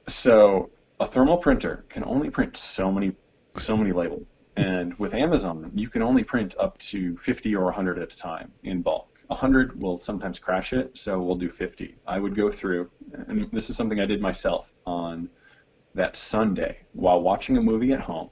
So 0.09 0.71
a 1.01 1.07
thermal 1.07 1.37
printer 1.37 1.85
can 1.89 2.05
only 2.05 2.31
print 2.31 2.57
so 2.57 2.91
many 2.91 3.13
so 3.59 3.77
many 3.77 3.93
labels. 3.93 4.27
And 4.57 4.95
with 4.99 5.15
Amazon, 5.15 5.71
you 5.75 5.89
can 5.89 6.03
only 6.03 6.25
print 6.25 6.55
up 6.59 6.79
to 6.79 7.17
50 7.19 7.55
or 7.55 7.65
100 7.65 7.99
at 7.99 8.13
a 8.13 8.17
time 8.17 8.53
in 8.63 8.83
bulk. 8.83 9.09
100 9.27 9.81
will 9.81 9.99
sometimes 10.01 10.39
crash 10.39 10.73
it, 10.73 10.91
so 10.95 11.21
we'll 11.21 11.37
do 11.37 11.51
50. 11.51 11.97
I 12.07 12.19
would 12.19 12.37
go 12.37 12.51
through, 12.51 12.91
and 13.27 13.49
this 13.53 13.71
is 13.71 13.77
something 13.77 14.01
I 14.01 14.07
did 14.07 14.21
myself 14.21 14.67
on 14.87 15.29
that 15.95 16.17
Sunday 16.17 16.79
while 16.93 17.21
watching 17.23 17.57
a 17.57 17.63
movie 17.63 17.93
at 17.93 18.01
home. 18.01 18.31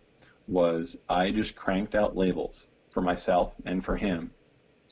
was 0.48 0.96
I 1.08 1.30
just 1.30 1.54
cranked 1.54 1.94
out 1.94 2.16
labels 2.16 2.66
for 2.90 3.00
myself 3.00 3.54
and 3.64 3.84
for 3.84 3.96
him 3.96 4.30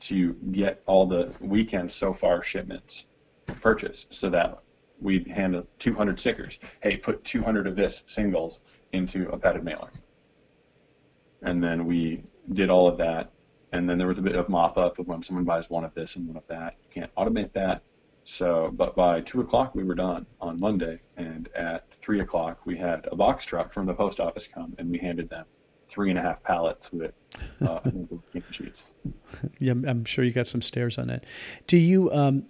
to 0.01 0.33
get 0.53 0.83
all 0.87 1.07
the 1.07 1.33
weekend 1.41 1.93
so 1.93 2.15
far 2.15 2.43
shipments 2.43 3.07
purchased 3.61 4.15
so 4.15 4.31
that 4.31 4.63
we'd 5.01 5.27
hand 5.27 5.63
200 5.79 6.19
stickers. 6.21 6.59
Hey, 6.83 6.97
put 6.97 7.25
200 7.25 7.67
of 7.67 7.77
this 7.77 8.03
singles 8.07 8.61
into 8.93 9.29
a 9.31 9.39
padded 9.39 9.65
mailer. 9.65 9.91
And 11.43 11.63
then 11.63 11.87
we 11.87 12.23
did 12.53 12.71
all 12.71 12.87
of 12.87 12.97
that. 12.99 13.33
And 13.73 13.89
then 13.89 13.99
there 13.99 14.09
was 14.09 14.19
a 14.19 14.23
bit 14.23 14.37
of 14.37 14.49
mop 14.49 14.79
up 14.79 14.99
of 14.99 15.07
when 15.07 15.23
someone 15.23 15.45
buys 15.45 15.71
one 15.71 15.85
of 15.85 15.95
this 15.95 16.17
and 16.17 16.27
one 16.27 16.37
of 16.37 16.47
that. 16.49 16.77
You 16.83 17.03
can't 17.03 17.15
automate 17.15 17.53
that. 17.53 17.83
So, 18.25 18.71
but 18.73 18.95
by 18.95 19.21
two 19.23 19.41
o'clock 19.41 19.75
we 19.75 19.85
were 19.85 19.95
done 19.95 20.27
on 20.41 20.61
Monday, 20.61 21.01
and 21.17 21.49
at 21.55 21.90
three 22.01 22.21
o'clock 22.21 22.61
we 22.65 22.77
had 22.77 23.07
a 23.11 23.17
box 23.17 23.45
truck 23.45 23.73
from 23.73 23.87
the 23.87 23.95
post 23.95 24.21
office 24.21 24.47
come, 24.53 24.75
and 24.79 24.91
we 24.91 24.99
handed 24.99 25.29
them 25.29 25.47
three 25.89 26.11
and 26.11 26.19
a 26.19 26.23
half 26.23 26.43
pallets 26.43 26.91
with 26.93 27.13
uh, 27.67 27.81
sheets. 28.51 28.85
Yeah, 29.59 29.73
I'm 29.87 30.05
sure 30.05 30.25
you 30.25 30.33
got 30.33 30.47
some 30.47 30.63
stares 30.63 30.99
on 30.99 31.09
that. 31.09 31.25
Do 31.67 31.77
you, 31.77 32.13
um, 32.13 32.45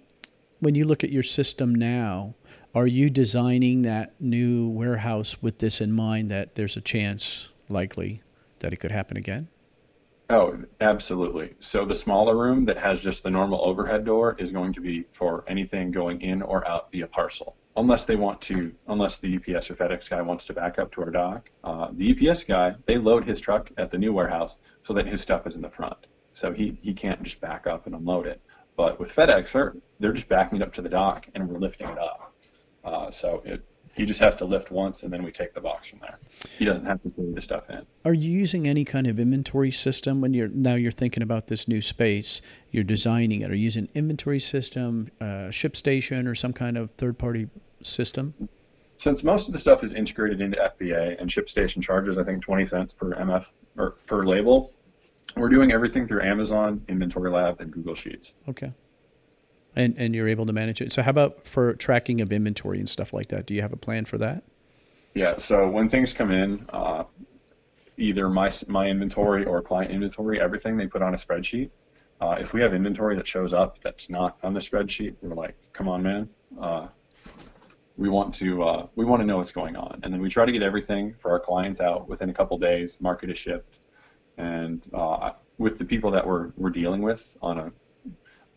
when 0.59 0.75
you 0.75 0.85
look 0.85 1.03
at 1.03 1.09
your 1.09 1.23
system 1.23 1.73
now, 1.73 2.35
are 2.75 2.87
you 2.87 3.09
designing 3.09 3.81
that 3.81 4.13
new 4.19 4.69
warehouse 4.69 5.41
with 5.41 5.57
this 5.57 5.81
in 5.81 5.91
mind 5.91 6.29
that 6.29 6.55
there's 6.55 6.77
a 6.77 6.81
chance, 6.81 7.49
likely, 7.67 8.21
that 8.59 8.71
it 8.71 8.77
could 8.77 8.91
happen 8.91 9.17
again? 9.17 9.47
Oh, 10.29 10.57
absolutely. 10.79 11.55
So 11.59 11.83
the 11.83 11.95
smaller 11.95 12.37
room 12.37 12.63
that 12.65 12.77
has 12.77 13.01
just 13.01 13.23
the 13.23 13.29
normal 13.29 13.59
overhead 13.65 14.05
door 14.05 14.37
is 14.39 14.51
going 14.51 14.71
to 14.73 14.79
be 14.81 15.03
for 15.11 15.43
anything 15.47 15.91
going 15.91 16.21
in 16.21 16.41
or 16.41 16.65
out 16.65 16.89
via 16.91 17.07
parcel. 17.07 17.57
Unless 17.77 18.03
they 18.03 18.17
want 18.17 18.41
to, 18.41 18.73
unless 18.87 19.17
the 19.17 19.37
UPS 19.37 19.69
or 19.69 19.75
FedEx 19.75 20.09
guy 20.09 20.21
wants 20.21 20.45
to 20.45 20.53
back 20.53 20.77
up 20.77 20.91
to 20.93 21.01
our 21.01 21.09
dock. 21.09 21.49
Uh, 21.63 21.89
the 21.93 22.29
UPS 22.29 22.43
guy, 22.43 22.75
they 22.85 22.97
load 22.97 23.23
his 23.23 23.39
truck 23.39 23.71
at 23.77 23.91
the 23.91 23.97
new 23.97 24.11
warehouse 24.11 24.57
so 24.83 24.93
that 24.93 25.07
his 25.07 25.21
stuff 25.21 25.47
is 25.47 25.55
in 25.55 25.61
the 25.61 25.69
front. 25.69 26.07
So 26.33 26.51
he, 26.51 26.77
he 26.81 26.93
can't 26.93 27.21
just 27.23 27.39
back 27.39 27.67
up 27.67 27.85
and 27.85 27.95
unload 27.95 28.27
it. 28.27 28.41
But 28.75 28.99
with 28.99 29.11
FedEx, 29.11 29.51
they're, 29.51 29.75
they're 29.99 30.13
just 30.13 30.27
backing 30.27 30.59
it 30.59 30.63
up 30.63 30.73
to 30.73 30.81
the 30.81 30.89
dock 30.89 31.27
and 31.33 31.47
we're 31.47 31.59
lifting 31.59 31.87
it 31.87 31.97
up. 31.97 32.33
Uh, 32.83 33.11
so 33.11 33.41
it, 33.45 33.63
he 33.93 34.05
just 34.05 34.19
has 34.19 34.35
to 34.35 34.45
lift 34.45 34.71
once, 34.71 35.03
and 35.03 35.11
then 35.11 35.23
we 35.23 35.31
take 35.31 35.53
the 35.53 35.61
box 35.61 35.87
from 35.87 35.99
there. 35.99 36.19
He 36.57 36.65
doesn't 36.65 36.85
have 36.85 37.01
to 37.03 37.09
carry 37.11 37.33
the 37.33 37.41
stuff 37.41 37.69
in. 37.69 37.85
Are 38.05 38.13
you 38.13 38.31
using 38.31 38.67
any 38.67 38.85
kind 38.85 39.07
of 39.07 39.19
inventory 39.19 39.71
system 39.71 40.21
when 40.21 40.33
you're 40.33 40.47
now 40.47 40.75
you're 40.75 40.91
thinking 40.91 41.21
about 41.23 41.47
this 41.47 41.67
new 41.67 41.81
space? 41.81 42.41
You're 42.71 42.83
designing 42.83 43.41
it. 43.41 43.51
Are 43.51 43.55
you 43.55 43.63
using 43.63 43.89
inventory 43.93 44.39
system, 44.39 45.09
uh, 45.19 45.49
ShipStation, 45.51 46.27
or 46.27 46.35
some 46.35 46.53
kind 46.53 46.77
of 46.77 46.91
third-party 46.91 47.49
system? 47.83 48.49
Since 48.97 49.23
most 49.23 49.47
of 49.47 49.53
the 49.53 49.59
stuff 49.59 49.83
is 49.83 49.93
integrated 49.93 50.41
into 50.41 50.57
FBA 50.57 51.19
and 51.19 51.29
ShipStation 51.29 51.81
charges, 51.81 52.17
I 52.17 52.23
think 52.23 52.43
20 52.43 52.67
cents 52.67 52.93
per 52.93 53.13
MF 53.15 53.45
or 53.77 53.91
per 54.05 54.25
label, 54.25 54.71
we're 55.35 55.49
doing 55.49 55.71
everything 55.71 56.07
through 56.07 56.21
Amazon, 56.21 56.83
Inventory 56.87 57.31
Lab, 57.31 57.61
and 57.61 57.71
Google 57.71 57.95
Sheets. 57.95 58.33
Okay 58.47 58.71
and 59.75 59.95
and 59.97 60.15
you're 60.15 60.27
able 60.27 60.45
to 60.45 60.53
manage 60.53 60.81
it. 60.81 60.91
So 60.91 61.01
how 61.01 61.11
about 61.11 61.47
for 61.47 61.73
tracking 61.75 62.21
of 62.21 62.31
inventory 62.31 62.79
and 62.79 62.89
stuff 62.89 63.13
like 63.13 63.27
that? 63.29 63.45
Do 63.45 63.53
you 63.53 63.61
have 63.61 63.73
a 63.73 63.77
plan 63.77 64.05
for 64.05 64.17
that? 64.17 64.43
Yeah. 65.13 65.37
So 65.37 65.69
when 65.69 65.89
things 65.89 66.13
come 66.13 66.31
in, 66.31 66.65
uh, 66.69 67.03
either 67.97 68.29
my 68.29 68.51
my 68.67 68.87
inventory 68.87 69.45
or 69.45 69.61
client 69.61 69.91
inventory, 69.91 70.41
everything 70.41 70.77
they 70.77 70.87
put 70.87 71.01
on 71.01 71.13
a 71.13 71.17
spreadsheet. 71.17 71.69
Uh, 72.19 72.35
if 72.39 72.53
we 72.53 72.61
have 72.61 72.73
inventory 72.73 73.15
that 73.15 73.27
shows 73.27 73.51
up 73.51 73.81
that's 73.81 74.07
not 74.07 74.37
on 74.43 74.53
the 74.53 74.59
spreadsheet, 74.59 75.15
we're 75.21 75.33
like, 75.33 75.55
come 75.73 75.87
on, 75.87 76.03
man. 76.03 76.29
Uh, 76.59 76.87
we 77.97 78.09
want 78.09 78.33
to 78.35 78.63
uh, 78.63 78.87
we 78.95 79.05
want 79.05 79.21
to 79.21 79.25
know 79.25 79.37
what's 79.37 79.51
going 79.51 79.75
on, 79.75 79.99
and 80.03 80.13
then 80.13 80.21
we 80.21 80.29
try 80.29 80.45
to 80.45 80.51
get 80.51 80.61
everything 80.61 81.15
for 81.21 81.31
our 81.31 81.39
clients 81.39 81.81
out 81.81 82.07
within 82.07 82.29
a 82.29 82.33
couple 82.33 82.57
days. 82.57 82.97
Market 82.99 83.29
is 83.29 83.37
shipped, 83.37 83.79
and 84.37 84.81
uh, 84.93 85.31
with 85.57 85.77
the 85.77 85.85
people 85.85 86.11
that 86.11 86.25
we're 86.25 86.51
we're 86.57 86.69
dealing 86.69 87.01
with 87.01 87.23
on 87.41 87.57
a 87.57 87.71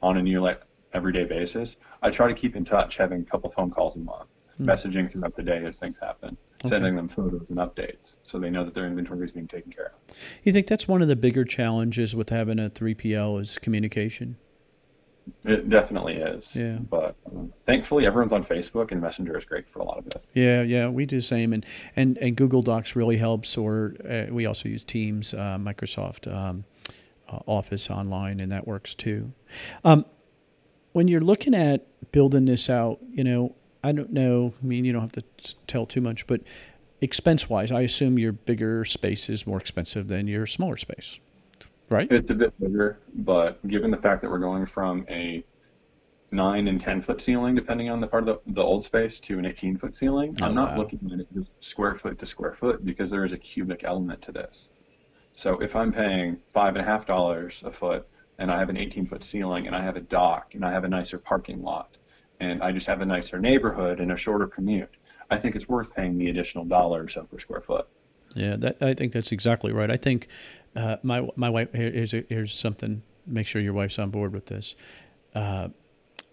on 0.03 0.19
a 0.19 0.23
new 0.23 0.41
like 0.41 0.61
everyday 0.95 1.25
basis, 1.25 1.77
I 2.03 2.11
try 2.11 2.29
to 2.29 2.35
keep 2.35 2.57
in 2.57 2.65
touch, 2.65 2.97
having 2.97 3.21
a 3.21 3.25
couple 3.25 3.51
phone 3.51 3.71
calls 3.71 3.97
a 3.97 4.01
month, 4.01 4.29
mm. 4.61 4.67
messaging 4.67 5.11
throughout 5.11 5.37
the 5.37 5.43
day 5.43 5.65
as 5.65 5.79
things 5.79 5.99
happen, 5.99 6.37
okay. 6.61 6.69
sending 6.69 6.97
them 6.97 7.09
photos 7.09 7.51
and 7.51 7.59
updates 7.59 8.17
so 8.23 8.39
they 8.39 8.51
know 8.51 8.65
that 8.65 8.75
their 8.75 8.87
inventory 8.87 9.25
is 9.25 9.33
being 9.33 9.49
taken 9.49 9.73
care 9.73 9.93
of. 10.09 10.17
You 10.43 10.53
think 10.53 10.67
that's 10.67 10.89
one 10.89 11.03
of 11.03 11.09
the 11.09 11.17
bigger 11.17 11.45
challenges 11.45 12.17
with 12.17 12.31
having 12.31 12.59
a 12.59 12.69
3PL 12.69 13.41
is 13.41 13.59
communication? 13.59 14.37
It 15.45 15.71
definitely 15.71 16.17
is. 16.17 16.49
Yeah. 16.55 16.77
But 16.77 17.17
um, 17.27 17.53
thankfully, 17.65 18.07
everyone's 18.07 18.33
on 18.33 18.45
Facebook, 18.45 18.93
and 18.93 19.01
Messenger 19.01 19.39
is 19.39 19.45
great 19.45 19.69
for 19.69 19.79
a 19.79 19.85
lot 19.85 19.99
of 19.99 20.07
it. 20.07 20.17
Yeah, 20.35 20.63
yeah, 20.63 20.89
we 20.89 21.07
do 21.07 21.17
the 21.17 21.23
same, 21.23 21.53
and 21.55 21.65
and, 21.97 22.19
and 22.19 22.37
Google 22.37 22.61
Docs 22.61 22.95
really 22.95 23.17
helps. 23.17 23.57
Or 23.57 23.95
uh, 24.09 24.27
we 24.31 24.45
also 24.45 24.69
use 24.69 24.85
Teams, 24.85 25.33
uh, 25.33 25.57
Microsoft 25.59 26.31
um, 26.31 26.65
uh, 27.29 27.39
Office 27.47 27.91
online, 27.91 28.41
and 28.41 28.53
that 28.53 28.67
works 28.67 28.95
too. 28.95 29.33
Um, 29.85 30.05
when 30.95 31.09
you're 31.09 31.21
looking 31.21 31.55
at 31.55 31.85
building 32.13 32.47
this 32.47 32.71
out, 32.71 33.01
you 33.11 33.25
know, 33.25 33.55
I 33.83 33.93
don't 33.93 34.13
know. 34.13 34.55
I 34.63 34.67
mean, 34.67 34.85
you 34.85 34.93
don't 34.93 35.03
have 35.03 35.13
to 35.13 35.25
tell 35.67 35.85
too 35.85 36.01
much, 36.01 36.27
but 36.27 36.41
expense 37.01 37.51
wise, 37.51 37.73
I 37.73 37.81
assume 37.81 38.19
your 38.19 38.33
bigger 38.33 38.85
space 38.85 39.29
is 39.29 39.47
more 39.47 39.59
expensive 39.59 40.07
than 40.07 40.29
your 40.29 40.47
smaller 40.47 40.77
space, 40.77 41.19
right? 41.91 42.11
It's 42.11 42.31
a 42.31 42.35
bit 42.35 42.59
bigger, 42.61 43.01
but 43.17 43.67
given 43.67 43.91
the 43.91 43.97
fact 43.97 44.23
that 44.23 44.31
we're 44.31 44.39
going 44.39 44.67
from 44.67 45.05
a 45.11 45.45
nine 46.31 46.69
and 46.69 46.81
ten 46.81 47.03
foot 47.03 47.21
ceiling, 47.21 47.57
depending 47.57 47.91
on 47.91 48.01
the 48.01 48.07
part 48.07 48.29
of 48.29 48.41
the, 48.47 48.53
the 48.53 48.63
old 48.63 48.85
space, 48.85 49.19
to 49.21 49.39
an 49.39 49.47
18 49.47 49.77
foot 49.77 49.97
ceiling, 49.97 50.37
oh, 50.41 50.47
I'm 50.47 50.55
not 50.55 50.73
wow. 50.73 50.79
looking 50.79 51.01
at 51.13 51.19
it 51.19 51.47
square 51.59 51.97
foot 51.97 52.21
to 52.21 52.27
square 52.27 52.55
foot 52.55 52.85
because 52.85 53.11
there 53.11 53.25
is 53.25 53.33
a 53.33 53.39
cubic 53.39 53.83
element 53.83 54.23
to 54.23 54.33
this. 54.33 54.69
So 55.33 55.59
if 55.59 55.75
I'm 55.75 55.93
paying 55.93 56.39
five 56.53 56.77
and 56.77 56.87
a 56.87 56.89
half 56.89 57.05
dollars 57.05 57.61
a 57.65 57.73
foot 57.73 58.07
and 58.39 58.51
I 58.51 58.59
have 58.59 58.69
an 58.69 58.77
18 58.77 59.07
foot 59.07 59.25
ceiling 59.25 59.67
and 59.67 59.77
I 59.77 59.83
have 59.83 59.97
a 59.97 60.01
dock 60.01 60.55
and 60.55 60.65
I 60.65 60.73
have 60.73 60.85
a 60.85 60.89
nicer 60.89 61.19
parking 61.19 61.63
lot 61.63 61.97
and 62.41 62.63
I 62.63 62.73
just 62.73 62.87
have 62.87 63.01
a 63.01 63.07
nicer 63.07 63.39
neighborhood 63.39 64.01
and 64.01 64.13
a 64.13 64.17
shorter 64.17 64.47
commute, 64.47 64.97
I 65.31 65.39
think 65.39 65.57
it's 65.57 65.69
worth 65.69 65.95
paying 65.95 66.19
the 66.19 66.29
additional 66.31 66.65
dollar 66.65 67.05
or 67.05 67.09
so 67.09 67.25
per 67.25 67.39
square 67.39 67.61
foot. 67.61 67.89
Yeah, 68.35 68.57
that, 68.57 68.83
I 68.83 68.95
think 68.95 69.13
that's 69.13 69.33
exactly 69.33 69.73
right. 69.73 69.91
I 69.91 69.97
think 69.97 70.29
uh, 70.75 70.97
my 71.03 71.29
my 71.37 71.51
wife 71.51 71.69
here's 71.73 72.13
here's 72.29 72.53
something. 72.53 73.03
Make 73.27 73.47
sure 73.47 73.63
your 73.63 73.73
wife's 73.73 73.99
on 73.99 74.11
board 74.11 74.33
with 74.33 74.47
this. 74.47 74.75
Uh, 75.35 75.69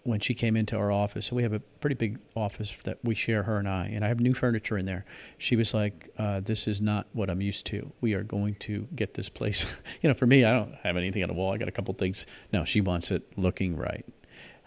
when 0.04 0.20
she 0.20 0.34
came 0.34 0.56
into 0.56 0.76
our 0.76 0.90
office, 0.90 1.26
so 1.26 1.36
we 1.36 1.42
have 1.42 1.52
a 1.52 1.60
pretty 1.60 1.94
big 1.94 2.18
office 2.34 2.74
that 2.84 2.98
we 3.04 3.14
share, 3.14 3.44
her 3.44 3.58
and 3.58 3.68
I, 3.68 3.86
and 3.86 4.04
I 4.04 4.08
have 4.08 4.20
new 4.20 4.34
furniture 4.34 4.76
in 4.76 4.84
there. 4.84 5.04
She 5.38 5.54
was 5.54 5.72
like, 5.72 6.10
uh, 6.18 6.40
"This 6.40 6.66
is 6.66 6.80
not 6.80 7.06
what 7.12 7.30
I'm 7.30 7.40
used 7.40 7.66
to. 7.66 7.90
We 8.00 8.14
are 8.14 8.22
going 8.22 8.54
to 8.56 8.88
get 8.94 9.14
this 9.14 9.28
place." 9.28 9.80
you 10.02 10.08
know, 10.08 10.14
for 10.14 10.26
me, 10.26 10.44
I 10.44 10.56
don't 10.56 10.74
have 10.82 10.96
anything 10.96 11.22
on 11.22 11.28
the 11.28 11.34
wall. 11.34 11.52
I 11.52 11.58
got 11.58 11.68
a 11.68 11.72
couple 11.72 11.94
things. 11.94 12.26
No, 12.52 12.64
she 12.64 12.80
wants 12.80 13.10
it 13.10 13.22
looking 13.36 13.76
right. 13.76 14.04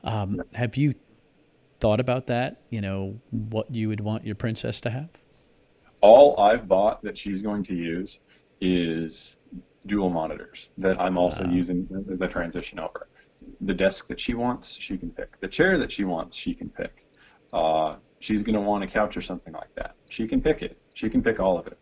Um, 0.04 0.42
have 0.54 0.78
you 0.78 0.94
thought 1.80 2.00
about 2.00 2.28
that? 2.28 2.62
You 2.70 2.82
know, 2.82 3.20
what 3.32 3.74
you 3.74 3.90
would 3.90 4.02
want 4.02 4.26
your 4.26 4.36
princess 4.36 4.80
to 4.82 4.90
have? 4.90 5.10
All 6.02 6.40
I've 6.40 6.68
bought 6.68 7.04
that 7.04 7.18
she's 7.18 7.42
going 7.42 7.64
to 7.66 7.74
use 7.74 8.20
is 8.62 9.36
dual 9.86 10.10
monitors 10.10 10.70
that 10.78 11.00
I'm 11.00 11.18
also 11.18 11.44
uh, 11.44 11.50
using 11.50 11.88
as 12.12 12.22
a 12.22 12.28
transition 12.28 12.80
over 12.80 13.08
the 13.62 13.74
desk 13.74 14.08
that 14.08 14.20
she 14.20 14.34
wants, 14.34 14.78
she 14.80 14.98
can 14.98 15.10
pick. 15.10 15.40
The 15.40 15.48
chair 15.48 15.78
that 15.78 15.92
she 15.92 16.04
wants, 16.04 16.36
she 16.36 16.54
can 16.54 16.70
pick. 16.70 17.06
Uh, 17.54 17.96
she's 18.20 18.42
going 18.42 18.56
to 18.56 18.62
want 18.62 18.84
a 18.84 18.88
couch 18.88 19.16
or 19.16 19.22
something 19.22 19.54
like 19.54 19.74
that. 19.76 19.96
She 20.10 20.28
can 20.28 20.42
pick 20.42 20.62
it. 20.62 20.78
She 20.96 21.10
can 21.10 21.22
pick 21.22 21.40
all 21.40 21.58
of 21.58 21.68
it. 21.68 21.78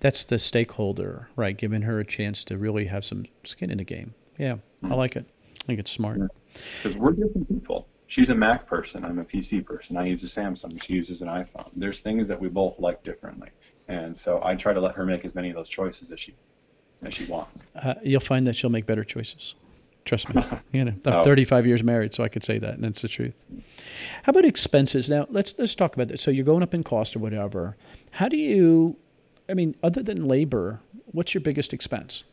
That's 0.00 0.24
the 0.24 0.38
stakeholder, 0.38 1.28
right? 1.36 1.56
Giving 1.56 1.82
her 1.82 1.98
a 1.98 2.04
chance 2.04 2.44
to 2.44 2.58
really 2.58 2.86
have 2.86 3.04
some 3.04 3.24
skin 3.44 3.70
in 3.70 3.78
the 3.78 3.84
game. 3.84 4.14
Yeah, 4.38 4.54
mm-hmm. 4.54 4.92
I 4.92 4.96
like 4.96 5.16
it. 5.16 5.26
I 5.60 5.64
think 5.64 5.80
it's 5.80 5.90
smart. 5.90 6.20
Because 6.52 6.96
we're 6.96 7.12
different 7.12 7.48
people. 7.48 7.88
She's 8.06 8.30
a 8.30 8.34
Mac 8.34 8.66
person. 8.66 9.04
I'm 9.04 9.18
a 9.18 9.24
PC 9.24 9.64
person. 9.64 9.96
I 9.96 10.06
use 10.06 10.22
a 10.22 10.26
Samsung. 10.26 10.80
She 10.82 10.92
uses 10.92 11.22
an 11.22 11.28
iPhone. 11.28 11.70
There's 11.74 12.00
things 12.00 12.28
that 12.28 12.40
we 12.40 12.48
both 12.48 12.78
like 12.78 13.02
differently, 13.02 13.48
and 13.88 14.16
so 14.16 14.40
I 14.44 14.54
try 14.54 14.72
to 14.72 14.80
let 14.80 14.94
her 14.94 15.04
make 15.04 15.24
as 15.24 15.34
many 15.34 15.50
of 15.50 15.56
those 15.56 15.68
choices 15.68 16.12
as 16.12 16.20
she 16.20 16.34
as 17.02 17.14
she 17.14 17.24
wants. 17.24 17.62
Uh, 17.74 17.94
you'll 18.02 18.20
find 18.20 18.46
that 18.46 18.54
she'll 18.54 18.70
make 18.70 18.86
better 18.86 19.04
choices. 19.04 19.54
Trust 20.06 20.34
me. 20.34 20.42
You 20.72 20.84
know, 20.84 20.94
I'm 21.06 21.12
oh. 21.12 21.24
35 21.24 21.66
years 21.66 21.82
married, 21.82 22.12
so 22.12 22.22
I 22.22 22.28
could 22.28 22.44
say 22.44 22.58
that, 22.58 22.74
and 22.74 22.84
it's 22.84 23.00
the 23.00 23.08
truth. 23.08 23.34
How 24.24 24.30
about 24.30 24.44
expenses? 24.44 25.08
Now, 25.08 25.26
let's 25.30 25.54
let's 25.58 25.74
talk 25.74 25.94
about 25.94 26.08
this. 26.08 26.22
So 26.22 26.30
you're 26.30 26.44
going 26.44 26.62
up 26.62 26.74
in 26.74 26.82
cost 26.82 27.16
or 27.16 27.18
whatever. 27.18 27.76
How 28.12 28.28
do 28.28 28.36
you? 28.36 28.98
I 29.48 29.54
mean, 29.54 29.74
other 29.82 30.02
than 30.02 30.24
labor, 30.26 30.80
what's 31.12 31.34
your 31.34 31.40
biggest 31.40 31.72
expense? 31.72 32.24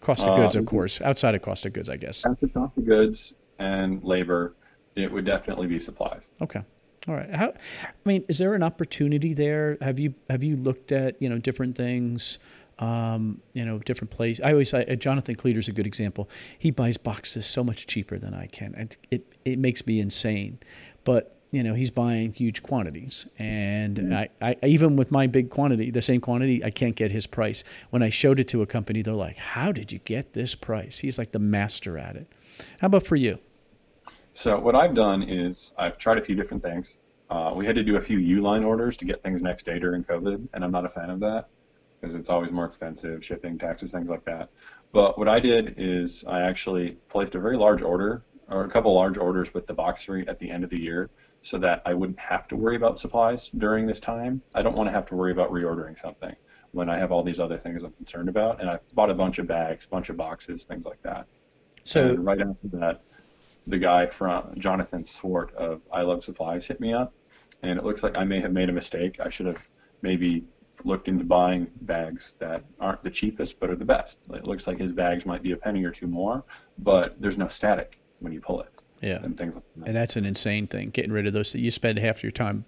Cost 0.00 0.22
of 0.22 0.36
goods, 0.36 0.54
uh, 0.54 0.60
of 0.60 0.66
course. 0.66 1.00
Outside 1.00 1.34
of 1.34 1.42
cost 1.42 1.66
of 1.66 1.72
goods, 1.72 1.88
I 1.88 1.96
guess. 1.96 2.24
After 2.26 2.46
cost 2.48 2.76
of 2.76 2.84
goods 2.84 3.34
and 3.58 4.04
labor, 4.04 4.54
it 4.94 5.10
would 5.10 5.24
definitely 5.24 5.66
be 5.66 5.78
supplies. 5.78 6.28
Okay. 6.40 6.60
All 7.08 7.14
right. 7.14 7.34
How? 7.34 7.48
I 7.48 7.90
mean, 8.04 8.24
is 8.28 8.38
there 8.38 8.54
an 8.54 8.62
opportunity 8.62 9.32
there? 9.32 9.78
Have 9.80 9.98
you 9.98 10.14
have 10.28 10.44
you 10.44 10.56
looked 10.56 10.92
at 10.92 11.20
you 11.22 11.28
know 11.28 11.38
different 11.38 11.74
things? 11.74 12.38
Um, 12.78 13.40
you 13.52 13.64
know, 13.64 13.78
different 13.78 14.10
places. 14.10 14.40
I 14.44 14.52
always, 14.52 14.72
uh, 14.72 14.84
Jonathan 14.98 15.34
Cleater's 15.34 15.68
a 15.68 15.72
good 15.72 15.86
example. 15.86 16.28
He 16.58 16.70
buys 16.70 16.96
boxes 16.96 17.46
so 17.46 17.64
much 17.64 17.86
cheaper 17.86 18.18
than 18.18 18.34
I 18.34 18.46
can, 18.46 18.74
and 18.76 18.96
it 19.10 19.24
it 19.44 19.58
makes 19.58 19.86
me 19.86 20.00
insane. 20.00 20.58
But 21.04 21.38
you 21.50 21.62
know 21.62 21.74
he's 21.74 21.90
buying 21.90 22.32
huge 22.32 22.62
quantities 22.62 23.26
and 23.38 23.96
mm-hmm. 23.96 24.12
I, 24.12 24.28
I 24.42 24.66
even 24.66 24.96
with 24.96 25.10
my 25.10 25.26
big 25.26 25.50
quantity 25.50 25.90
the 25.90 26.02
same 26.02 26.20
quantity 26.20 26.62
i 26.62 26.70
can't 26.70 26.94
get 26.94 27.10
his 27.10 27.26
price 27.26 27.64
when 27.90 28.02
i 28.02 28.10
showed 28.10 28.38
it 28.40 28.48
to 28.48 28.62
a 28.62 28.66
company 28.66 29.02
they're 29.02 29.14
like 29.14 29.38
how 29.38 29.72
did 29.72 29.90
you 29.90 29.98
get 30.00 30.34
this 30.34 30.54
price 30.54 30.98
he's 30.98 31.18
like 31.18 31.32
the 31.32 31.38
master 31.38 31.96
at 31.96 32.16
it 32.16 32.26
how 32.80 32.86
about 32.86 33.04
for 33.04 33.16
you 33.16 33.38
so 34.34 34.58
what 34.58 34.74
i've 34.74 34.94
done 34.94 35.22
is 35.22 35.72
i've 35.78 35.96
tried 35.98 36.18
a 36.18 36.22
few 36.22 36.34
different 36.34 36.62
things 36.62 36.90
uh, 37.30 37.52
we 37.54 37.66
had 37.66 37.74
to 37.74 37.84
do 37.84 37.96
a 37.96 38.00
few 38.00 38.18
uline 38.18 38.64
orders 38.64 38.96
to 38.96 39.04
get 39.04 39.22
things 39.22 39.40
next 39.40 39.64
day 39.64 39.78
during 39.78 40.04
covid 40.04 40.46
and 40.52 40.64
i'm 40.64 40.72
not 40.72 40.84
a 40.84 40.90
fan 40.90 41.08
of 41.08 41.20
that 41.20 41.48
because 42.00 42.14
it's 42.14 42.28
always 42.28 42.50
more 42.50 42.64
expensive 42.64 43.24
shipping 43.24 43.58
taxes 43.58 43.92
things 43.92 44.08
like 44.08 44.24
that 44.24 44.48
but 44.92 45.18
what 45.18 45.28
i 45.28 45.40
did 45.40 45.74
is 45.76 46.24
i 46.26 46.40
actually 46.40 46.96
placed 47.08 47.34
a 47.34 47.40
very 47.40 47.56
large 47.56 47.82
order 47.82 48.22
or 48.50 48.64
a 48.64 48.70
couple 48.70 48.94
large 48.94 49.18
orders 49.18 49.52
with 49.52 49.66
the 49.66 49.74
boxery 49.74 50.26
at 50.28 50.38
the 50.38 50.50
end 50.50 50.64
of 50.64 50.70
the 50.70 50.78
year 50.78 51.10
so 51.42 51.58
that 51.58 51.82
I 51.84 51.94
wouldn't 51.94 52.18
have 52.18 52.48
to 52.48 52.56
worry 52.56 52.76
about 52.76 52.98
supplies 52.98 53.50
during 53.58 53.86
this 53.86 54.00
time. 54.00 54.42
I 54.54 54.62
don't 54.62 54.76
want 54.76 54.88
to 54.88 54.92
have 54.92 55.06
to 55.06 55.14
worry 55.14 55.32
about 55.32 55.50
reordering 55.50 55.98
something 56.00 56.34
when 56.72 56.88
I 56.90 56.98
have 56.98 57.12
all 57.12 57.22
these 57.22 57.38
other 57.38 57.58
things 57.58 57.84
I'm 57.84 57.92
concerned 57.92 58.28
about. 58.28 58.60
And 58.60 58.68
I 58.68 58.78
bought 58.94 59.10
a 59.10 59.14
bunch 59.14 59.38
of 59.38 59.46
bags, 59.46 59.84
a 59.84 59.88
bunch 59.88 60.08
of 60.08 60.16
boxes, 60.16 60.64
things 60.64 60.84
like 60.84 61.02
that. 61.02 61.26
So 61.84 62.10
and 62.10 62.24
right 62.24 62.40
after 62.40 62.76
that, 62.78 63.02
the 63.66 63.78
guy 63.78 64.06
from 64.06 64.54
Jonathan 64.58 65.04
Swart 65.04 65.54
of 65.54 65.80
I 65.92 66.02
Love 66.02 66.24
Supplies 66.24 66.66
hit 66.66 66.80
me 66.80 66.92
up, 66.92 67.12
and 67.62 67.78
it 67.78 67.84
looks 67.84 68.02
like 68.02 68.16
I 68.16 68.24
may 68.24 68.40
have 68.40 68.52
made 68.52 68.68
a 68.68 68.72
mistake. 68.72 69.18
I 69.20 69.30
should 69.30 69.46
have 69.46 69.62
maybe 70.02 70.44
looked 70.84 71.08
into 71.08 71.24
buying 71.24 71.68
bags 71.82 72.34
that 72.38 72.64
aren't 72.80 73.02
the 73.02 73.10
cheapest 73.10 73.58
but 73.60 73.70
are 73.70 73.76
the 73.76 73.84
best. 73.84 74.18
It 74.32 74.46
looks 74.46 74.66
like 74.66 74.78
his 74.78 74.92
bags 74.92 75.26
might 75.26 75.42
be 75.42 75.52
a 75.52 75.56
penny 75.56 75.84
or 75.84 75.90
two 75.90 76.06
more, 76.06 76.44
but 76.78 77.20
there's 77.20 77.36
no 77.36 77.48
static 77.48 77.98
when 78.20 78.32
you 78.32 78.40
pull 78.40 78.60
it 78.60 78.78
yeah, 79.00 79.22
and 79.22 79.36
things 79.36 79.54
like 79.54 79.64
that. 79.76 79.88
And 79.88 79.96
that's 79.96 80.16
an 80.16 80.24
insane 80.24 80.66
thing. 80.66 80.90
Getting 80.90 81.12
rid 81.12 81.26
of 81.26 81.32
those. 81.32 81.54
You 81.54 81.70
spend 81.70 81.98
half 81.98 82.22
your 82.22 82.32
time 82.32 82.64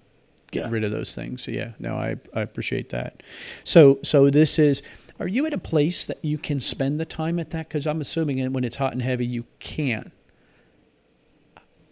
getting 0.50 0.68
yeah. 0.68 0.74
rid 0.74 0.84
of 0.84 0.90
those 0.90 1.14
things. 1.14 1.42
So 1.42 1.50
yeah, 1.50 1.72
no, 1.78 1.96
I 1.96 2.16
I 2.34 2.40
appreciate 2.40 2.90
that. 2.90 3.22
So 3.64 3.98
so 4.02 4.30
this 4.30 4.58
is. 4.58 4.82
Are 5.18 5.28
you 5.28 5.44
at 5.44 5.52
a 5.52 5.58
place 5.58 6.06
that 6.06 6.24
you 6.24 6.38
can 6.38 6.60
spend 6.60 6.98
the 6.98 7.04
time 7.04 7.38
at 7.38 7.50
that? 7.50 7.68
Because 7.68 7.86
I'm 7.86 8.00
assuming 8.00 8.54
when 8.54 8.64
it's 8.64 8.76
hot 8.76 8.94
and 8.94 9.02
heavy, 9.02 9.26
you 9.26 9.44
can. 9.58 10.12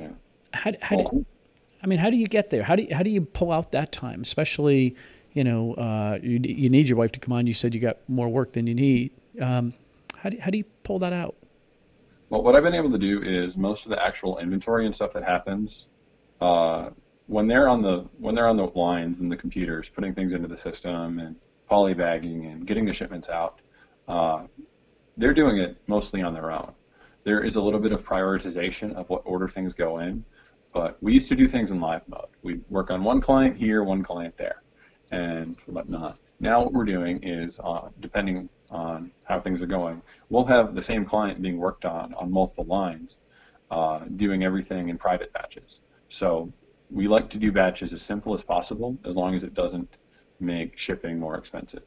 Yeah. 0.01 0.12
How, 0.55 0.73
how 0.81 0.97
well, 0.97 1.09
do, 1.11 1.27
I 1.83 1.87
mean, 1.89 1.99
how 1.99 2.09
do 2.09 2.16
you 2.16 2.27
get 2.27 2.49
there? 2.49 2.62
How 2.62 2.75
do 2.75 2.85
you, 2.85 2.95
how 2.95 3.03
do 3.03 3.11
you 3.11 3.21
pull 3.21 3.53
out 3.53 3.73
that 3.73 3.93
time? 3.93 4.23
Especially, 4.23 4.97
you 5.39 5.45
know, 5.45 5.74
uh, 5.74 6.18
you 6.20 6.41
you 6.43 6.68
need 6.68 6.89
your 6.89 6.99
wife 6.99 7.12
to 7.12 7.20
come 7.20 7.32
on. 7.32 7.47
You 7.47 7.55
said 7.55 7.72
you 7.72 7.80
got 7.80 7.99
more 8.09 8.28
work 8.28 8.55
than 8.55 8.66
you 8.66 8.74
need. 8.74 9.12
Um, 9.41 9.72
how 10.16 10.30
do 10.30 10.39
how 10.41 10.51
do 10.51 10.59
you 10.59 10.64
pull 10.82 10.99
that 10.99 11.12
out? 11.12 11.36
Well, 12.28 12.43
what 12.43 12.57
I've 12.57 12.64
been 12.64 12.74
able 12.74 12.91
to 12.91 12.99
do 12.99 13.22
is 13.22 13.57
most 13.57 13.84
of 13.84 13.91
the 13.91 14.05
actual 14.05 14.39
inventory 14.39 14.84
and 14.84 14.93
stuff 14.93 15.12
that 15.12 15.22
happens 15.22 15.86
uh, 16.41 16.91
when 17.28 17.47
they're 17.47 17.68
on 17.68 17.82
the 17.82 18.05
when 18.18 18.34
they're 18.34 18.49
on 18.49 18.57
the 18.57 18.66
lines 18.74 19.20
and 19.20 19.30
the 19.30 19.36
computers, 19.36 19.89
putting 19.89 20.12
things 20.12 20.32
into 20.32 20.49
the 20.49 20.57
system 20.57 21.20
and 21.20 21.36
polybagging 21.70 22.51
and 22.51 22.66
getting 22.66 22.84
the 22.84 22.93
shipments 22.93 23.28
out. 23.28 23.61
Uh, 24.09 24.43
they're 25.18 25.34
doing 25.34 25.59
it 25.59 25.76
mostly 25.86 26.20
on 26.20 26.34
their 26.34 26.51
own. 26.51 26.72
There 27.22 27.45
is 27.45 27.55
a 27.55 27.61
little 27.61 27.80
bit 27.80 27.93
of 27.93 28.03
prioritization 28.05 28.93
of 28.97 29.09
what 29.09 29.22
order 29.24 29.49
things 29.49 29.72
go 29.72 29.99
in, 30.01 30.24
but 30.74 31.01
we 31.01 31.12
used 31.12 31.28
to 31.28 31.36
do 31.36 31.47
things 31.47 31.70
in 31.70 31.80
live 31.80 32.03
mode. 32.09 32.26
We'd 32.43 32.64
work 32.70 32.91
on 32.91 33.05
one 33.05 33.20
client 33.20 33.57
here, 33.57 33.84
one 33.84 34.03
client 34.03 34.36
there, 34.36 34.62
and 35.12 35.56
whatnot. 35.66 36.18
Now 36.40 36.62
what 36.62 36.72
we're 36.72 36.84
doing 36.84 37.20
is, 37.22 37.59
uh, 37.62 37.88
depending 38.00 38.48
on 38.70 39.11
how 39.24 39.40
things 39.40 39.61
are 39.61 39.66
going, 39.66 40.02
we'll 40.30 40.44
have 40.44 40.74
the 40.74 40.82
same 40.82 41.04
client 41.04 41.42
being 41.42 41.59
worked 41.59 41.84
on 41.84 42.14
on 42.14 42.30
multiple 42.30 42.64
lines, 42.64 43.18
uh, 43.70 44.00
doing 44.16 44.44
everything 44.44 44.88
in 44.88 44.98
private 44.98 45.32
batches. 45.32 45.80
So 46.09 46.52
we 46.90 47.09
like 47.09 47.28
to 47.30 47.38
do 47.38 47.52
batches 47.52 47.92
as 47.92 48.02
simple 48.02 48.34
as 48.34 48.42
possible, 48.42 48.96
as 49.04 49.16
long 49.16 49.34
as 49.34 49.42
it 49.42 49.54
doesn't 49.54 49.88
make 50.40 50.78
shipping 50.78 51.18
more 51.18 51.36
expensive. 51.36 51.82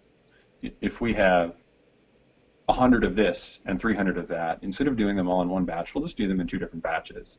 If 0.81 1.01
we 1.01 1.13
have 1.13 1.55
100 2.65 3.03
of 3.03 3.15
this 3.15 3.59
and 3.65 3.79
300 3.79 4.17
of 4.17 4.27
that, 4.27 4.59
instead 4.61 4.87
of 4.87 4.95
doing 4.95 5.15
them 5.15 5.27
all 5.27 5.41
in 5.41 5.49
one 5.49 5.65
batch, 5.65 5.95
we'll 5.95 6.03
just 6.03 6.17
do 6.17 6.27
them 6.27 6.39
in 6.39 6.47
two 6.47 6.59
different 6.59 6.83
batches. 6.83 7.37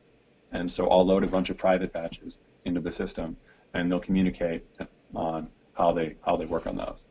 And 0.51 0.69
so 0.71 0.89
I'll 0.89 1.05
load 1.05 1.23
a 1.23 1.27
bunch 1.27 1.49
of 1.49 1.57
private 1.57 1.93
batches 1.93 2.37
into 2.65 2.81
the 2.81 2.91
system, 2.91 3.37
and 3.73 3.89
they'll 3.89 3.99
communicate 3.99 4.65
on 5.15 5.47
how 5.73 5.91
they 5.91 6.15
how 6.25 6.35
they 6.35 6.45
work 6.45 6.67
on 6.67 6.77
those. 6.77 7.03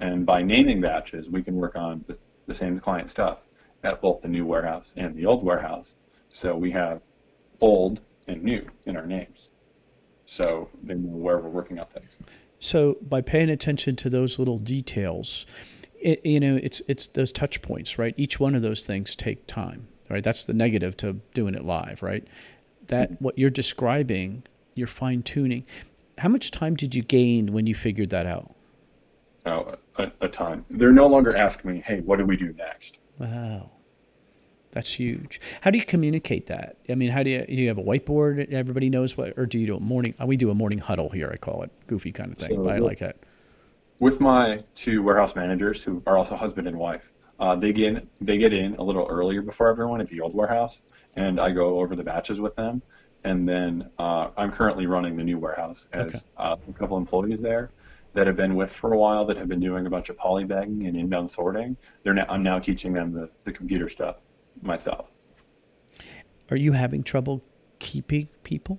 And 0.00 0.26
by 0.26 0.42
naming 0.42 0.80
batches, 0.80 1.30
we 1.30 1.42
can 1.42 1.54
work 1.54 1.76
on 1.76 2.04
the, 2.06 2.18
the 2.46 2.54
same 2.54 2.78
client 2.78 3.10
stuff 3.10 3.38
at 3.82 4.00
both 4.00 4.22
the 4.22 4.28
new 4.28 4.44
warehouse 4.44 4.92
and 4.96 5.14
the 5.16 5.26
old 5.26 5.42
warehouse. 5.42 5.92
So 6.28 6.56
we 6.56 6.70
have 6.72 7.00
old 7.60 8.00
and 8.28 8.42
new 8.42 8.68
in 8.86 8.96
our 8.96 9.06
names. 9.06 9.48
So 10.26 10.68
they 10.82 10.94
know 10.94 11.16
where 11.16 11.38
we're 11.38 11.48
working 11.48 11.78
on 11.78 11.86
things. 11.86 12.10
So 12.58 12.98
by 13.00 13.20
paying 13.20 13.48
attention 13.48 13.96
to 13.96 14.10
those 14.10 14.38
little 14.38 14.58
details, 14.58 15.46
it, 16.00 16.24
you 16.24 16.40
know, 16.40 16.58
it's 16.62 16.82
it's 16.88 17.06
those 17.08 17.32
touch 17.32 17.62
points, 17.62 17.98
right? 17.98 18.14
Each 18.16 18.38
one 18.38 18.54
of 18.54 18.62
those 18.62 18.84
things 18.84 19.16
take 19.16 19.46
time, 19.46 19.88
right? 20.10 20.22
That's 20.22 20.44
the 20.44 20.52
negative 20.52 20.96
to 20.98 21.14
doing 21.32 21.54
it 21.54 21.64
live, 21.64 22.02
right? 22.02 22.26
That 22.88 23.12
mm-hmm. 23.12 23.24
what 23.24 23.38
you're 23.38 23.50
describing, 23.50 24.42
you're 24.74 24.86
fine 24.86 25.22
tuning 25.22 25.64
how 26.18 26.28
much 26.28 26.50
time 26.50 26.74
did 26.74 26.94
you 26.94 27.02
gain 27.02 27.52
when 27.52 27.66
you 27.66 27.74
figured 27.74 28.10
that 28.10 28.26
out? 28.26 28.54
Oh, 29.44 29.74
a, 29.98 30.10
a 30.20 30.28
ton. 30.28 30.64
They're 30.70 30.92
no 30.92 31.06
longer 31.06 31.36
asking 31.36 31.70
me, 31.70 31.80
"Hey, 31.80 32.00
what 32.00 32.18
do 32.18 32.24
we 32.24 32.36
do 32.36 32.52
next?" 32.54 32.98
Wow, 33.18 33.70
that's 34.72 34.92
huge. 34.92 35.40
How 35.60 35.70
do 35.70 35.78
you 35.78 35.84
communicate 35.84 36.46
that? 36.46 36.76
I 36.88 36.94
mean, 36.94 37.10
how 37.10 37.22
do 37.22 37.30
you 37.30 37.44
do 37.46 37.54
you 37.54 37.68
have 37.68 37.78
a 37.78 37.82
whiteboard? 37.82 38.52
Everybody 38.52 38.90
knows 38.90 39.16
what, 39.16 39.34
or 39.38 39.46
do 39.46 39.58
you 39.58 39.66
do 39.66 39.76
a 39.76 39.80
morning? 39.80 40.14
We 40.24 40.36
do 40.36 40.50
a 40.50 40.54
morning 40.54 40.78
huddle 40.78 41.10
here. 41.10 41.30
I 41.32 41.36
call 41.36 41.62
it 41.62 41.70
goofy 41.86 42.12
kind 42.12 42.32
of 42.32 42.38
thing, 42.38 42.56
so 42.56 42.64
but 42.64 42.74
I 42.74 42.78
like 42.78 42.98
that. 42.98 43.16
With 44.00 44.20
my 44.20 44.62
two 44.74 45.02
warehouse 45.02 45.34
managers, 45.34 45.82
who 45.82 46.02
are 46.06 46.18
also 46.18 46.36
husband 46.36 46.68
and 46.68 46.76
wife, 46.76 47.02
uh, 47.38 47.54
they 47.56 47.72
get 47.72 47.94
in, 47.94 48.08
they 48.20 48.36
get 48.38 48.52
in 48.52 48.74
a 48.76 48.82
little 48.82 49.06
earlier 49.08 49.42
before 49.42 49.68
everyone 49.68 50.00
at 50.00 50.08
the 50.08 50.20
old 50.20 50.34
warehouse, 50.34 50.78
and 51.14 51.38
I 51.40 51.52
go 51.52 51.78
over 51.80 51.94
the 51.94 52.02
batches 52.02 52.40
with 52.40 52.56
them 52.56 52.82
and 53.24 53.48
then 53.48 53.90
uh, 53.98 54.28
I'm 54.36 54.52
currently 54.52 54.86
running 54.86 55.16
the 55.16 55.24
new 55.24 55.38
warehouse 55.38 55.86
as 55.92 56.06
okay. 56.06 56.18
uh, 56.36 56.56
a 56.68 56.72
couple 56.72 56.96
employees 56.96 57.40
there 57.40 57.70
that 58.14 58.26
have 58.26 58.36
been 58.36 58.54
with 58.54 58.72
for 58.72 58.94
a 58.94 58.98
while 58.98 59.26
that 59.26 59.36
have 59.36 59.48
been 59.48 59.60
doing 59.60 59.86
a 59.86 59.90
bunch 59.90 60.08
of 60.08 60.16
polybagging 60.16 60.86
and 60.86 60.96
inbound 60.96 61.30
sorting. 61.30 61.76
They're 62.02 62.14
now, 62.14 62.24
I'm 62.28 62.42
now 62.42 62.58
teaching 62.58 62.92
them 62.92 63.12
the, 63.12 63.28
the 63.44 63.52
computer 63.52 63.88
stuff 63.88 64.16
myself. 64.62 65.08
Are 66.50 66.56
you 66.56 66.72
having 66.72 67.02
trouble 67.02 67.42
keeping 67.78 68.28
people? 68.42 68.78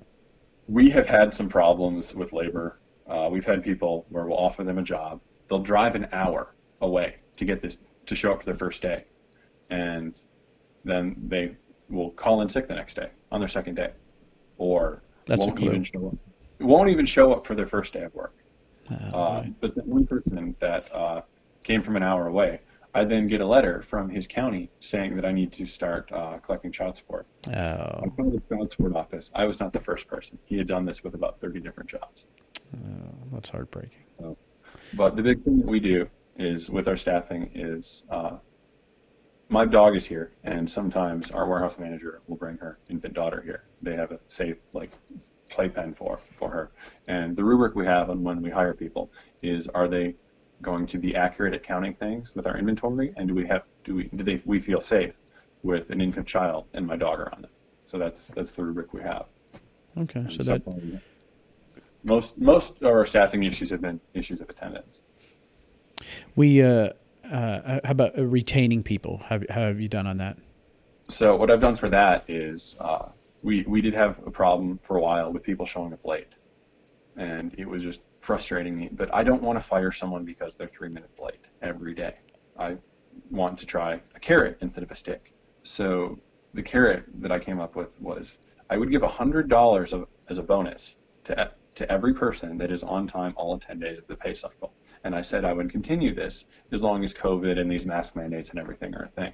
We 0.67 0.89
have 0.89 1.05
had 1.05 1.33
some 1.33 1.49
problems 1.49 2.15
with 2.15 2.33
labor. 2.33 2.79
Uh, 3.05 3.29
we've 3.31 3.45
had 3.45 3.63
people 3.63 4.05
where 4.09 4.25
we'll 4.25 4.39
offer 4.39 4.63
them 4.63 4.77
a 4.77 4.83
job. 4.83 5.21
They'll 5.47 5.59
drive 5.59 5.95
an 5.95 6.07
hour 6.11 6.55
away 6.81 7.17
to 7.38 7.45
get 7.45 7.61
this 7.61 7.77
to 8.05 8.15
show 8.15 8.31
up 8.31 8.39
for 8.39 8.45
their 8.45 8.57
first 8.57 8.81
day, 8.81 9.03
and 9.69 10.13
then 10.83 11.15
they 11.27 11.55
will 11.89 12.11
call 12.11 12.41
in 12.41 12.49
sick 12.49 12.67
the 12.67 12.75
next 12.75 12.95
day 12.95 13.09
on 13.31 13.39
their 13.39 13.49
second 13.49 13.75
day 13.75 13.91
or 14.58 15.01
That's 15.26 15.45
won't 15.45 15.62
even 15.62 15.84
show 15.84 16.08
up. 16.08 16.16
Won't 16.60 16.89
even 16.89 17.05
show 17.05 17.34
up 17.34 17.45
for 17.45 17.55
their 17.55 17.68
first 17.68 17.93
day 17.93 18.03
of 18.03 18.14
work. 18.16 18.34
Oh, 18.89 19.20
uh, 19.20 19.45
but 19.60 19.76
the 19.76 19.82
one 19.82 20.08
person 20.08 20.55
that 20.60 20.93
uh, 20.93 21.22
came 21.64 21.84
from 21.84 21.95
an 21.95 22.03
hour 22.03 22.28
away, 22.28 22.62
I 22.93 23.03
then 23.03 23.28
get 23.28 23.41
a 23.41 23.45
letter 23.45 23.84
from 23.88 24.10
his 24.10 24.26
county 24.26 24.72
saying 24.80 25.16
that 25.18 25.26
I 25.26 25.32
need 25.32 25.51
to 25.53 25.66
start 25.66 26.12
uh, 26.12 26.38
collecting 26.39 26.72
child 26.72 26.97
support. 26.97 27.28
Oh. 27.47 27.51
I 27.51 28.08
called 28.16 28.34
the 28.34 28.41
child 28.49 28.72
support 28.72 28.95
office. 28.95 29.30
I 29.36 29.45
was 29.45 29.60
not 29.60 29.74
the 29.74 29.82
first 29.82 30.08
person. 30.08 30.38
He 30.45 30.58
had 30.58 30.68
done 30.68 30.86
this 30.86 31.03
with 31.03 31.14
about 31.14 31.39
30 31.39 31.60
different 31.60 31.89
jobs. 31.89 32.24
Oh, 32.74 33.14
that's 33.32 33.49
heartbreaking. 33.49 33.99
So, 34.20 34.38
but 34.95 35.16
the 35.16 35.22
big 35.22 35.43
thing 35.43 35.58
that 35.60 35.68
we 35.68 35.80
do 35.80 36.10
is 36.38 36.70
with 36.70 36.88
our 36.88 36.97
staffing 36.97 37.51
is 37.53 38.03
uh, 38.10 38.38
my 39.50 39.66
dog 39.66 39.95
is 39.95 40.06
here, 40.06 40.32
and 40.43 40.70
sometimes 40.70 41.32
our 41.32 41.48
warehouse 41.48 41.78
manager 41.80 42.22
will 42.28 42.36
bring 42.36 42.58
her 42.58 42.80
infant 42.89 43.14
daughter 43.14 43.41
here. 43.41 43.64
They 43.82 43.95
have 43.95 44.12
a 44.12 44.20
safe 44.28 44.58
like 44.74 44.91
playpen 45.50 45.93
for 45.93 46.20
for 46.38 46.50
her, 46.50 46.72
and 47.08 47.36
the 47.36 47.43
rubric 47.43 47.76
we 47.76 47.86
have 47.86 48.10
on 48.10 48.24
when 48.24 48.41
we 48.41 48.50
hire 48.50 48.74
people 48.74 49.12
is: 49.41 49.68
Are 49.68 49.88
they 49.88 50.16
going 50.62 50.88
to 50.88 50.98
be 50.98 51.16
accurate 51.16 51.54
at 51.54 51.64
counting 51.64 51.93
things 51.95 52.34
with 52.36 52.48
our 52.48 52.58
inventory, 52.58 53.14
and 53.18 53.28
do 53.28 53.36
we 53.36 53.48
have 53.48 53.64
do 53.84 53.95
we 53.95 54.04
do 54.16 54.24
they 54.24 54.41
we 54.45 54.60
feel 54.60 54.82
safe 54.82 55.14
with 55.64 55.89
an 55.89 56.02
infant 56.02 56.28
child 56.28 56.66
and 56.74 56.86
my 56.86 56.98
dog 56.98 57.20
around 57.20 57.43
them? 57.43 57.52
So 57.86 57.98
that's 57.98 58.28
that's 58.36 58.52
the 58.52 58.64
rubric 58.64 58.93
we 58.93 59.02
have. 59.02 59.26
Okay, 59.98 60.20
and 60.20 60.32
so 60.32 60.43
that 60.43 60.62
most 62.04 62.38
most 62.38 62.82
of 62.82 62.88
our 62.88 63.06
staffing 63.06 63.43
issues 63.43 63.70
have 63.70 63.82
been 63.82 64.00
issues 64.14 64.41
of 64.41 64.50
attendance. 64.50 65.02
We 66.36 66.62
uh, 66.62 66.89
uh, 67.32 67.80
how 67.84 67.91
about 67.91 68.17
retaining 68.17 68.84
people? 68.84 69.21
How, 69.28 69.39
how, 69.49 69.61
have 69.67 69.80
you 69.80 69.88
done 69.88 70.07
on 70.07 70.17
that? 70.17 70.38
So 71.09 71.36
what 71.36 71.49
I've 71.49 71.61
done 71.61 71.78
for 71.78 71.89
that 71.89 72.25
is 72.28 72.75
uh, 72.80 73.09
we 73.43 73.63
we 73.63 73.82
did 73.82 73.93
have 73.93 74.19
a 74.25 74.32
problem 74.32 74.80
for 74.84 74.97
a 74.97 75.01
while 75.01 75.32
with 75.32 75.43
people 75.43 75.65
showing 75.65 75.93
up 75.93 76.03
late, 76.05 76.28
and 77.15 77.53
it 77.57 77.67
was 77.67 77.84
just 77.84 77.99
frustrating 78.21 78.78
me. 78.78 78.89
But 78.91 79.13
I 79.13 79.23
don't 79.23 79.41
want 79.41 79.57
to 79.57 79.65
fire 79.65 79.91
someone 79.91 80.25
because 80.25 80.53
they're 80.57 80.67
three 80.67 80.89
minutes 80.89 81.19
late 81.19 81.45
every 81.61 81.93
day. 81.93 82.15
I 82.59 82.75
want 83.32 83.57
to 83.59 83.65
try 83.65 84.01
a 84.15 84.19
carrot 84.19 84.57
instead 84.61 84.84
of 84.84 84.91
a 84.91 84.95
stick. 84.95 85.34
So 85.63 86.19
the 86.53 86.63
carrot 86.63 87.05
that 87.21 87.32
I 87.32 87.39
came 87.39 87.59
up 87.59 87.75
with 87.75 87.89
was 88.01 88.28
I 88.69 88.78
would 88.78 88.91
give 88.91 89.01
hundred 89.01 89.47
dollars 89.47 89.93
as 90.30 90.38
a 90.38 90.43
bonus 90.43 90.95
to 91.25 91.51
to 91.78 91.91
every 91.91 92.13
person 92.13 92.57
that 92.57 92.71
is 92.71 92.82
on 92.82 93.07
time 93.07 93.34
all 93.38 93.57
10 93.57 93.80
days 93.80 93.99
of 93.99 94.07
the 94.07 94.15
pay 94.15 94.34
cycle. 94.34 94.73
And 95.04 95.16
I 95.16 95.22
said 95.22 95.45
I 95.45 95.54
would 95.54 95.70
continue 95.72 96.14
this 96.14 96.45
as 96.72 96.82
long 96.82 97.04
as 97.04 97.14
COVID 97.14 97.60
and 97.60 97.72
these 97.72 97.86
mask 97.86 98.16
mandates 98.16 98.50
and 98.50 98.60
everything 98.60 98.95
are 98.95 99.04
a 99.04 99.10
thing. 99.10 99.34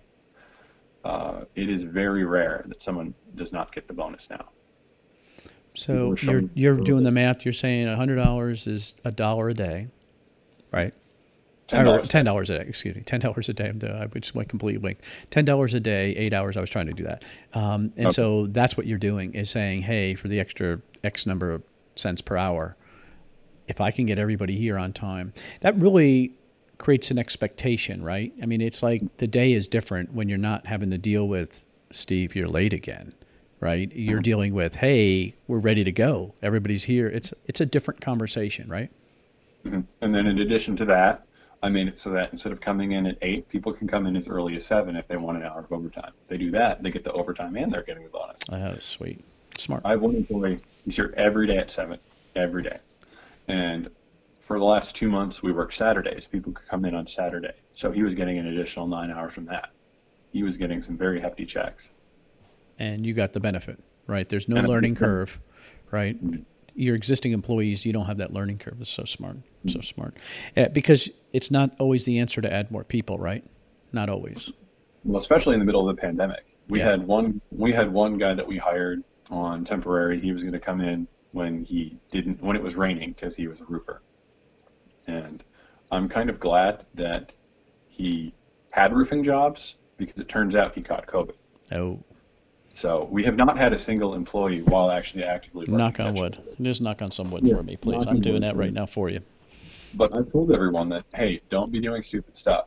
Uh, 1.04 1.42
it 1.56 1.70
is 1.70 1.84
very 1.84 2.24
rare 2.24 2.64
that 2.68 2.82
someone 2.82 3.14
does 3.36 3.52
not 3.52 3.74
get 3.74 3.88
the 3.88 3.94
bonus 3.94 4.30
now. 4.30 4.50
So 5.76 6.16
you're 6.22 6.44
you're 6.54 6.76
doing 6.76 7.04
the 7.04 7.12
math. 7.12 7.46
You're 7.46 7.54
saying 7.54 7.88
hundred 7.96 8.18
dollars 8.18 8.68
is 8.68 8.96
a 9.04 9.12
dollar 9.12 9.50
a 9.50 9.54
day, 9.54 9.88
right? 10.72 10.94
Ten 11.68 11.86
dollars. 12.26 12.50
A 12.50 12.60
day. 12.60 12.66
Excuse 12.68 12.96
me. 12.96 13.02
Ten 13.02 13.20
dollars 13.20 13.50
a 13.50 13.54
day. 13.54 13.72
I 13.84 14.06
just 14.20 14.36
went 14.36 14.50
completely 14.50 14.78
wink. 14.78 15.00
Ten 15.32 15.46
dollars 15.46 15.74
a 15.74 15.80
day, 15.80 16.12
eight 16.16 16.34
hours. 16.34 16.58
I 16.58 16.62
was 16.62 16.70
trying 16.70 16.88
to 16.88 16.94
do 16.94 17.04
that, 17.04 17.24
um, 17.54 17.94
and 17.98 18.08
okay. 18.08 18.14
so 18.14 18.48
that's 18.48 18.78
what 18.78 18.86
you're 18.86 18.98
doing 18.98 19.34
is 19.34 19.50
saying, 19.50 19.82
hey, 19.82 20.14
for 20.14 20.28
the 20.28 20.40
extra 20.40 20.80
X 21.04 21.26
number 21.26 21.52
of 21.52 21.64
cents 21.96 22.22
per 22.22 22.38
hour, 22.38 22.76
if 23.68 23.82
I 23.82 23.92
can 23.92 24.06
get 24.06 24.20
everybody 24.20 24.58
here 24.58 24.78
on 24.78 24.94
time, 24.94 25.34
that 25.62 25.76
really 25.78 26.34
creates 26.78 27.12
an 27.12 27.18
expectation, 27.18 28.04
right? 28.04 28.34
I 28.42 28.46
mean, 28.46 28.62
it's 28.62 28.84
like 28.84 29.02
the 29.18 29.28
day 29.28 29.54
is 29.54 29.68
different 29.68 30.14
when 30.14 30.28
you're 30.30 30.38
not 30.38 30.66
having 30.66 30.92
to 30.92 30.98
deal 30.98 31.28
with 31.28 31.64
Steve. 31.92 32.36
You're 32.36 32.48
late 32.48 32.74
again, 32.74 33.14
right? 33.60 33.92
You're 33.94 34.18
mm-hmm. 34.18 34.24
dealing 34.24 34.54
with, 34.54 34.76
hey, 34.76 35.36
we're 35.48 35.60
ready 35.60 35.84
to 35.84 35.92
go. 35.92 36.34
Everybody's 36.42 36.84
here. 36.86 37.08
It's 37.08 37.34
it's 37.48 37.62
a 37.62 37.66
different 37.66 38.02
conversation, 38.02 38.70
right? 38.70 38.92
Mm-hmm. 39.66 39.82
And 40.02 40.16
then 40.16 40.28
in 40.28 40.40
addition 40.40 40.76
to 40.78 40.86
that, 40.86 41.26
I 41.62 41.70
made 41.70 41.88
it 41.88 41.98
so 41.98 42.10
that 42.10 42.34
instead 42.34 42.52
of 42.52 42.60
coming 42.60 42.92
in 42.92 43.08
at 43.08 43.18
eight, 43.22 43.48
people 43.48 43.72
can 43.72 43.88
come 43.88 44.06
in 44.06 44.18
as 44.18 44.28
early 44.28 44.58
as 44.58 44.66
seven 44.66 44.98
if 44.98 45.08
they 45.08 45.16
want 45.16 45.38
an 45.38 45.44
hour 45.44 45.60
of 45.60 45.72
overtime. 45.72 46.12
If 46.24 46.28
they 46.28 46.38
do 46.38 46.52
that, 46.52 46.84
they 46.84 46.92
get 46.92 47.06
the 47.06 47.14
overtime 47.14 47.56
and 47.56 47.72
they're 47.72 47.84
getting 47.84 48.04
the 48.04 48.10
bonus. 48.10 48.42
Oh, 48.52 48.76
sweet, 48.80 49.24
smart. 49.58 49.84
I 49.86 49.92
have 49.92 50.02
one 50.02 50.16
employee. 50.16 50.60
He's 50.84 50.98
here 50.98 51.14
every 51.16 51.48
day 51.48 51.58
at 51.58 51.72
seven, 51.72 52.00
every 52.36 52.64
day, 52.64 52.80
and 53.48 53.90
for 54.42 54.60
the 54.60 54.66
last 54.66 54.96
two 54.96 55.10
months 55.10 55.42
we 55.42 55.52
worked 55.52 55.76
Saturdays. 55.76 56.28
People 56.32 56.52
could 56.52 56.68
come 56.68 56.86
in 56.86 56.96
on 56.96 57.08
Saturday, 57.08 57.54
so 57.72 57.92
he 57.92 58.04
was 58.04 58.14
getting 58.16 58.38
an 58.38 58.48
additional 58.48 58.88
nine 58.88 59.12
hours 59.12 59.34
from 59.34 59.46
that. 59.46 59.70
He 60.32 60.44
was 60.44 60.58
getting 60.58 60.82
some 60.82 60.98
very 60.98 61.22
hefty 61.22 61.46
checks. 61.46 61.84
And 62.80 63.06
you 63.06 63.14
got 63.14 63.34
the 63.34 63.40
benefit, 63.40 63.80
right? 64.08 64.28
There's 64.28 64.50
no 64.50 64.62
learning 64.62 64.96
curve, 64.96 65.40
right? 65.92 66.24
Mm-hmm 66.24 66.44
your 66.76 66.96
existing 66.96 67.32
employees, 67.32 67.86
you 67.86 67.94
don't 67.94 68.06
have 68.06 68.18
that 68.18 68.34
learning 68.34 68.58
curve. 68.58 68.80
That's 68.80 68.90
so 68.90 69.06
smart, 69.06 69.38
so 69.68 69.80
mm-hmm. 69.80 69.82
smart. 69.82 70.18
Uh, 70.58 70.70
because 70.70 71.10
it's 71.32 71.52
not 71.52 71.76
always 71.80 72.06
the 72.06 72.20
answer 72.20 72.42
to 72.42 72.52
add 72.52 72.72
more 72.72 72.84
people, 72.84 73.18
right? 73.18 73.44
Not 73.92 74.10
always. 74.10 74.52
Well, 75.04 75.22
especially 75.22 75.54
in 75.54 75.60
the 75.60 75.66
middle 75.66 75.88
of 75.88 75.96
the 75.96 76.02
pandemic, 76.02 76.46
we 76.70 76.80
yeah. 76.80 76.92
had 76.92 77.06
one 77.06 77.42
we 77.52 77.72
had 77.72 77.92
one 77.92 78.18
guy 78.18 78.34
that 78.34 78.48
we 78.48 78.58
hired 78.58 79.04
on 79.30 79.66
temporary. 79.66 80.20
He 80.20 80.32
was 80.32 80.42
going 80.42 80.54
to 80.54 80.60
come 80.60 80.82
in 80.82 81.08
when 81.34 81.64
he 81.64 81.98
didn't 82.12 82.42
when 82.42 82.56
it 82.56 82.64
was 82.64 82.76
raining 82.76 83.12
because 83.12 83.36
he 83.36 83.48
was 83.48 83.60
a 83.60 83.66
roofer, 83.66 84.02
and 85.08 85.44
I'm 85.92 86.08
kind 86.08 86.30
of 86.30 86.40
glad 86.40 86.86
that 86.94 87.34
he 87.90 88.34
had 88.72 88.94
roofing 88.94 89.24
jobs 89.24 89.76
because 89.98 90.20
it 90.20 90.30
turns 90.30 90.56
out 90.56 90.74
he 90.74 90.82
caught 90.82 91.06
COVID. 91.08 91.34
Oh. 91.72 92.00
So 92.76 93.08
we 93.12 93.24
have 93.24 93.36
not 93.36 93.58
had 93.58 93.72
a 93.74 93.78
single 93.78 94.16
employee 94.16 94.64
while 94.64 94.90
actually 94.90 95.24
actively. 95.24 95.62
Working. 95.62 95.78
Knock 95.78 96.00
on 96.00 96.16
wood. 96.16 96.42
Just 96.62 96.82
knock 96.82 97.04
on 97.04 97.12
some 97.12 97.30
wood 97.30 97.44
yeah, 97.44 97.58
for 97.58 97.64
me, 97.64 97.76
please. 97.76 98.08
I'm 98.08 98.22
doing 98.22 98.42
that 98.42 98.56
right 98.56 98.74
now 98.74 98.88
for 98.88 99.10
you. 99.10 99.20
But 99.94 100.16
I've 100.16 100.32
told 100.32 100.52
everyone 100.52 100.90
that 100.90 101.06
hey, 101.14 101.42
don't 101.50 101.72
be 101.72 101.80
doing 101.80 102.02
stupid 102.02 102.36
stuff. 102.36 102.66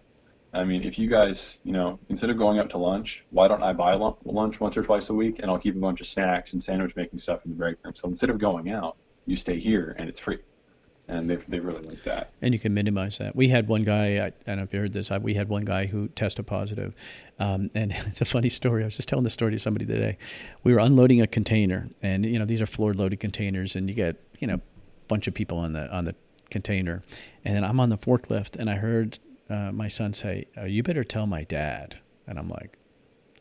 I 0.56 0.64
mean, 0.64 0.82
if 0.82 0.98
you 0.98 1.08
guys, 1.08 1.56
you 1.64 1.72
know, 1.72 1.98
instead 2.08 2.30
of 2.30 2.38
going 2.38 2.58
out 2.58 2.70
to 2.70 2.78
lunch, 2.78 3.24
why 3.30 3.48
don't 3.48 3.62
I 3.62 3.72
buy 3.72 3.94
lunch 3.94 4.60
once 4.60 4.76
or 4.76 4.82
twice 4.82 5.10
a 5.10 5.14
week, 5.14 5.40
and 5.40 5.50
I'll 5.50 5.58
keep 5.58 5.76
a 5.76 5.78
bunch 5.78 6.00
of 6.00 6.06
snacks 6.06 6.52
and 6.52 6.62
sandwich 6.62 6.96
making 6.96 7.18
stuff 7.18 7.44
in 7.44 7.50
the 7.50 7.56
break 7.56 7.76
room. 7.82 7.94
So 7.94 8.08
instead 8.08 8.30
of 8.30 8.38
going 8.38 8.70
out, 8.70 8.96
you 9.26 9.36
stay 9.36 9.58
here, 9.58 9.94
and 9.98 10.08
it's 10.08 10.20
free 10.20 10.38
and 11.08 11.30
they 11.30 11.36
they 11.48 11.60
really 11.60 11.82
like 11.82 12.02
that. 12.04 12.32
And 12.42 12.52
you 12.52 12.60
can 12.60 12.74
minimize 12.74 13.18
that. 13.18 13.36
We 13.36 13.48
had 13.48 13.68
one 13.68 13.82
guy. 13.82 14.18
I, 14.18 14.26
I 14.26 14.32
don't 14.46 14.56
know 14.56 14.62
if 14.64 14.72
you 14.72 14.80
heard 14.80 14.92
this. 14.92 15.10
I, 15.10 15.18
we 15.18 15.34
had 15.34 15.48
one 15.48 15.62
guy 15.62 15.86
who 15.86 16.08
tested 16.08 16.46
positive, 16.46 16.94
um, 17.38 17.70
and 17.74 17.92
it's 18.06 18.20
a 18.20 18.24
funny 18.24 18.48
story. 18.48 18.82
I 18.82 18.86
was 18.86 18.96
just 18.96 19.08
telling 19.08 19.24
the 19.24 19.30
story 19.30 19.52
to 19.52 19.58
somebody 19.58 19.86
today. 19.86 20.18
We 20.64 20.72
were 20.72 20.80
unloading 20.80 21.22
a 21.22 21.26
container, 21.26 21.88
and 22.02 22.24
you 22.24 22.38
know 22.38 22.44
these 22.44 22.60
are 22.60 22.66
floor 22.66 22.94
loaded 22.94 23.20
containers, 23.20 23.76
and 23.76 23.88
you 23.88 23.94
get 23.94 24.16
you 24.38 24.46
know 24.46 24.54
a 24.54 24.60
bunch 25.08 25.26
of 25.26 25.34
people 25.34 25.58
on 25.58 25.72
the 25.72 25.90
on 25.94 26.04
the 26.04 26.14
container, 26.50 27.02
and 27.44 27.64
I'm 27.64 27.80
on 27.80 27.90
the 27.90 27.98
forklift, 27.98 28.56
and 28.56 28.68
I 28.68 28.76
heard 28.76 29.18
uh, 29.48 29.72
my 29.72 29.88
son 29.88 30.12
say, 30.12 30.46
oh, 30.56 30.64
"You 30.64 30.82
better 30.82 31.04
tell 31.04 31.26
my 31.26 31.44
dad," 31.44 31.98
and 32.26 32.38
I'm 32.38 32.48
like, 32.48 32.78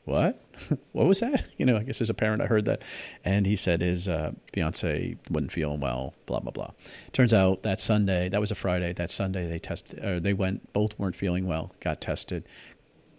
what? 0.05 0.39
what 0.93 1.07
was 1.07 1.19
that? 1.19 1.43
You 1.57 1.65
know, 1.65 1.77
I 1.77 1.83
guess 1.83 2.01
as 2.01 2.09
a 2.09 2.13
parent, 2.13 2.41
I 2.41 2.47
heard 2.47 2.65
that. 2.65 2.81
And 3.23 3.45
he 3.45 3.55
said 3.55 3.81
his 3.81 4.09
uh, 4.09 4.33
fiance 4.53 5.15
wasn't 5.29 5.51
feeling 5.51 5.79
well, 5.79 6.13
blah, 6.25 6.39
blah, 6.39 6.51
blah. 6.51 6.71
Turns 7.13 7.33
out 7.33 7.63
that 7.63 7.79
Sunday, 7.79 8.27
that 8.29 8.41
was 8.41 8.51
a 8.51 8.55
Friday, 8.55 8.91
that 8.93 9.09
Sunday 9.09 9.47
they 9.47 9.57
tested, 9.57 10.03
or 10.03 10.19
they 10.19 10.33
went, 10.33 10.73
both 10.73 10.99
weren't 10.99 11.15
feeling 11.15 11.47
well, 11.47 11.71
got 11.79 12.01
tested. 12.01 12.45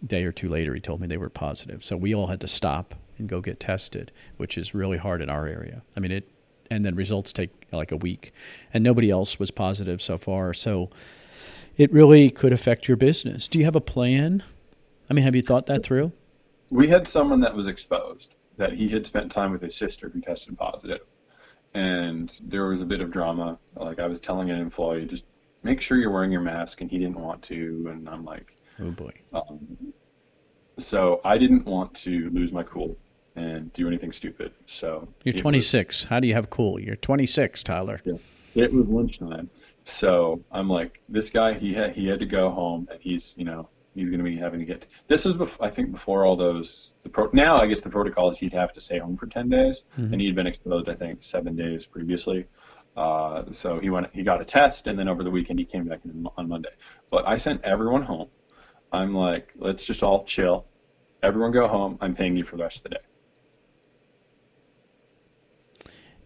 Day 0.06 0.24
or 0.24 0.32
two 0.32 0.50
later, 0.50 0.74
he 0.74 0.80
told 0.80 1.00
me 1.00 1.06
they 1.06 1.16
were 1.16 1.30
positive. 1.30 1.82
So 1.82 1.96
we 1.96 2.14
all 2.14 2.26
had 2.26 2.42
to 2.42 2.48
stop 2.48 2.94
and 3.18 3.28
go 3.28 3.40
get 3.40 3.58
tested, 3.58 4.12
which 4.36 4.58
is 4.58 4.74
really 4.74 4.98
hard 4.98 5.22
in 5.22 5.30
our 5.30 5.46
area. 5.46 5.82
I 5.96 6.00
mean, 6.00 6.12
it, 6.12 6.28
and 6.70 6.84
then 6.84 6.94
results 6.94 7.32
take 7.32 7.50
like 7.72 7.90
a 7.90 7.96
week. 7.96 8.32
And 8.74 8.84
nobody 8.84 9.10
else 9.10 9.38
was 9.38 9.50
positive 9.50 10.02
so 10.02 10.18
far. 10.18 10.52
So 10.52 10.90
it 11.76 11.92
really 11.92 12.30
could 12.30 12.52
affect 12.52 12.88
your 12.88 12.96
business. 12.96 13.48
Do 13.48 13.58
you 13.58 13.64
have 13.64 13.76
a 13.76 13.80
plan? 13.80 14.42
I 15.08 15.14
mean, 15.14 15.24
have 15.24 15.36
you 15.36 15.42
thought 15.42 15.66
that 15.66 15.82
through? 15.82 16.12
we 16.70 16.88
had 16.88 17.06
someone 17.06 17.40
that 17.40 17.54
was 17.54 17.68
exposed 17.68 18.34
that 18.56 18.72
he 18.72 18.88
had 18.88 19.06
spent 19.06 19.30
time 19.30 19.52
with 19.52 19.62
his 19.62 19.76
sister 19.76 20.08
who 20.08 20.20
tested 20.20 20.58
positive, 20.58 21.00
and 21.74 22.32
there 22.40 22.66
was 22.66 22.80
a 22.80 22.84
bit 22.84 23.00
of 23.00 23.10
drama. 23.10 23.58
Like 23.76 24.00
I 24.00 24.06
was 24.06 24.18
telling 24.20 24.50
an 24.50 24.58
employee, 24.58 25.04
just 25.04 25.24
make 25.62 25.80
sure 25.80 25.98
you're 25.98 26.10
wearing 26.10 26.32
your 26.32 26.40
mask, 26.40 26.80
and 26.80 26.90
he 26.90 26.98
didn't 26.98 27.20
want 27.20 27.42
to, 27.44 27.86
and 27.90 28.08
I'm 28.08 28.24
like, 28.24 28.56
oh 28.80 28.90
boy. 28.90 29.12
Um, 29.32 29.92
so 30.78 31.20
I 31.24 31.38
didn't 31.38 31.66
want 31.66 31.94
to 31.98 32.30
lose 32.30 32.52
my 32.52 32.62
cool 32.62 32.96
and 33.36 33.72
do 33.74 33.86
anything 33.86 34.12
stupid. 34.12 34.52
So 34.66 35.06
you're 35.24 35.34
26. 35.34 36.02
Was, 36.02 36.08
How 36.08 36.20
do 36.20 36.26
you 36.26 36.34
have 36.34 36.50
cool? 36.50 36.80
You're 36.80 36.96
26, 36.96 37.62
Tyler. 37.62 38.00
Yeah. 38.04 38.14
It 38.54 38.72
was 38.72 38.86
lunchtime, 38.86 39.50
so 39.86 40.42
I'm 40.50 40.68
like, 40.68 41.00
this 41.08 41.30
guy, 41.30 41.54
he 41.54 41.72
had 41.72 41.92
he 41.92 42.06
had 42.08 42.18
to 42.18 42.26
go 42.26 42.50
home, 42.50 42.88
and 42.90 43.00
he's 43.00 43.32
you 43.36 43.44
know 43.44 43.68
he's 43.94 44.08
going 44.08 44.18
to 44.18 44.24
be 44.24 44.36
having 44.36 44.58
to 44.60 44.66
get. 44.66 44.86
This 45.08 45.24
is, 45.24 45.36
bef- 45.36 45.56
I 45.60 45.70
think, 45.70 45.92
before 45.92 46.26
all 46.26 46.36
those. 46.36 46.90
The 47.04 47.08
pro- 47.08 47.30
now, 47.32 47.56
I 47.56 47.66
guess 47.66 47.80
the 47.80 47.88
protocol 47.88 48.30
is 48.30 48.36
he'd 48.36 48.52
have 48.52 48.72
to 48.74 48.80
stay 48.80 48.98
home 48.98 49.16
for 49.16 49.26
ten 49.26 49.48
days, 49.48 49.82
mm-hmm. 49.96 50.12
and 50.12 50.20
he'd 50.20 50.34
been 50.34 50.46
exposed, 50.46 50.88
I 50.88 50.96
think, 50.96 51.22
seven 51.22 51.54
days 51.54 51.86
previously. 51.86 52.46
Uh, 52.96 53.44
so 53.52 53.78
he 53.78 53.88
went, 53.90 54.08
he 54.12 54.24
got 54.24 54.40
a 54.40 54.44
test, 54.44 54.88
and 54.88 54.98
then 54.98 55.06
over 55.08 55.22
the 55.22 55.30
weekend 55.30 55.60
he 55.60 55.64
came 55.64 55.86
back 55.86 56.00
in, 56.04 56.26
on 56.36 56.48
Monday. 56.48 56.70
But 57.10 57.26
I 57.26 57.36
sent 57.36 57.62
everyone 57.62 58.02
home. 58.02 58.28
I'm 58.92 59.14
like, 59.14 59.52
let's 59.56 59.84
just 59.84 60.02
all 60.02 60.24
chill. 60.24 60.66
Everyone 61.22 61.52
go 61.52 61.68
home. 61.68 61.96
I'm 62.00 62.14
paying 62.14 62.36
you 62.36 62.44
for 62.44 62.56
the 62.56 62.64
rest 62.64 62.78
of 62.78 62.82
the 62.84 62.88
day. 62.90 62.96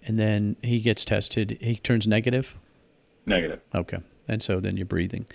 And 0.02 0.18
then 0.18 0.56
he 0.62 0.80
gets 0.80 1.04
tested. 1.04 1.58
He 1.60 1.76
turns 1.76 2.06
negative. 2.06 2.56
Negative. 3.26 3.60
Okay. 3.74 3.98
And 4.28 4.42
so 4.42 4.60
then 4.60 4.76
you're 4.76 4.86
breathing. 4.86 5.26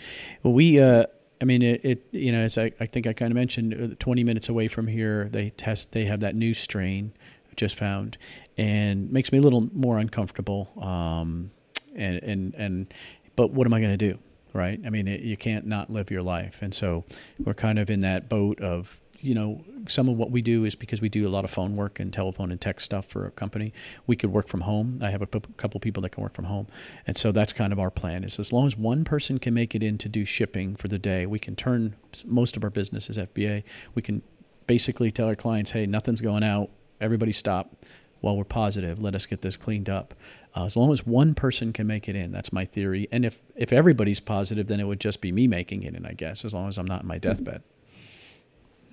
Well, 0.44 0.54
we 0.54 0.80
uh, 0.80 1.06
I 1.42 1.46
mean, 1.46 1.62
it, 1.62 1.84
it 1.84 2.08
you 2.12 2.32
know, 2.32 2.40
as 2.40 2.58
I, 2.58 2.72
I 2.80 2.86
think 2.86 3.08
I 3.08 3.14
kind 3.14 3.32
of 3.32 3.36
mentioned, 3.36 3.74
uh, 3.74 3.96
20 4.00 4.24
minutes 4.24 4.50
away 4.50 4.68
from 4.68 4.88
here, 4.88 5.30
they 5.32 5.50
test, 5.52 5.92
they 5.92 6.06
have 6.06 6.22
that 6.22 6.36
new 6.36 6.54
strain 6.54 7.14
just 7.56 7.76
found, 7.76 8.18
and 8.58 9.12
makes 9.12 9.32
me 9.32 9.38
a 9.38 9.42
little 9.42 9.70
more 9.74 9.98
uncomfortable. 9.98 10.72
Um, 10.82 11.52
and 11.96 12.22
and 12.24 12.54
and, 12.56 12.94
but 13.36 13.52
what 13.52 13.66
am 13.68 13.74
I 13.74 13.80
going 13.80 13.98
to 13.98 14.12
do? 14.12 14.18
Right? 14.54 14.80
I 14.86 14.90
mean, 14.90 15.08
it, 15.08 15.22
you 15.22 15.38
can't 15.38 15.66
not 15.66 15.90
live 15.90 16.12
your 16.12 16.22
life, 16.22 16.60
and 16.62 16.74
so 16.74 17.06
we're 17.44 17.54
kind 17.54 17.80
of 17.80 17.90
in 17.90 18.00
that 18.02 18.30
boat 18.30 18.60
of 18.62 19.00
you 19.26 19.34
know, 19.34 19.64
some 19.88 20.08
of 20.08 20.18
what 20.18 20.30
we 20.30 20.42
do 20.42 20.66
is 20.66 20.76
because 20.76 21.02
we 21.02 21.10
do 21.10 21.28
a 21.28 21.30
lot 21.30 21.44
of 21.44 21.50
phone 21.50 21.76
work 21.76 22.00
and 22.00 22.14
telephone 22.14 22.52
and 22.52 22.62
text 22.62 22.86
stuff 22.86 23.08
for 23.08 23.26
a 23.26 23.32
company. 23.32 23.74
We 24.06 24.16
could 24.16 24.32
work 24.32 24.48
from 24.48 24.62
home. 24.62 25.00
I 25.02 25.10
have 25.10 25.24
a 25.24 25.28
p- 25.28 25.42
couple 25.58 25.80
people 25.80 26.02
that 26.04 26.10
can 26.10 26.22
work 26.22 26.36
from 26.36 26.46
home, 26.46 26.68
and 27.08 27.18
so 27.18 27.32
that's 27.32 27.52
kind 27.52 27.74
of 27.74 27.80
our 27.80 27.90
plan. 27.90 28.24
Is 28.24 28.40
as 28.40 28.54
long 28.54 28.68
as 28.68 28.78
one 28.78 29.04
person 29.04 29.40
can 29.40 29.54
make 29.56 29.74
it 29.74 29.82
in 29.82 29.98
to 29.98 30.10
do 30.10 30.26
shipping 30.26 30.76
for 30.76 30.88
the 30.88 31.00
day, 31.00 31.26
we 31.26 31.40
can 31.40 31.56
turn 31.56 31.96
most 32.28 32.56
of 32.56 32.64
our 32.64 32.70
business 32.70 33.10
as 33.10 33.18
FBA. 33.18 33.66
We 33.96 34.02
can 34.04 34.22
basically 34.68 35.12
tell 35.12 35.28
our 35.28 35.36
clients, 35.36 35.72
"Hey, 35.72 35.88
nothing's 35.88 36.22
going 36.22 36.44
out. 36.44 36.70
Everybody 37.02 37.32
stop." 37.32 37.76
While 38.22 38.38
we're 38.38 38.44
positive, 38.44 39.00
let 39.00 39.14
us 39.14 39.28
get 39.28 39.42
this 39.42 39.56
cleaned 39.56 39.88
up. 39.88 40.16
Uh, 40.56 40.66
as 40.66 40.76
long 40.76 40.92
as 40.92 41.06
one 41.06 41.36
person 41.36 41.74
can 41.74 41.86
make 41.86 42.08
it 42.10 42.16
in, 42.16 42.32
that's 42.32 42.52
my 42.54 42.66
theory. 42.66 43.08
And 43.12 43.26
if 43.26 43.40
if 43.56 43.74
everybody's 43.74 44.20
positive, 44.20 44.68
then 44.68 44.80
it 44.80 44.86
would 44.86 45.00
just 45.00 45.22
be 45.22 45.32
me 45.32 45.48
making 45.48 45.84
it 45.84 45.96
in, 45.96 46.06
I 46.06 46.14
guess, 46.14 46.46
as 46.46 46.54
long 46.54 46.70
as 46.70 46.78
I'm 46.78 46.86
not 46.86 47.02
in 47.02 47.08
my 47.08 47.18
deathbed. 47.18 47.62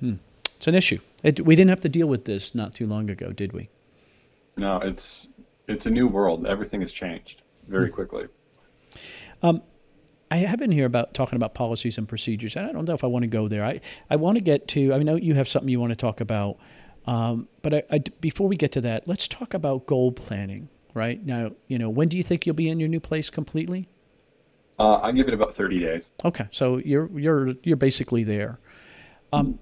Hmm. 0.03 0.15
It's 0.57 0.67
an 0.67 0.75
issue. 0.75 0.99
It, 1.23 1.45
we 1.47 1.55
didn't 1.55 1.71
have 1.71 1.81
to 1.83 1.89
deal 1.89 2.09
with 2.09 2.25
this 2.25 2.57
not 2.57 2.75
too 2.75 2.87
long 2.87 3.09
ago, 3.09 3.31
did 3.31 3.53
we? 3.53 3.71
No, 4.57 4.79
it's 4.79 5.29
it's 5.69 5.87
a 5.87 5.91
new 5.91 6.09
world. 6.09 6.45
Everything 6.45 6.81
has 6.81 6.93
changed 6.93 7.43
very 7.69 7.89
hmm. 7.89 7.95
quickly. 7.95 8.27
Um, 9.43 9.63
I 10.31 10.39
have 10.39 10.59
been 10.59 10.73
here 10.73 10.87
about 10.87 11.15
talking 11.15 11.37
about 11.37 11.55
policies 11.55 11.99
and 11.99 12.09
procedures, 12.09 12.57
and 12.57 12.67
I 12.67 12.73
don't 12.73 12.85
know 12.85 12.95
if 12.95 13.05
I 13.05 13.07
want 13.07 13.23
to 13.23 13.29
go 13.29 13.47
there. 13.47 13.65
I, 13.65 13.81
I 14.11 14.17
want 14.17 14.39
to 14.39 14.43
get 14.43 14.67
to. 14.69 14.93
I 14.93 14.99
know 14.99 15.15
you 15.15 15.35
have 15.35 15.49
something 15.49 15.69
you 15.69 15.79
want 15.79 15.93
to 15.93 15.97
talk 15.97 16.21
about, 16.21 16.57
um, 17.07 17.49
but 17.63 17.75
I, 17.75 17.83
I, 17.91 17.99
before 18.21 18.49
we 18.49 18.57
get 18.57 18.73
to 18.73 18.81
that, 18.81 19.07
let's 19.07 19.29
talk 19.29 19.55
about 19.55 19.87
goal 19.87 20.11
planning. 20.11 20.69
right? 20.95 21.25
Now, 21.25 21.53
you 21.69 21.79
know, 21.79 21.91
when 21.91 22.09
do 22.09 22.17
you 22.17 22.25
think 22.25 22.45
you'll 22.45 22.57
be 22.57 22.69
in 22.69 22.81
your 22.81 22.89
new 22.89 23.01
place 23.01 23.31
completely? 23.31 23.89
Uh, 24.79 24.97
I 24.97 25.13
give 25.13 25.29
it 25.29 25.35
about 25.35 25.55
30 25.55 25.79
days. 25.79 26.05
Okay, 26.25 26.49
so 26.51 26.79
you're 26.79 27.09
you're 27.19 27.55
you're 27.63 27.77
basically 27.77 28.25
there. 28.25 28.59
Um, 29.33 29.59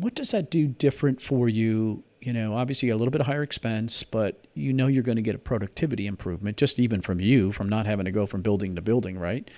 what 0.00 0.14
does 0.14 0.30
that 0.30 0.50
do 0.50 0.66
different 0.66 1.20
for 1.20 1.48
you? 1.48 2.02
You 2.20 2.32
know, 2.32 2.56
obviously 2.56 2.88
a 2.88 2.96
little 2.96 3.10
bit 3.12 3.22
higher 3.22 3.42
expense, 3.42 4.02
but 4.02 4.46
you 4.54 4.72
know 4.72 4.86
you're 4.86 5.04
going 5.04 5.16
to 5.16 5.22
get 5.22 5.34
a 5.34 5.38
productivity 5.38 6.06
improvement 6.06 6.56
just 6.56 6.78
even 6.78 7.00
from 7.00 7.20
you 7.20 7.52
from 7.52 7.68
not 7.68 7.86
having 7.86 8.04
to 8.06 8.10
go 8.10 8.26
from 8.26 8.42
building 8.42 8.74
to 8.74 8.82
building, 8.82 9.18
right? 9.18 9.48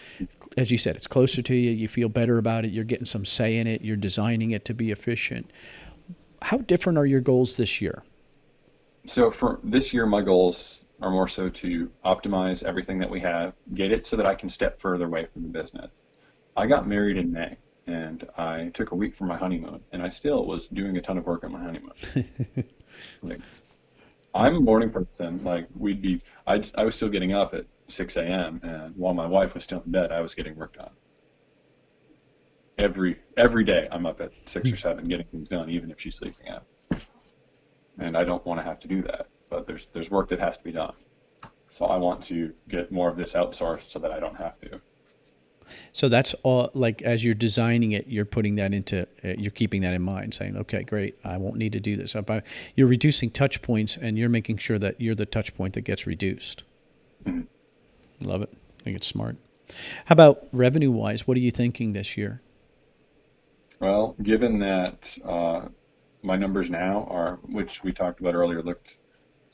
As 0.57 0.71
you 0.71 0.77
said, 0.77 0.97
it's 0.97 1.07
closer 1.07 1.41
to 1.43 1.55
you. 1.55 1.71
You 1.71 1.89
feel 1.89 2.09
better 2.09 2.39
about 2.39 2.65
it. 2.65 2.71
You're 2.71 2.85
getting 2.85 3.07
some 3.07 3.25
say 3.25 3.57
in 3.57 3.67
it. 3.67 3.83
You're 3.83 3.97
designing 3.97 4.51
it 4.51 4.65
to 4.67 4.75
be 4.75 4.91
efficient. 4.91 5.51
How 6.43 6.59
different 6.59 6.99
are 6.99 7.07
your 7.07 7.21
goals 7.21 7.57
this 7.57 7.81
year? 7.81 8.03
So 9.07 9.31
for 9.31 9.59
this 9.65 9.93
year, 9.93 10.05
my 10.05 10.21
goals 10.21 10.81
are 11.01 11.11
more 11.11 11.29
so 11.29 11.49
to 11.49 11.91
optimize 12.05 12.63
everything 12.63 12.99
that 12.99 13.09
we 13.09 13.21
have, 13.21 13.55
get 13.75 13.91
it 13.91 14.07
so 14.07 14.17
that 14.17 14.27
I 14.27 14.35
can 14.35 14.51
step 14.51 14.79
further 14.81 15.07
away 15.07 15.27
from 15.33 15.43
the 15.43 15.49
business. 15.49 15.91
I 16.57 16.67
got 16.67 16.87
married 16.87 17.17
in 17.17 17.33
May 17.33 17.57
and 17.91 18.29
I 18.37 18.71
took 18.75 18.93
a 18.93 18.95
week 18.95 19.17
for 19.17 19.25
my 19.25 19.37
honeymoon, 19.37 19.81
and 19.93 20.03
I 20.03 20.11
still 20.11 20.47
was 20.47 20.67
doing 20.69 20.97
a 20.97 21.03
ton 21.03 21.19
of 21.19 21.27
work 21.27 21.45
on 21.45 21.53
my 21.53 21.61
honeymoon. 21.63 21.93
like, 23.23 23.41
I'm 24.35 24.57
a 24.57 24.61
morning 24.61 24.91
person. 24.91 25.43
Like 25.45 25.67
we'd 25.77 26.01
be, 26.03 26.23
I 26.47 26.63
I 26.75 26.85
was 26.85 26.95
still 26.95 27.09
getting 27.09 27.33
up 27.33 27.55
at 27.55 27.67
6 27.89 28.17
a.m. 28.17 28.61
and 28.63 28.97
while 28.97 29.15
my 29.15 29.27
wife 29.27 29.55
was 29.55 29.65
still 29.65 29.83
in 29.85 29.91
bed, 29.91 30.13
I 30.13 30.21
was 30.21 30.35
getting 30.35 30.57
work 30.57 30.77
done. 30.77 30.91
Every 32.79 33.19
every 33.37 33.65
day, 33.65 33.89
I'm 33.91 34.07
up 34.07 34.21
at 34.21 34.33
six 34.47 34.69
or 34.69 34.75
hmm. 34.75 34.81
seven 34.81 35.09
getting 35.09 35.27
things 35.27 35.49
done, 35.49 35.69
even 35.69 35.91
if 35.91 36.01
she's 36.01 36.17
sleeping 36.17 36.47
in. 36.47 37.01
And 37.99 38.17
I 38.17 38.25
don't 38.25 38.45
want 38.47 38.59
to 38.61 38.65
have 38.65 38.81
to 38.81 38.89
do 38.89 39.03
that, 39.03 39.27
but 39.51 39.67
there's 39.67 39.89
there's 39.93 40.11
work 40.11 40.29
that 40.31 40.39
has 40.39 40.57
to 40.57 40.65
be 40.65 40.73
done. 40.73 40.95
So 41.71 41.85
I 41.85 41.97
want 41.97 42.23
to 42.25 42.53
get 42.69 42.91
more 42.91 43.09
of 43.09 43.17
this 43.17 43.33
outsourced 43.33 43.91
so 43.91 43.99
that 43.99 44.13
I 44.13 44.19
don't 44.21 44.37
have 44.37 44.59
to. 44.61 44.81
So 45.93 46.09
that's 46.09 46.35
all. 46.43 46.71
Like 46.75 47.03
as 47.03 47.25
you're 47.25 47.35
designing 47.35 47.93
it, 47.93 48.07
you're 48.09 48.25
putting 48.25 48.57
that 48.57 48.73
into. 48.73 49.03
Uh, 49.25 49.35
you're 49.39 49.51
keeping 49.51 49.83
that 49.83 49.95
in 49.95 50.03
mind, 50.03 50.35
saying, 50.35 50.57
"Okay, 50.57 50.83
great. 50.83 51.17
I 51.25 51.37
won't 51.37 51.57
need 51.57 51.73
to 51.73 51.81
do 51.81 51.97
this." 51.97 52.15
I, 52.17 52.43
you're 52.77 52.87
reducing 52.87 53.31
touch 53.31 53.63
points, 53.63 53.97
and 53.97 54.19
you're 54.19 54.29
making 54.29 54.59
sure 54.59 54.79
that 54.79 55.01
you're 55.01 55.15
the 55.15 55.27
touch 55.27 55.55
point 55.57 55.75
that 55.75 55.83
gets 55.83 56.07
reduced. 56.07 56.65
Mm-hmm. 57.25 58.29
Love 58.29 58.43
it. 58.43 58.51
I 58.81 58.83
think 58.83 58.97
it's 58.97 59.07
smart. 59.07 59.37
How 60.07 60.13
about 60.15 60.47
revenue 60.53 60.91
wise? 60.91 61.27
What 61.27 61.37
are 61.37 61.41
you 61.41 61.51
thinking 61.51 61.93
this 61.93 62.17
year? 62.17 62.41
Well, 63.79 64.15
given 64.23 64.59
that 64.59 64.99
uh, 65.25 65.69
my 66.23 66.37
numbers 66.37 66.69
now 66.69 67.07
are, 67.11 67.39
which 67.49 67.83
we 67.83 67.93
talked 67.93 68.21
about 68.21 68.35
earlier, 68.35 68.63
looked 68.63 68.95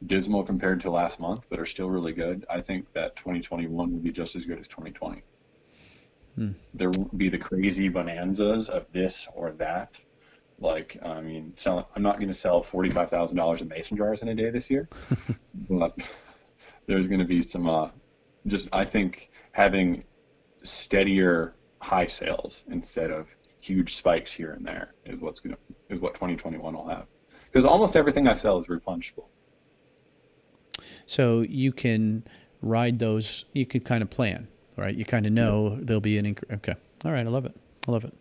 dismal 0.07 0.43
compared 0.43 0.81
to 0.83 0.91
last 0.91 1.21
month, 1.21 1.43
but 1.49 1.59
are 1.59 1.67
still 1.67 1.89
really 1.89 2.13
good. 2.13 2.45
I 2.51 2.61
think 2.61 2.93
that 2.93 3.17
2021 3.17 3.93
will 3.93 3.99
be 3.99 4.11
just 4.11 4.37
as 4.37 4.45
good 4.45 4.59
as 4.59 4.69
2020. 4.69 5.23
Hmm. 6.37 6.53
There 6.75 6.91
won't 6.91 7.17
be 7.17 7.29
the 7.29 7.39
crazy 7.39 7.89
bonanzas 7.89 8.69
of 8.69 8.87
this 8.93 9.27
or 9.35 9.53
that. 9.53 9.93
Like, 10.59 10.99
I 11.03 11.21
mean, 11.21 11.53
sell, 11.57 11.89
I'm 11.95 12.03
not 12.03 12.17
going 12.17 12.29
to 12.29 12.35
sell 12.35 12.63
forty-five 12.63 13.11
thousand 13.11 13.37
dollars 13.37 13.61
in 13.61 13.69
mason 13.69 13.97
jars 13.97 14.23
in 14.23 14.29
a 14.29 14.35
day 14.35 14.51
this 14.51 14.71
year, 14.71 14.89
but 15.71 15.97
there's 16.87 17.07
going 17.07 17.21
to 17.21 17.27
be 17.27 17.43
some. 17.43 17.69
Uh, 17.69 17.91
just, 18.47 18.69
I 18.73 18.85
think 18.85 19.31
having 19.53 20.05
steadier 20.63 21.55
high 21.81 22.07
sales 22.07 22.63
instead 22.69 23.11
of 23.11 23.27
huge 23.61 23.97
spikes 23.97 24.31
here 24.31 24.53
and 24.53 24.65
there 24.65 24.95
is 25.05 25.21
what's 25.21 25.41
going 25.41 25.55
to 25.55 25.95
is 25.95 26.01
what 26.01 26.15
2021 26.15 26.75
will 26.75 26.89
have. 26.89 27.07
Because 27.51 27.65
almost 27.65 27.97
everything 27.97 28.29
I 28.29 28.35
sell 28.35 28.59
is 28.59 28.67
replenishable. 28.67 29.27
So 31.07 31.41
you 31.43 31.73
can 31.73 32.25
ride 32.61 32.99
those. 32.99 33.45
You 33.53 33.67
can 33.67 33.81
kind 33.81 34.03
of 34.03 34.11
plan 34.11 34.49
right? 34.77 34.95
You 34.95 35.05
kind 35.05 35.27
of 35.27 35.33
know 35.33 35.77
there'll 35.81 36.01
be 36.01 36.19
an 36.19 36.27
increase. 36.27 36.51
Okay. 36.59 36.75
All 37.05 37.13
right. 37.13 37.27
I 37.27 37.31
love 37.31 37.47
it. 37.47 37.55
I 37.89 37.91
love 37.91 38.05
it. 38.05 38.15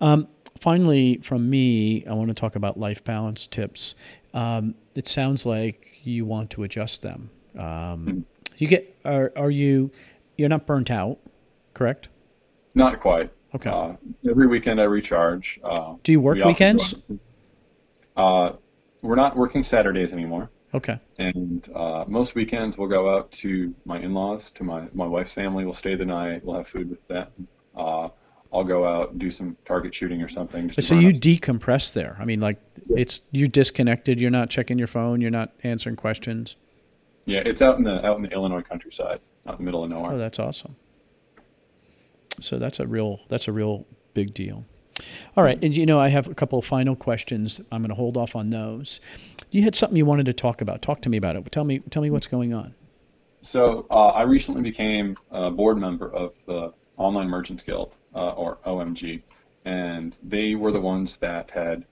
Um, 0.00 0.28
finally, 0.60 1.18
from 1.22 1.48
me, 1.48 2.04
I 2.06 2.12
want 2.12 2.28
to 2.28 2.34
talk 2.34 2.56
about 2.56 2.78
life 2.78 3.02
balance 3.04 3.46
tips. 3.46 3.94
Um, 4.34 4.74
it 4.94 5.08
sounds 5.08 5.46
like 5.46 6.00
you 6.02 6.24
want 6.24 6.50
to 6.50 6.62
adjust 6.64 7.02
them. 7.02 7.30
Um, 7.56 7.62
mm-hmm. 7.64 8.20
you 8.58 8.68
get 8.68 8.96
are 9.04 9.32
are 9.36 9.50
you 9.50 9.90
you're 10.36 10.48
not 10.48 10.66
burnt 10.66 10.90
out, 10.90 11.18
correct? 11.74 12.08
Not 12.74 13.00
quite. 13.00 13.32
Okay. 13.54 13.70
Uh, 13.70 13.94
every 14.28 14.46
weekend 14.46 14.80
I 14.80 14.84
recharge. 14.84 15.58
Uh, 15.64 15.94
Do 16.02 16.12
you 16.12 16.20
work 16.20 16.36
we 16.36 16.44
weekends? 16.44 16.94
uh, 18.16 18.52
we're 19.02 19.16
not 19.16 19.36
working 19.36 19.64
Saturdays 19.64 20.12
anymore. 20.12 20.50
Okay. 20.74 20.98
And 21.18 21.68
uh, 21.74 22.04
most 22.06 22.34
weekends 22.34 22.76
we'll 22.76 22.88
go 22.88 23.14
out 23.14 23.32
to 23.32 23.74
my 23.86 23.98
in-laws, 23.98 24.50
to 24.52 24.64
my 24.64 24.88
my 24.92 25.06
wife's 25.06 25.32
family. 25.32 25.64
We'll 25.64 25.74
stay 25.74 25.94
the 25.94 26.04
night. 26.04 26.44
We'll 26.44 26.56
have 26.56 26.68
food 26.68 26.90
with 26.90 27.06
them. 27.08 27.28
Uh, 27.76 28.08
I'll 28.52 28.64
go 28.64 28.86
out 28.86 29.10
and 29.10 29.20
do 29.20 29.30
some 29.30 29.56
target 29.66 29.94
shooting 29.94 30.22
or 30.22 30.28
something. 30.28 30.72
so 30.72 30.94
you 30.94 31.12
decompress 31.12 31.92
there. 31.92 32.16
I 32.18 32.24
mean, 32.24 32.40
like 32.40 32.58
yeah. 32.88 33.00
it's 33.00 33.20
you're 33.30 33.48
disconnected. 33.48 34.20
You're 34.20 34.30
not 34.30 34.50
checking 34.50 34.78
your 34.78 34.86
phone. 34.86 35.20
You're 35.20 35.30
not 35.30 35.52
answering 35.62 35.96
questions. 35.96 36.56
Yeah, 37.24 37.40
it's 37.44 37.60
out 37.60 37.76
in 37.76 37.84
the 37.84 38.04
out 38.06 38.16
in 38.16 38.22
the 38.22 38.30
Illinois 38.30 38.62
countryside, 38.62 39.20
out 39.46 39.58
in 39.58 39.58
the 39.58 39.64
middle 39.64 39.84
of 39.84 39.90
nowhere. 39.90 40.12
Oh, 40.12 40.18
that's 40.18 40.38
awesome. 40.38 40.76
So 42.40 42.58
that's 42.58 42.80
a 42.80 42.86
real 42.86 43.20
that's 43.28 43.48
a 43.48 43.52
real 43.52 43.86
big 44.14 44.32
deal. 44.32 44.64
All 45.36 45.44
right, 45.44 45.62
and 45.62 45.76
you 45.76 45.86
know 45.86 46.00
I 46.00 46.08
have 46.08 46.28
a 46.28 46.34
couple 46.34 46.58
of 46.58 46.64
final 46.64 46.96
questions. 46.96 47.60
I'm 47.70 47.82
going 47.82 47.90
to 47.90 47.94
hold 47.94 48.16
off 48.16 48.34
on 48.34 48.50
those 48.50 49.00
you 49.50 49.62
had 49.62 49.74
something 49.74 49.96
you 49.96 50.04
wanted 50.06 50.26
to 50.26 50.32
talk 50.32 50.60
about. 50.60 50.82
Talk 50.82 51.00
to 51.02 51.08
me 51.08 51.16
about 51.16 51.36
it. 51.36 51.50
Tell 51.52 51.64
me, 51.64 51.80
tell 51.90 52.02
me 52.02 52.10
what's 52.10 52.26
going 52.26 52.52
on. 52.52 52.74
So 53.42 53.86
uh, 53.90 54.08
I 54.08 54.22
recently 54.22 54.62
became 54.62 55.16
a 55.30 55.50
board 55.50 55.78
member 55.78 56.12
of 56.12 56.34
the 56.46 56.72
Online 56.96 57.28
Merchants 57.28 57.62
Guild, 57.62 57.94
uh, 58.14 58.30
or 58.30 58.58
OMG, 58.66 59.22
and 59.64 60.16
they 60.22 60.54
were 60.54 60.72
the 60.72 60.80
ones 60.80 61.16
that 61.20 61.50
had 61.50 61.84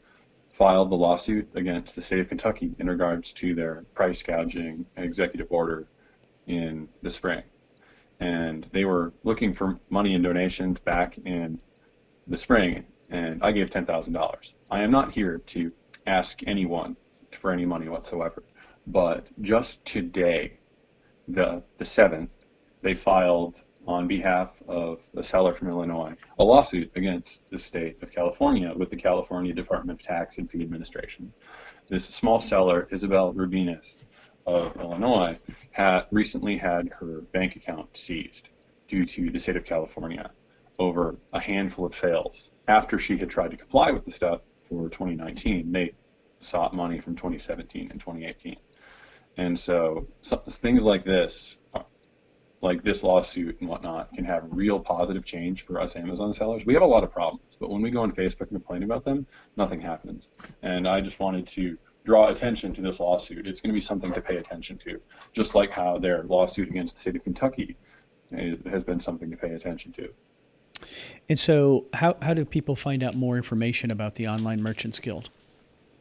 filed 0.54 0.90
the 0.90 0.96
lawsuit 0.96 1.48
against 1.54 1.94
the 1.94 2.02
state 2.02 2.18
of 2.18 2.28
Kentucky 2.28 2.74
in 2.78 2.88
regards 2.88 3.32
to 3.34 3.54
their 3.54 3.84
price 3.94 4.22
gouging 4.22 4.86
executive 4.96 5.46
order 5.50 5.86
in 6.46 6.88
the 7.02 7.10
spring. 7.10 7.42
And 8.20 8.66
they 8.72 8.86
were 8.86 9.12
looking 9.22 9.54
for 9.54 9.78
money 9.90 10.14
and 10.14 10.24
donations 10.24 10.78
back 10.78 11.18
in 11.24 11.58
the 12.26 12.36
spring, 12.36 12.84
and 13.10 13.42
I 13.42 13.52
gave 13.52 13.70
$10,000. 13.70 14.52
I 14.70 14.82
am 14.82 14.90
not 14.90 15.12
here 15.12 15.38
to 15.38 15.70
ask 16.06 16.40
anyone 16.46 16.96
for 17.36 17.52
any 17.52 17.64
money 17.64 17.88
whatsoever. 17.88 18.42
But 18.86 19.26
just 19.42 19.84
today, 19.84 20.58
the 21.28 21.62
the 21.78 21.84
seventh, 21.84 22.30
they 22.82 22.94
filed 22.94 23.60
on 23.86 24.08
behalf 24.08 24.50
of 24.66 24.98
a 25.16 25.22
seller 25.22 25.54
from 25.54 25.68
Illinois 25.68 26.14
a 26.38 26.44
lawsuit 26.44 26.90
against 26.96 27.48
the 27.50 27.58
state 27.58 28.02
of 28.02 28.10
California 28.10 28.72
with 28.76 28.90
the 28.90 28.96
California 28.96 29.52
Department 29.52 30.00
of 30.00 30.04
Tax 30.04 30.38
and 30.38 30.50
Fee 30.50 30.62
Administration. 30.62 31.32
This 31.88 32.04
small 32.04 32.40
seller, 32.40 32.88
Isabel 32.90 33.32
Rubinas 33.32 33.94
of 34.46 34.76
Illinois, 34.76 35.38
had 35.70 36.06
recently 36.10 36.56
had 36.56 36.88
her 36.88 37.20
bank 37.32 37.56
account 37.56 37.96
seized 37.96 38.48
due 38.88 39.04
to 39.04 39.30
the 39.30 39.38
state 39.38 39.56
of 39.56 39.64
California 39.64 40.30
over 40.78 41.16
a 41.32 41.40
handful 41.40 41.86
of 41.86 41.94
sales. 41.94 42.50
After 42.68 42.98
she 42.98 43.16
had 43.16 43.30
tried 43.30 43.52
to 43.52 43.56
comply 43.56 43.90
with 43.90 44.04
the 44.04 44.10
stuff 44.10 44.40
for 44.68 44.88
2019, 44.88 45.72
they 45.72 45.92
sought 46.40 46.74
money 46.74 47.00
from 47.00 47.16
2017 47.16 47.90
and 47.90 48.00
2018. 48.00 48.56
And 49.36 49.58
so, 49.58 50.06
so 50.22 50.42
things 50.48 50.82
like 50.82 51.04
this, 51.04 51.56
like 52.62 52.82
this 52.82 53.02
lawsuit 53.02 53.60
and 53.60 53.68
whatnot, 53.68 54.12
can 54.14 54.24
have 54.24 54.44
real 54.50 54.80
positive 54.80 55.24
change 55.24 55.66
for 55.66 55.80
us 55.80 55.94
Amazon 55.96 56.32
sellers. 56.32 56.64
We 56.64 56.74
have 56.74 56.82
a 56.82 56.86
lot 56.86 57.04
of 57.04 57.12
problems, 57.12 57.56
but 57.60 57.70
when 57.70 57.82
we 57.82 57.90
go 57.90 58.02
on 58.02 58.12
Facebook 58.12 58.48
and 58.50 58.50
complain 58.50 58.82
about 58.82 59.04
them, 59.04 59.26
nothing 59.56 59.80
happens. 59.80 60.28
And 60.62 60.88
I 60.88 61.00
just 61.00 61.20
wanted 61.20 61.46
to 61.48 61.76
draw 62.04 62.28
attention 62.28 62.72
to 62.74 62.80
this 62.80 63.00
lawsuit. 63.00 63.46
It's 63.46 63.60
going 63.60 63.70
to 63.70 63.74
be 63.74 63.80
something 63.80 64.12
to 64.14 64.20
pay 64.20 64.36
attention 64.36 64.78
to, 64.78 65.00
just 65.34 65.54
like 65.54 65.70
how 65.70 65.98
their 65.98 66.22
lawsuit 66.22 66.68
against 66.68 66.94
the 66.94 67.00
state 67.00 67.16
of 67.16 67.24
Kentucky 67.24 67.76
eh, 68.32 68.54
has 68.70 68.82
been 68.82 69.00
something 69.00 69.30
to 69.30 69.36
pay 69.36 69.52
attention 69.52 69.92
to. 69.92 70.08
And 71.28 71.38
so, 71.38 71.86
how, 71.94 72.16
how 72.22 72.32
do 72.34 72.44
people 72.44 72.76
find 72.76 73.02
out 73.02 73.14
more 73.14 73.36
information 73.36 73.90
about 73.90 74.14
the 74.14 74.28
Online 74.28 74.62
Merchants 74.62 74.98
Guild? 74.98 75.30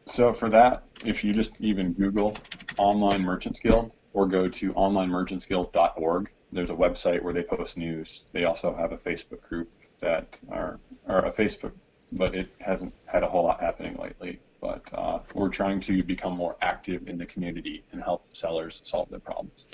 So 0.07 0.33
for 0.33 0.49
that, 0.49 0.83
if 1.03 1.23
you 1.23 1.33
just 1.33 1.51
even 1.59 1.93
Google 1.93 2.37
Online 2.77 3.23
Merchants 3.23 3.59
Guild 3.59 3.91
or 4.13 4.27
go 4.27 4.47
to 4.47 4.73
onlinemerchantsguild.org, 4.73 6.29
there's 6.51 6.69
a 6.69 6.75
website 6.75 7.21
where 7.21 7.33
they 7.33 7.43
post 7.43 7.75
news. 7.75 8.23
They 8.31 8.45
also 8.45 8.73
have 8.73 8.91
a 8.91 8.97
Facebook 8.97 9.41
group 9.41 9.71
that 9.99 10.27
are, 10.51 10.79
or 11.07 11.19
a 11.19 11.31
Facebook, 11.31 11.71
but 12.11 12.35
it 12.35 12.49
hasn't 12.59 12.93
had 13.05 13.23
a 13.23 13.27
whole 13.27 13.43
lot 13.43 13.59
happening 13.59 13.97
lately. 13.97 14.39
But 14.61 14.83
uh, 14.93 15.19
we're 15.33 15.49
trying 15.49 15.79
to 15.81 16.01
become 16.01 16.33
more 16.33 16.55
active 16.61 17.07
in 17.07 17.17
the 17.17 17.25
community 17.25 17.83
and 17.91 18.01
help 18.01 18.25
sellers 18.33 18.81
solve 18.83 19.09
their 19.09 19.19
problems. 19.19 19.65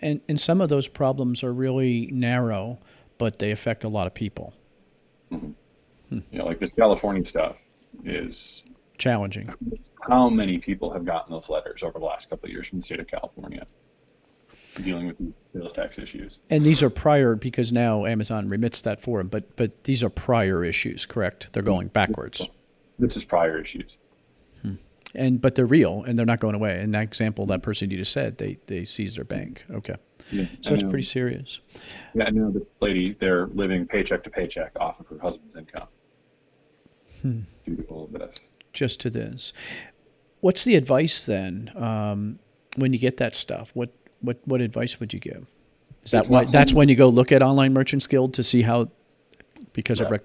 And 0.00 0.20
and 0.28 0.40
some 0.40 0.60
of 0.60 0.68
those 0.68 0.88
problems 0.88 1.44
are 1.44 1.52
really 1.52 2.08
narrow, 2.10 2.78
but 3.18 3.38
they 3.38 3.50
affect 3.50 3.84
a 3.84 3.88
lot 3.88 4.06
of 4.06 4.14
people. 4.14 4.54
Mm-hmm. 5.30 5.50
Hmm. 6.08 6.18
You 6.30 6.38
know, 6.38 6.46
like 6.46 6.58
this 6.58 6.72
California 6.72 7.24
stuff 7.24 7.56
is 8.04 8.62
challenging. 9.02 9.52
How 10.08 10.28
many 10.30 10.58
people 10.58 10.92
have 10.92 11.04
gotten 11.04 11.32
those 11.32 11.48
letters 11.48 11.82
over 11.82 11.98
the 11.98 12.04
last 12.04 12.30
couple 12.30 12.46
of 12.46 12.52
years 12.52 12.68
from 12.68 12.78
the 12.78 12.84
state 12.84 13.00
of 13.00 13.08
California? 13.08 13.66
dealing 14.76 15.06
with 15.06 15.16
sales 15.52 15.72
tax 15.72 15.98
issues. 15.98 16.38
And 16.50 16.64
these 16.64 16.82
are 16.82 16.90
prior 16.90 17.34
because 17.34 17.72
now 17.72 18.06
Amazon 18.06 18.48
remits 18.48 18.80
that 18.82 19.00
for 19.00 19.18
them, 19.18 19.28
but 19.28 19.54
but 19.56 19.84
these 19.84 20.02
are 20.02 20.10
prior 20.10 20.64
issues, 20.64 21.04
correct? 21.06 21.52
They're 21.52 21.62
going 21.62 21.88
backwards. 21.88 22.48
This 22.98 23.16
is 23.16 23.24
prior 23.24 23.60
issues. 23.60 23.96
Hmm. 24.62 24.74
And 25.14 25.40
but 25.40 25.54
they're 25.54 25.66
real 25.66 26.04
and 26.04 26.18
they're 26.18 26.26
not 26.26 26.40
going 26.40 26.54
away. 26.54 26.80
In 26.80 26.92
that 26.92 27.02
example, 27.02 27.46
that 27.46 27.62
person 27.62 27.90
you 27.90 27.98
just 27.98 28.12
said, 28.12 28.38
they 28.38 28.58
they 28.66 28.84
seized 28.84 29.16
their 29.18 29.24
bank. 29.24 29.64
Okay. 29.70 29.94
Yeah, 30.30 30.46
so 30.60 30.72
it's 30.72 30.84
pretty 30.84 31.02
serious. 31.02 31.60
Yeah, 32.14 32.26
I 32.26 32.30
know 32.30 32.50
this 32.50 32.62
lady, 32.80 33.16
they're 33.18 33.48
living 33.48 33.86
paycheck 33.86 34.22
to 34.24 34.30
paycheck 34.30 34.72
off 34.78 35.00
of 35.00 35.06
her 35.08 35.18
husband's 35.18 35.56
income. 35.56 35.88
Hmm. 37.22 37.40
Due 37.66 37.76
to 37.76 37.82
all 37.84 38.04
of 38.04 38.12
this. 38.12 38.34
Just 38.72 39.00
to 39.00 39.10
this. 39.10 39.52
What's 40.40 40.64
the 40.64 40.76
advice 40.76 41.24
then 41.24 41.70
um, 41.76 42.38
when 42.76 42.92
you 42.92 42.98
get 42.98 43.18
that 43.18 43.34
stuff? 43.34 43.70
What 43.74 43.90
what 44.20 44.38
what 44.44 44.60
advice 44.60 44.98
would 44.98 45.12
you 45.12 45.20
give? 45.20 45.46
Is 46.04 46.10
that 46.12 46.28
why 46.28 46.44
that's 46.44 46.72
when 46.72 46.88
you 46.88 46.96
go 46.96 47.08
look 47.08 47.32
at 47.32 47.42
Online 47.42 47.72
Merchants 47.72 48.06
Guild 48.06 48.34
to 48.34 48.42
see 48.42 48.62
how 48.62 48.88
because 49.72 50.00
yeah. 50.00 50.06
of 50.06 50.12
rec- 50.12 50.24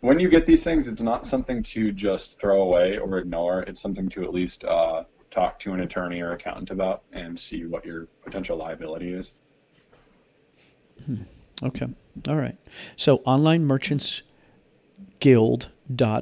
when 0.00 0.20
you 0.20 0.28
get 0.28 0.46
these 0.46 0.62
things, 0.62 0.86
it's 0.86 1.02
not 1.02 1.26
something 1.26 1.62
to 1.64 1.92
just 1.92 2.38
throw 2.38 2.62
away 2.62 2.98
or 2.98 3.18
ignore. 3.18 3.62
It's 3.62 3.80
something 3.80 4.08
to 4.10 4.22
at 4.22 4.32
least 4.32 4.64
uh, 4.64 5.04
talk 5.30 5.58
to 5.60 5.72
an 5.72 5.80
attorney 5.80 6.20
or 6.20 6.32
accountant 6.32 6.70
about 6.70 7.02
and 7.12 7.38
see 7.38 7.64
what 7.64 7.84
your 7.84 8.06
potential 8.22 8.56
liability 8.56 9.12
is. 9.12 9.32
Hmm. 11.04 11.22
Okay. 11.62 11.88
All 12.28 12.36
right. 12.36 12.56
So 12.96 13.16
Online 13.24 13.64
Merchants 13.64 14.22
Guild 15.20 15.70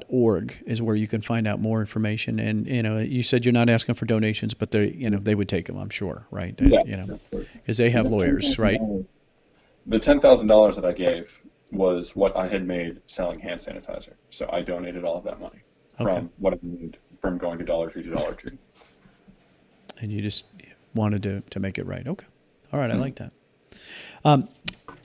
org 0.09 0.63
is 0.67 0.81
where 0.81 0.97
you 0.97 1.09
can 1.09 1.21
find 1.21 1.47
out 1.47 1.61
more 1.61 1.81
information. 1.81 2.39
And 2.39 2.67
you 2.67 2.83
know, 2.83 2.99
you 2.99 3.23
said 3.23 3.45
you're 3.45 3.53
not 3.53 3.69
asking 3.69 3.97
for 3.97 4.07
donations, 4.07 4.55
but 4.55 4.71
they, 4.71 4.91
you 4.91 5.11
know, 5.11 5.19
they 5.19 5.35
would 5.35 5.49
take 5.49 5.67
them, 5.67 5.77
I'm 5.77 5.91
sure, 5.91 6.27
right? 6.31 6.55
Yeah, 6.61 6.83
you 6.85 6.97
know, 6.97 7.21
because 7.31 7.77
they 7.77 7.91
have 7.91 8.07
lawyers, 8.07 8.59
right? 8.59 8.81
The 9.87 9.99
ten 9.99 10.21
thousand 10.21 10.49
dollars 10.49 10.77
that 10.77 10.85
I 10.85 10.93
gave 10.93 11.31
was 11.73 12.15
what 12.15 12.37
I 12.37 12.47
had 12.47 12.67
made 12.67 13.01
selling 13.07 13.41
hand 13.41 13.61
sanitizer, 13.61 14.15
so 14.31 14.49
I 14.53 14.63
donated 14.63 15.05
all 15.05 15.17
of 15.17 15.25
that 15.25 15.41
money 15.41 15.63
from 15.97 16.31
what 16.39 16.55
I 16.55 16.59
made 16.63 16.99
from 17.21 17.39
going 17.39 17.59
to 17.59 17.65
Dollar 17.65 17.91
Tree 17.91 18.03
to 18.05 18.11
Dollar 18.11 18.35
Tree. 18.35 18.59
And 20.01 20.13
you 20.13 20.23
just 20.23 20.45
wanted 20.95 21.23
to 21.25 21.41
to 21.51 21.61
make 21.61 21.79
it 21.79 21.87
right. 21.87 22.07
Okay, 22.07 22.27
all 22.73 22.79
right, 22.79 22.91
mm-hmm. 22.91 22.99
I 22.99 23.03
like 23.03 23.17
that. 23.17 23.33
Um, 24.25 24.49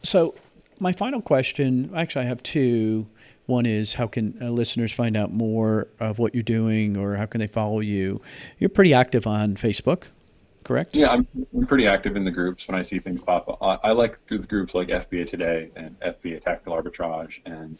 so 0.03 0.35
my 0.79 0.93
final 0.93 1.21
question, 1.21 1.91
actually, 1.95 2.25
I 2.25 2.27
have 2.27 2.43
two. 2.43 3.07
One 3.45 3.65
is 3.65 3.95
how 3.95 4.07
can 4.07 4.37
uh, 4.41 4.49
listeners 4.49 4.91
find 4.91 5.17
out 5.17 5.33
more 5.33 5.87
of 5.99 6.19
what 6.19 6.33
you're 6.33 6.43
doing 6.43 6.97
or 6.97 7.15
how 7.15 7.25
can 7.25 7.39
they 7.39 7.47
follow 7.47 7.79
you? 7.79 8.21
You're 8.59 8.69
pretty 8.69 8.93
active 8.93 9.27
on 9.27 9.55
Facebook, 9.55 10.03
correct? 10.63 10.95
Yeah, 10.95 11.09
I'm, 11.09 11.27
I'm 11.55 11.65
pretty 11.65 11.87
active 11.87 12.15
in 12.15 12.23
the 12.23 12.31
groups 12.31 12.67
when 12.67 12.77
I 12.77 12.81
see 12.81 12.99
things 12.99 13.21
pop 13.21 13.49
up. 13.49 13.57
I, 13.61 13.89
I 13.89 13.91
like 13.91 14.17
the 14.27 14.37
groups 14.37 14.73
like 14.73 14.89
FBA 14.89 15.29
Today 15.29 15.71
and 15.75 15.99
FBA 15.99 16.43
Tactical 16.43 16.73
Arbitrage 16.73 17.39
and 17.45 17.77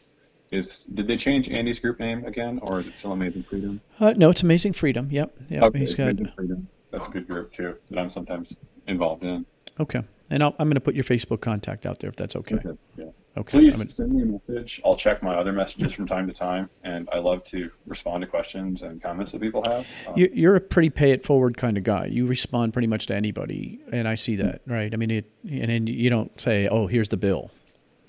is 0.52 0.86
did 0.94 1.08
they 1.08 1.18
change 1.18 1.48
Andy's 1.50 1.80
group 1.80 2.00
name 2.00 2.26
again, 2.26 2.60
or 2.62 2.82
is 2.82 2.88
it 2.88 2.94
still 2.98 3.14
Amazing 3.14 3.44
Freedom? 3.44 3.82
Uh, 4.00 4.14
no, 4.18 4.30
it's 4.30 4.44
Amazing 4.44 4.74
Freedom. 4.74 5.10
Yep, 5.10 5.34
yep. 5.50 5.64
Okay, 5.64 5.80
he's 5.80 5.96
got 5.96 6.16
Freedom. 6.36 6.68
That's 6.92 7.08
a 7.08 7.10
good 7.10 7.28
group 7.28 7.54
too 7.54 7.78
that 7.90 7.98
I'm 7.98 8.10
sometimes 8.10 8.54
involved 8.88 9.24
in. 9.24 9.46
Okay, 9.80 10.02
and 10.30 10.44
i 10.44 10.48
am 10.48 10.54
going 10.58 10.74
to 10.74 10.82
put 10.82 10.94
your 10.94 11.06
Facebook 11.06 11.40
contact 11.40 11.86
out 11.86 12.00
there 12.00 12.10
if 12.10 12.18
that's 12.18 12.36
okay. 12.36 12.56
okay. 12.56 12.78
Yeah. 12.98 13.06
Okay. 13.38 13.60
Please 13.60 13.78
gonna... 13.78 13.90
send 13.90 14.12
me 14.12 14.24
a 14.24 14.26
message. 14.26 14.82
I'll 14.84 14.98
check 14.98 15.24
my 15.24 15.36
other 15.36 15.54
messages 15.54 15.94
from 15.94 16.06
time 16.06 16.28
to 16.28 16.34
time, 16.34 16.70
and 16.84 17.08
I 17.14 17.20
love 17.20 17.46
to 17.46 17.72
respond 17.86 18.22
to 18.22 18.28
questions 18.28 18.82
and 18.82 19.02
comments 19.02 19.32
that 19.32 19.42
people 19.42 19.64
have. 19.66 19.88
Um, 20.08 20.16
you're 20.18 20.58
a 20.58 20.62
pretty 20.62 20.90
pay 20.90 21.12
it 21.12 21.24
forward 21.24 21.56
kind 21.56 21.78
of 21.78 21.86
guy. 21.86 22.08
You 22.08 22.26
respond 22.26 22.74
pretty 22.74 22.90
much 22.90 23.08
to 23.08 23.16
anybody, 23.16 23.80
and 23.92 24.06
I 24.06 24.16
see 24.16 24.36
that, 24.36 24.62
right? 24.68 24.94
I 24.94 24.98
mean, 24.98 25.12
it, 25.12 25.32
and 25.50 25.70
then 25.70 25.88
you 25.88 26.10
don't 26.10 26.40
say, 26.40 26.68
"Oh, 26.68 26.88
here's 26.88 27.08
the 27.08 27.18
bill," 27.18 27.52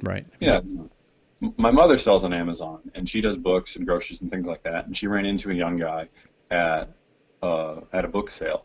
right? 0.03 0.27
Yeah. 0.41 0.61
My 1.57 1.71
mother 1.71 1.99
sells 1.99 2.25
on 2.25 2.33
Amazon, 2.33 2.81
and 2.95 3.09
she 3.09 3.21
does 3.21 3.37
books 3.37 3.77
and 3.77 3.87
groceries 3.87 4.21
and 4.21 4.31
things 4.31 4.47
like 4.47 4.63
that. 4.65 4.87
And 4.87 4.97
she 4.97 5.07
ran 5.09 5.25
into 5.25 5.51
a 5.51 5.55
young 5.55 5.77
guy 5.77 6.09
at 6.51 6.89
uh, 7.43 7.81
at 7.93 8.05
a 8.05 8.09
book 8.09 8.29
sale 8.29 8.65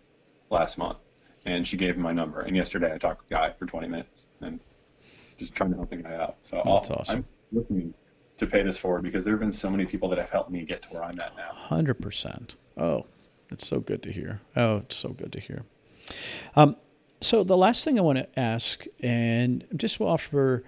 last 0.50 0.80
month, 0.80 0.98
and 1.46 1.68
she 1.68 1.78
gave 1.78 1.96
him 1.96 2.02
my 2.02 2.14
number. 2.14 2.42
And 2.42 2.56
yesterday, 2.56 2.94
I 2.94 2.98
talked 2.98 3.28
to 3.28 3.36
a 3.36 3.38
guy 3.38 3.54
for 3.60 3.68
20 3.68 3.88
minutes, 3.88 4.26
and 4.42 4.60
just 5.38 5.56
trying 5.56 5.72
to 5.72 5.78
help 5.78 5.90
the 5.90 5.98
guy 5.98 6.16
out. 6.16 6.38
So 6.42 6.62
That's 6.66 6.90
I'll, 6.90 6.98
awesome. 6.98 7.18
I'm 7.18 7.26
looking 7.58 7.94
to 8.38 8.46
pay 8.46 8.64
this 8.64 8.78
forward 8.78 9.04
because 9.04 9.24
there 9.24 9.34
have 9.34 9.40
been 9.40 9.54
so 9.54 9.70
many 9.70 9.86
people 9.86 10.10
that 10.10 10.20
have 10.20 10.30
helped 10.30 10.52
me 10.52 10.64
get 10.64 10.84
to 10.84 10.90
where 10.90 11.04
I'm 11.04 11.20
at 11.20 11.36
now. 11.36 11.52
Hundred 11.54 11.96
percent. 11.96 12.56
Oh, 12.78 13.06
that's 13.50 13.66
so 13.66 13.80
good 13.80 14.04
to 14.04 14.12
hear. 14.12 14.42
Oh, 14.56 14.78
it's 14.78 14.96
so 14.96 15.10
good 15.10 15.32
to 15.34 15.40
hear. 15.40 15.64
Um, 16.56 16.76
so 17.22 17.44
the 17.44 17.58
last 17.58 17.84
thing 17.84 17.98
I 17.98 18.02
want 18.02 18.20
to 18.20 18.40
ask, 18.40 18.86
and 19.02 19.66
just 19.76 20.00
offer 20.00 20.64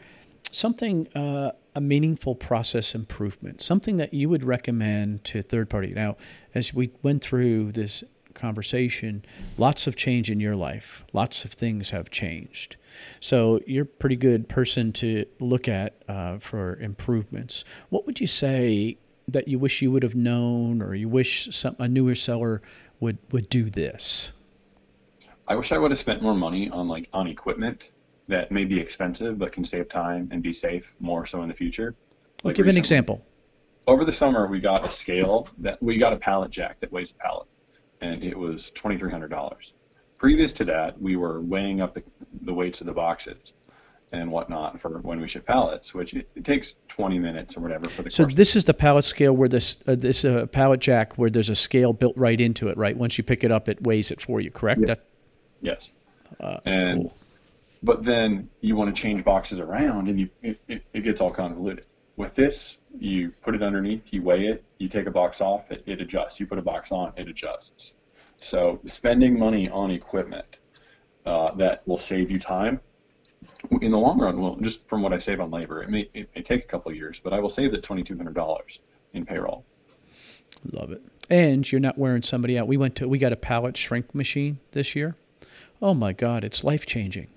something, 0.51 1.07
uh, 1.15 1.51
a 1.75 1.81
meaningful 1.81 2.33
process 2.33 2.95
improvement, 2.95 3.61
something 3.61 3.97
that 3.97 4.13
you 4.13 4.29
would 4.29 4.43
recommend 4.43 5.23
to 5.25 5.41
third 5.43 5.69
party. 5.69 5.93
Now, 5.93 6.17
as 6.55 6.73
we 6.73 6.89
went 7.03 7.23
through 7.23 7.73
this 7.73 8.03
conversation, 8.39 9.23
lots 9.57 9.87
of 9.87 9.95
change 9.95 10.31
in 10.31 10.39
your 10.39 10.55
life. 10.55 11.05
Lots 11.13 11.45
of 11.45 11.51
things 11.51 11.89
have 11.91 12.09
changed. 12.09 12.77
So 13.19 13.59
you're 13.67 13.83
a 13.83 13.85
pretty 13.85 14.15
good 14.15 14.47
person 14.49 14.91
to 14.93 15.25
look 15.39 15.67
at 15.67 16.01
uh, 16.07 16.39
for 16.39 16.77
improvements. 16.77 17.63
What 17.89 18.05
would 18.05 18.19
you 18.19 18.27
say 18.27 18.97
that 19.27 19.47
you 19.47 19.59
wish 19.59 19.81
you 19.81 19.91
would 19.91 20.03
have 20.03 20.15
known, 20.15 20.81
or 20.81 20.95
you 20.95 21.07
wish 21.07 21.55
some, 21.55 21.75
a 21.79 21.87
newer 21.87 22.15
seller 22.15 22.61
would 22.99 23.17
would 23.31 23.49
do 23.49 23.69
this? 23.69 24.31
I 25.47 25.55
wish 25.55 25.71
I 25.71 25.77
would 25.77 25.91
have 25.91 25.99
spent 25.99 26.21
more 26.21 26.35
money 26.35 26.69
on 26.69 26.87
like 26.87 27.09
on 27.13 27.27
equipment 27.27 27.89
that 28.27 28.51
may 28.51 28.65
be 28.65 28.79
expensive 28.79 29.39
but 29.39 29.51
can 29.51 29.65
save 29.65 29.89
time 29.89 30.29
and 30.31 30.43
be 30.43 30.53
safe 30.53 30.85
more 30.99 31.25
so 31.25 31.41
in 31.41 31.49
the 31.49 31.55
future. 31.55 31.95
Like 32.43 32.55
give 32.55 32.65
recently, 32.65 32.69
an 32.69 32.77
example. 32.77 33.25
Over 33.87 34.05
the 34.05 34.11
summer, 34.11 34.47
we 34.47 34.59
got 34.59 34.85
a 34.85 34.89
scale 34.89 35.47
that 35.57 35.81
we 35.81 35.97
got 35.97 36.13
a 36.13 36.17
pallet 36.17 36.51
jack 36.51 36.79
that 36.79 36.91
weighs 36.91 37.11
a 37.11 37.15
pallet, 37.15 37.47
and 38.01 38.23
it 38.23 38.37
was 38.37 38.71
twenty 38.75 38.97
three 38.97 39.11
hundred 39.11 39.29
dollars. 39.29 39.73
Previous 40.17 40.51
to 40.53 40.65
that, 40.65 41.01
we 41.01 41.15
were 41.15 41.41
weighing 41.41 41.79
up 41.79 41.93
the, 41.93 42.03
the 42.41 42.53
weights 42.53 42.81
of 42.81 42.87
the 42.87 42.93
boxes 42.93 43.53
and 44.11 44.31
whatnot 44.31 44.81
for 44.81 44.99
when 44.99 45.21
we 45.21 45.27
ship 45.27 45.45
pallets, 45.45 45.93
which 45.93 46.13
it, 46.13 46.29
it 46.35 46.43
takes 46.43 46.73
20 46.89 47.19
minutes 47.19 47.55
or 47.55 47.61
whatever 47.61 47.87
for 47.89 48.01
the. 48.01 48.11
So 48.11 48.25
this 48.25 48.55
is 48.55 48.65
the 48.65 48.73
pallet 48.73 49.05
scale 49.05 49.35
where 49.35 49.47
this 49.47 49.77
uh, 49.87 49.95
this 49.95 50.25
uh, 50.25 50.47
pallet 50.47 50.79
jack 50.79 51.17
where 51.17 51.29
there's 51.29 51.49
a 51.49 51.55
scale 51.55 51.93
built 51.93 52.17
right 52.17 52.39
into 52.39 52.67
it, 52.67 52.77
right? 52.77 52.97
Once 52.97 53.17
you 53.17 53.23
pick 53.23 53.43
it 53.43 53.51
up, 53.51 53.69
it 53.69 53.81
weighs 53.83 54.11
it 54.11 54.21
for 54.21 54.41
you, 54.41 54.51
correct? 54.51 54.85
That, 54.85 55.05
yes. 55.61 55.89
Uh, 56.39 56.57
and 56.65 57.03
cool. 57.03 57.13
but 57.83 58.03
then 58.03 58.49
you 58.61 58.75
want 58.75 58.93
to 58.93 59.01
change 59.01 59.23
boxes 59.23 59.59
around, 59.59 60.09
and 60.09 60.19
you 60.19 60.29
it, 60.41 60.59
it, 60.67 60.83
it, 60.93 61.01
gets 61.01 61.21
all 61.21 61.31
convoluted. 61.31 61.85
With 62.17 62.35
this, 62.35 62.77
you 63.01 63.31
put 63.43 63.55
it 63.55 63.63
underneath, 63.63 64.11
you 64.13 64.21
weigh 64.21 64.47
it, 64.47 64.63
you 64.77 64.89
take 64.89 65.07
a 65.07 65.11
box 65.11 65.41
off, 65.41 65.69
it, 65.71 65.83
it 65.85 66.01
adjusts. 66.01 66.39
You 66.39 66.47
put 66.47 66.57
a 66.57 66.61
box 66.61 66.91
on, 66.91 67.13
it 67.17 67.27
adjusts. 67.27 67.93
So 68.41 68.79
spending 68.85 69.37
money 69.37 69.69
on 69.69 69.91
equipment 69.91 70.57
uh, 71.25 71.53
that 71.55 71.87
will 71.87 71.97
save 71.97 72.31
you 72.31 72.39
time 72.39 72.79
in 73.81 73.91
the 73.91 73.97
long 73.97 74.19
run, 74.19 74.41
well, 74.41 74.55
just 74.61 74.79
from 74.87 75.01
what 75.01 75.13
I 75.13 75.19
save 75.19 75.39
on 75.39 75.51
labor, 75.51 75.83
it 75.83 75.89
may 75.89 76.09
it 76.13 76.29
may 76.35 76.41
take 76.41 76.63
a 76.63 76.67
couple 76.67 76.91
of 76.91 76.97
years, 76.97 77.19
but 77.23 77.33
I 77.33 77.39
will 77.39 77.49
save 77.49 77.71
the 77.71 77.81
twenty 77.81 78.03
two 78.03 78.15
hundred 78.17 78.35
dollars 78.35 78.79
in 79.13 79.25
payroll. 79.25 79.65
Love 80.71 80.91
it. 80.91 81.01
And 81.29 81.69
you're 81.71 81.81
not 81.81 81.97
wearing 81.97 82.21
somebody 82.21 82.57
out. 82.57 82.67
We 82.67 82.77
went 82.77 82.95
to 82.97 83.07
we 83.07 83.17
got 83.17 83.33
a 83.33 83.37
pallet 83.37 83.77
shrink 83.77 84.15
machine 84.15 84.59
this 84.71 84.95
year. 84.95 85.15
Oh 85.81 85.93
my 85.93 86.13
God, 86.13 86.43
it's 86.43 86.63
life 86.63 86.85
changing. 86.85 87.27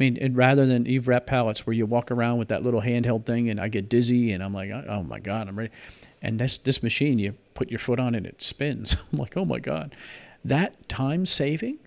I 0.00 0.02
mean, 0.02 0.16
and 0.18 0.34
rather 0.34 0.64
than 0.64 0.86
Eve 0.86 1.08
wrap 1.08 1.26
pallets 1.26 1.66
where 1.66 1.74
you 1.74 1.84
walk 1.84 2.10
around 2.10 2.38
with 2.38 2.48
that 2.48 2.62
little 2.62 2.80
handheld 2.80 3.26
thing 3.26 3.50
and 3.50 3.60
I 3.60 3.68
get 3.68 3.90
dizzy 3.90 4.32
and 4.32 4.42
I'm 4.42 4.54
like, 4.54 4.70
oh 4.70 5.02
my 5.02 5.20
God, 5.20 5.46
I'm 5.46 5.58
ready. 5.58 5.70
And 6.22 6.40
this 6.40 6.56
this 6.56 6.82
machine, 6.82 7.18
you 7.18 7.34
put 7.52 7.68
your 7.68 7.78
foot 7.78 8.00
on 8.00 8.14
it, 8.14 8.24
it 8.24 8.40
spins. 8.40 8.96
I'm 9.12 9.18
like, 9.18 9.36
oh 9.36 9.44
my 9.44 9.58
God. 9.58 9.94
That 10.42 10.88
time 10.88 11.26
saving? 11.26 11.80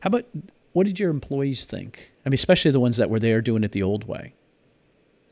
How 0.00 0.08
about 0.08 0.24
what 0.72 0.86
did 0.86 0.98
your 0.98 1.10
employees 1.10 1.64
think? 1.64 2.10
I 2.26 2.30
mean, 2.30 2.34
especially 2.34 2.72
the 2.72 2.80
ones 2.80 2.96
that 2.96 3.08
were 3.08 3.20
there 3.20 3.40
doing 3.40 3.62
it 3.62 3.70
the 3.70 3.84
old 3.84 4.08
way. 4.08 4.34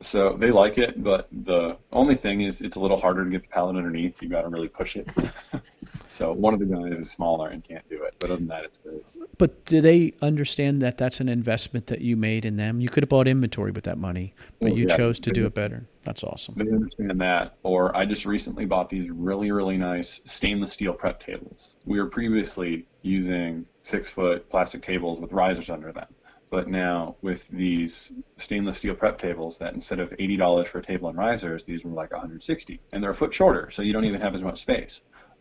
So 0.00 0.36
they 0.36 0.52
like 0.52 0.78
it, 0.78 1.02
but 1.02 1.26
the 1.32 1.78
only 1.92 2.14
thing 2.14 2.42
is 2.42 2.60
it's 2.60 2.76
a 2.76 2.80
little 2.80 3.00
harder 3.00 3.24
to 3.24 3.30
get 3.30 3.42
the 3.42 3.48
pallet 3.48 3.74
underneath. 3.74 4.22
You've 4.22 4.30
got 4.30 4.42
to 4.42 4.48
really 4.48 4.68
push 4.68 4.94
it. 4.94 5.08
so 6.20 6.32
one 6.32 6.52
of 6.52 6.60
the 6.60 6.66
guys 6.66 7.00
is 7.00 7.10
smaller 7.10 7.48
and 7.48 7.64
can't 7.64 7.88
do 7.88 8.02
it. 8.02 8.14
But 8.18 8.28
other 8.30 8.36
than 8.36 8.48
that, 8.48 8.64
it's 8.64 8.76
great. 8.76 9.02
But 9.38 9.64
do 9.64 9.80
they 9.80 10.12
understand 10.20 10.82
that 10.82 10.98
that's 10.98 11.18
an 11.18 11.30
investment 11.30 11.86
that 11.86 12.02
you 12.02 12.14
made 12.14 12.44
in 12.44 12.58
them? 12.58 12.78
You 12.78 12.90
could 12.90 13.02
have 13.02 13.08
bought 13.08 13.26
inventory 13.26 13.70
with 13.70 13.84
that 13.84 13.96
money, 13.96 14.34
but 14.60 14.76
you 14.76 14.86
yeah, 14.86 14.96
chose 14.98 15.18
to 15.20 15.30
do 15.30 15.46
it 15.46 15.54
better. 15.54 15.86
That's 16.02 16.22
awesome. 16.22 16.56
They 16.58 16.70
understand 16.70 17.18
that. 17.22 17.56
Or 17.62 17.96
I 17.96 18.04
just 18.04 18.26
recently 18.26 18.66
bought 18.66 18.90
these 18.90 19.08
really, 19.08 19.50
really 19.50 19.78
nice 19.78 20.20
stainless 20.24 20.74
steel 20.74 20.92
prep 20.92 21.24
tables. 21.24 21.70
We 21.86 21.98
were 21.98 22.08
previously 22.08 22.86
using 23.00 23.64
six 23.84 24.10
foot 24.10 24.46
plastic 24.50 24.82
tables 24.82 25.20
with 25.20 25.32
risers 25.32 25.70
under 25.70 25.90
them. 25.90 26.08
But 26.50 26.68
now 26.68 27.16
with 27.22 27.48
these 27.48 28.10
stainless 28.36 28.76
steel 28.76 28.94
prep 28.94 29.18
tables, 29.18 29.56
that 29.58 29.72
instead 29.72 30.00
of 30.00 30.12
eighty 30.18 30.36
dollars 30.36 30.68
for 30.68 30.80
a 30.80 30.82
table 30.82 31.08
and 31.08 31.16
risers, 31.16 31.64
these 31.64 31.84
were 31.84 31.92
like 31.92 32.10
160, 32.10 32.80
and 32.92 33.02
they're 33.02 33.12
a 33.12 33.14
foot 33.14 33.32
shorter, 33.32 33.70
so 33.70 33.82
you 33.82 33.92
don't 33.92 34.04
even 34.04 34.20
have 34.20 34.34
as 34.34 34.42
much 34.42 34.60
space. 34.60 35.00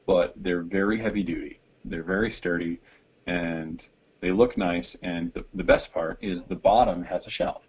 But 0.09 0.33
they're 0.43 0.63
very 0.63 0.97
heavy 1.05 1.23
duty, 1.23 1.59
they're 1.85 2.09
very 2.15 2.31
sturdy, 2.31 2.79
and 3.27 3.83
They 4.21 4.31
look 4.31 4.57
nice, 4.57 4.97
and 5.01 5.33
the, 5.33 5.45
the 5.53 5.63
best 5.63 5.93
part 5.93 6.17
is 6.21 6.41
the 6.43 6.55
bottom 6.55 7.03
has 7.03 7.25
a 7.25 7.29
shelf. 7.29 7.63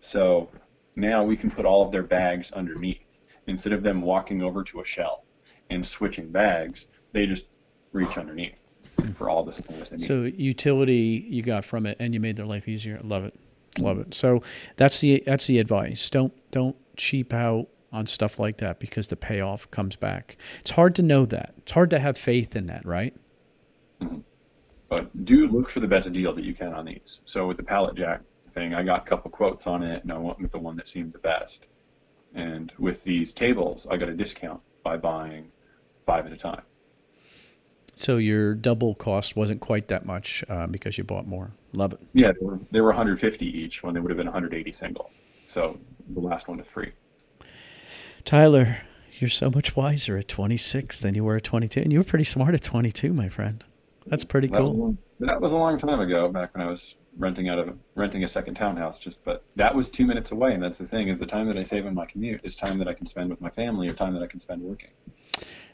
So 0.00 0.48
now 0.96 1.22
we 1.22 1.36
can 1.36 1.50
put 1.50 1.66
all 1.66 1.84
of 1.84 1.92
their 1.92 2.02
bags 2.02 2.50
underneath. 2.52 3.00
Instead 3.46 3.72
of 3.72 3.82
them 3.82 4.00
walking 4.00 4.42
over 4.42 4.62
to 4.64 4.80
a 4.80 4.84
shelf 4.84 5.20
and 5.70 5.84
switching 5.86 6.30
bags, 6.30 6.86
they 7.12 7.26
just 7.26 7.44
reach 7.92 8.16
underneath 8.16 8.54
for 9.16 9.28
all 9.28 9.44
the 9.44 9.52
supplies 9.52 9.90
they 9.90 9.96
need. 9.96 10.06
So 10.06 10.22
utility 10.22 11.26
you 11.28 11.42
got 11.42 11.64
from 11.64 11.86
it, 11.86 11.96
and 12.00 12.14
you 12.14 12.20
made 12.20 12.36
their 12.36 12.46
life 12.46 12.68
easier. 12.68 12.98
Love 13.02 13.24
it, 13.24 13.34
love 13.78 13.98
it. 13.98 14.14
So 14.14 14.42
that's 14.76 15.00
the 15.00 15.22
that's 15.26 15.46
the 15.46 15.58
advice. 15.58 16.08
Don't 16.10 16.32
don't 16.50 16.76
cheap 16.96 17.32
out 17.32 17.68
on 17.92 18.06
stuff 18.06 18.38
like 18.38 18.58
that 18.58 18.78
because 18.78 19.08
the 19.08 19.16
payoff 19.16 19.70
comes 19.70 19.96
back. 19.96 20.36
It's 20.60 20.70
hard 20.70 20.94
to 20.96 21.02
know 21.02 21.26
that. 21.26 21.54
It's 21.58 21.72
hard 21.72 21.90
to 21.90 21.98
have 21.98 22.16
faith 22.16 22.54
in 22.54 22.66
that, 22.66 22.84
right? 22.86 23.14
Mm-hmm. 24.00 24.20
But 24.88 25.24
do 25.24 25.46
look 25.46 25.70
for 25.70 25.80
the 25.80 25.86
best 25.86 26.12
deal 26.12 26.34
that 26.34 26.44
you 26.44 26.52
can 26.52 26.74
on 26.74 26.84
these. 26.84 27.20
So 27.24 27.46
with 27.46 27.56
the 27.56 27.62
pallet 27.62 27.94
jack 27.94 28.22
thing, 28.52 28.74
I 28.74 28.82
got 28.82 29.06
a 29.06 29.08
couple 29.08 29.30
quotes 29.30 29.66
on 29.66 29.82
it, 29.84 30.02
and 30.02 30.12
I 30.12 30.18
went 30.18 30.40
with 30.40 30.50
the 30.50 30.58
one 30.58 30.76
that 30.76 30.88
seemed 30.88 31.12
the 31.12 31.18
best. 31.18 31.66
And 32.34 32.72
with 32.78 33.02
these 33.04 33.32
tables, 33.32 33.86
I 33.88 33.96
got 33.96 34.08
a 34.08 34.14
discount 34.14 34.60
by 34.82 34.96
buying 34.96 35.50
five 36.06 36.26
at 36.26 36.32
a 36.32 36.36
time. 36.36 36.62
So 37.94 38.16
your 38.16 38.54
double 38.54 38.94
cost 38.94 39.36
wasn't 39.36 39.60
quite 39.60 39.88
that 39.88 40.06
much 40.06 40.42
uh, 40.48 40.66
because 40.66 40.96
you 40.98 41.04
bought 41.04 41.26
more. 41.26 41.52
Love 41.72 41.92
it. 41.92 42.00
Yeah, 42.12 42.32
they 42.32 42.44
were, 42.44 42.58
they 42.70 42.80
were 42.80 42.88
150 42.88 43.46
each 43.46 43.82
when 43.82 43.94
they 43.94 44.00
would 44.00 44.10
have 44.10 44.16
been 44.16 44.26
180 44.26 44.72
single. 44.72 45.10
So 45.46 45.78
the 46.08 46.20
last 46.20 46.48
one 46.48 46.58
is 46.58 46.66
free. 46.66 46.92
Tyler, 48.24 48.78
you're 49.18 49.30
so 49.30 49.50
much 49.50 49.76
wiser 49.76 50.16
at 50.16 50.28
26 50.28 51.00
than 51.00 51.14
you 51.14 51.24
were 51.24 51.36
at 51.36 51.44
22, 51.44 51.80
and 51.80 51.92
you 51.92 51.98
were 51.98 52.04
pretty 52.04 52.24
smart 52.24 52.54
at 52.54 52.62
22, 52.62 53.12
my 53.12 53.28
friend. 53.28 53.64
That's 54.06 54.24
pretty 54.24 54.48
that 54.48 54.58
cool. 54.58 54.74
Was, 54.74 54.94
that 55.20 55.40
was 55.40 55.52
a 55.52 55.56
long 55.56 55.78
time 55.78 56.00
ago, 56.00 56.28
back 56.28 56.54
when 56.54 56.66
I 56.66 56.70
was 56.70 56.94
renting 57.18 57.48
out 57.48 57.58
of 57.58 57.76
renting 57.94 58.24
a 58.24 58.28
second 58.28 58.54
townhouse. 58.54 58.98
Just, 58.98 59.22
but 59.24 59.44
that 59.56 59.74
was 59.74 59.88
two 59.88 60.06
minutes 60.06 60.30
away, 60.32 60.54
and 60.54 60.62
that's 60.62 60.78
the 60.78 60.86
thing 60.86 61.08
is 61.08 61.18
the 61.18 61.26
time 61.26 61.46
that 61.48 61.56
I 61.56 61.62
save 61.62 61.86
on 61.86 61.94
my 61.94 62.06
commute 62.06 62.40
is 62.44 62.56
time 62.56 62.78
that 62.78 62.88
I 62.88 62.94
can 62.94 63.06
spend 63.06 63.30
with 63.30 63.40
my 63.40 63.50
family 63.50 63.88
or 63.88 63.92
time 63.92 64.14
that 64.14 64.22
I 64.22 64.26
can 64.26 64.40
spend 64.40 64.62
working. 64.62 64.90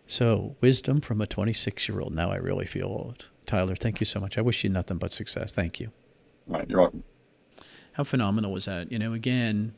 So, 0.07 0.57
wisdom 0.61 1.01
from 1.01 1.20
a 1.20 1.26
26 1.26 1.88
year 1.88 2.01
old. 2.01 2.14
Now 2.14 2.30
I 2.30 2.36
really 2.36 2.66
feel 2.66 2.86
old. 2.86 3.28
Tyler, 3.44 3.74
thank 3.74 4.01
you 4.01 4.07
so 4.07 4.20
much. 4.20 4.38
I 4.38 4.40
wish 4.40 4.64
you 4.64 4.70
nothing 4.70 4.99
but 4.99 5.12
success. 5.12 5.53
Thank 5.53 5.80
you. 5.80 5.90
All 6.49 6.59
right, 6.59 6.68
you're 6.68 6.80
welcome. 6.80 7.03
How 7.92 8.05
phenomenal 8.05 8.53
was 8.53 8.66
that? 8.66 8.92
You 8.92 8.99
know, 8.99 9.14
again, 9.14 9.74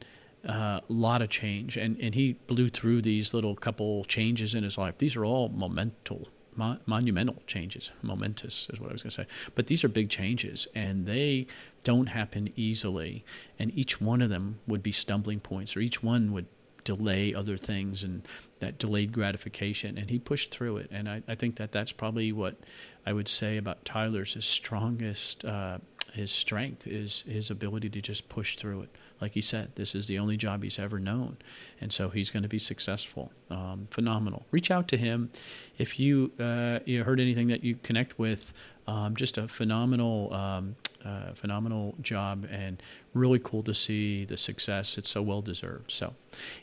a 0.49 0.53
uh, 0.53 0.81
lot 0.89 1.21
of 1.21 1.29
change, 1.29 1.77
and, 1.77 2.01
and 2.01 2.15
he 2.15 2.33
blew 2.47 2.71
through 2.71 3.03
these 3.03 3.35
little 3.35 3.55
couple 3.55 4.05
changes 4.05 4.55
in 4.55 4.65
his 4.65 4.79
life. 4.79 4.97
These 4.97 5.15
are 5.15 5.25
all 5.25 5.51
momental, 5.51 6.27
mo- 6.57 6.79
monumental 6.87 7.43
changes. 7.47 7.91
Momentous 8.01 8.67
is 8.73 8.81
what 8.81 8.89
I 8.89 8.95
was 8.95 9.03
going 9.03 9.11
to 9.11 9.17
say. 9.17 9.27
But 9.55 9.67
these 9.67 9.85
are 9.85 9.89
big 9.89 10.09
changes, 10.09 10.67
and 10.75 11.05
they 11.05 11.47
don't 11.85 12.07
happen 12.07 12.51
easily. 12.57 13.25
And 13.59 13.77
each 13.77 14.01
one 14.01 14.23
of 14.23 14.31
them 14.31 14.61
would 14.67 14.83
be 14.83 14.93
stumbling 14.93 15.41
points, 15.41 15.77
or 15.77 15.81
each 15.81 16.03
one 16.03 16.33
would 16.33 16.47
delay 16.85 17.35
other 17.35 17.59
things 17.59 18.03
and 18.03 18.27
that 18.61 18.79
delayed 18.79 19.13
gratification. 19.13 19.99
And 19.99 20.09
he 20.09 20.19
pushed 20.19 20.51
through 20.51 20.79
it. 20.79 20.89
And 20.91 21.07
I, 21.07 21.23
I 21.29 21.35
think 21.35 21.57
that 21.57 21.73
that's 21.73 21.93
probably 21.93 22.33
what 22.33 22.57
I 23.05 23.13
would 23.13 23.29
say 23.29 23.59
about 23.59 23.85
Tyler's 23.85 24.33
his 24.33 24.47
strongest, 24.47 25.45
uh, 25.45 25.79
his 26.15 26.33
strength 26.33 26.87
is 26.87 27.25
his 27.29 27.51
ability 27.51 27.91
to 27.91 28.01
just 28.01 28.31
push 28.31 28.57
through 28.57 28.83
it. 28.83 28.91
Like 29.21 29.33
he 29.33 29.41
said, 29.41 29.73
this 29.75 29.95
is 29.95 30.07
the 30.07 30.19
only 30.19 30.37
job 30.37 30.63
he's 30.63 30.79
ever 30.79 30.99
known. 30.99 31.37
And 31.81 31.93
so 31.93 32.09
he's 32.09 32.31
going 32.31 32.43
to 32.43 32.49
be 32.49 32.59
successful. 32.59 33.33
Um, 33.51 33.89
phenomenal. 33.91 34.47
Reach 34.51 34.71
out 34.71 34.89
to 34.89 34.97
him 34.97 35.31
if 35.79 35.99
you, 35.99 36.33
uh, 36.39 36.81
you 36.85 37.05
heard 37.05 37.21
anything 37.21 37.49
that 37.49 37.65
you 37.65 37.77
connect 37.83 38.19
with. 38.19 38.53
Um, 38.87 39.17
just 39.17 39.37
a 39.37 39.47
phenomenal 39.47 40.33
um, 40.33 40.75
uh, 41.05 41.33
phenomenal 41.35 41.95
job 42.01 42.47
and 42.51 42.83
really 43.15 43.39
cool 43.39 43.63
to 43.63 43.75
see 43.75 44.25
the 44.25 44.37
success. 44.37 44.99
It's 44.99 45.11
so 45.11 45.23
well 45.23 45.43
deserved. 45.43 45.91
So, 45.91 46.15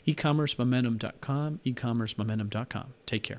ecommercemomentum.com, 0.06 1.60
ecommercemomentum.com. 1.64 2.94
Take 3.06 3.22
care. 3.22 3.38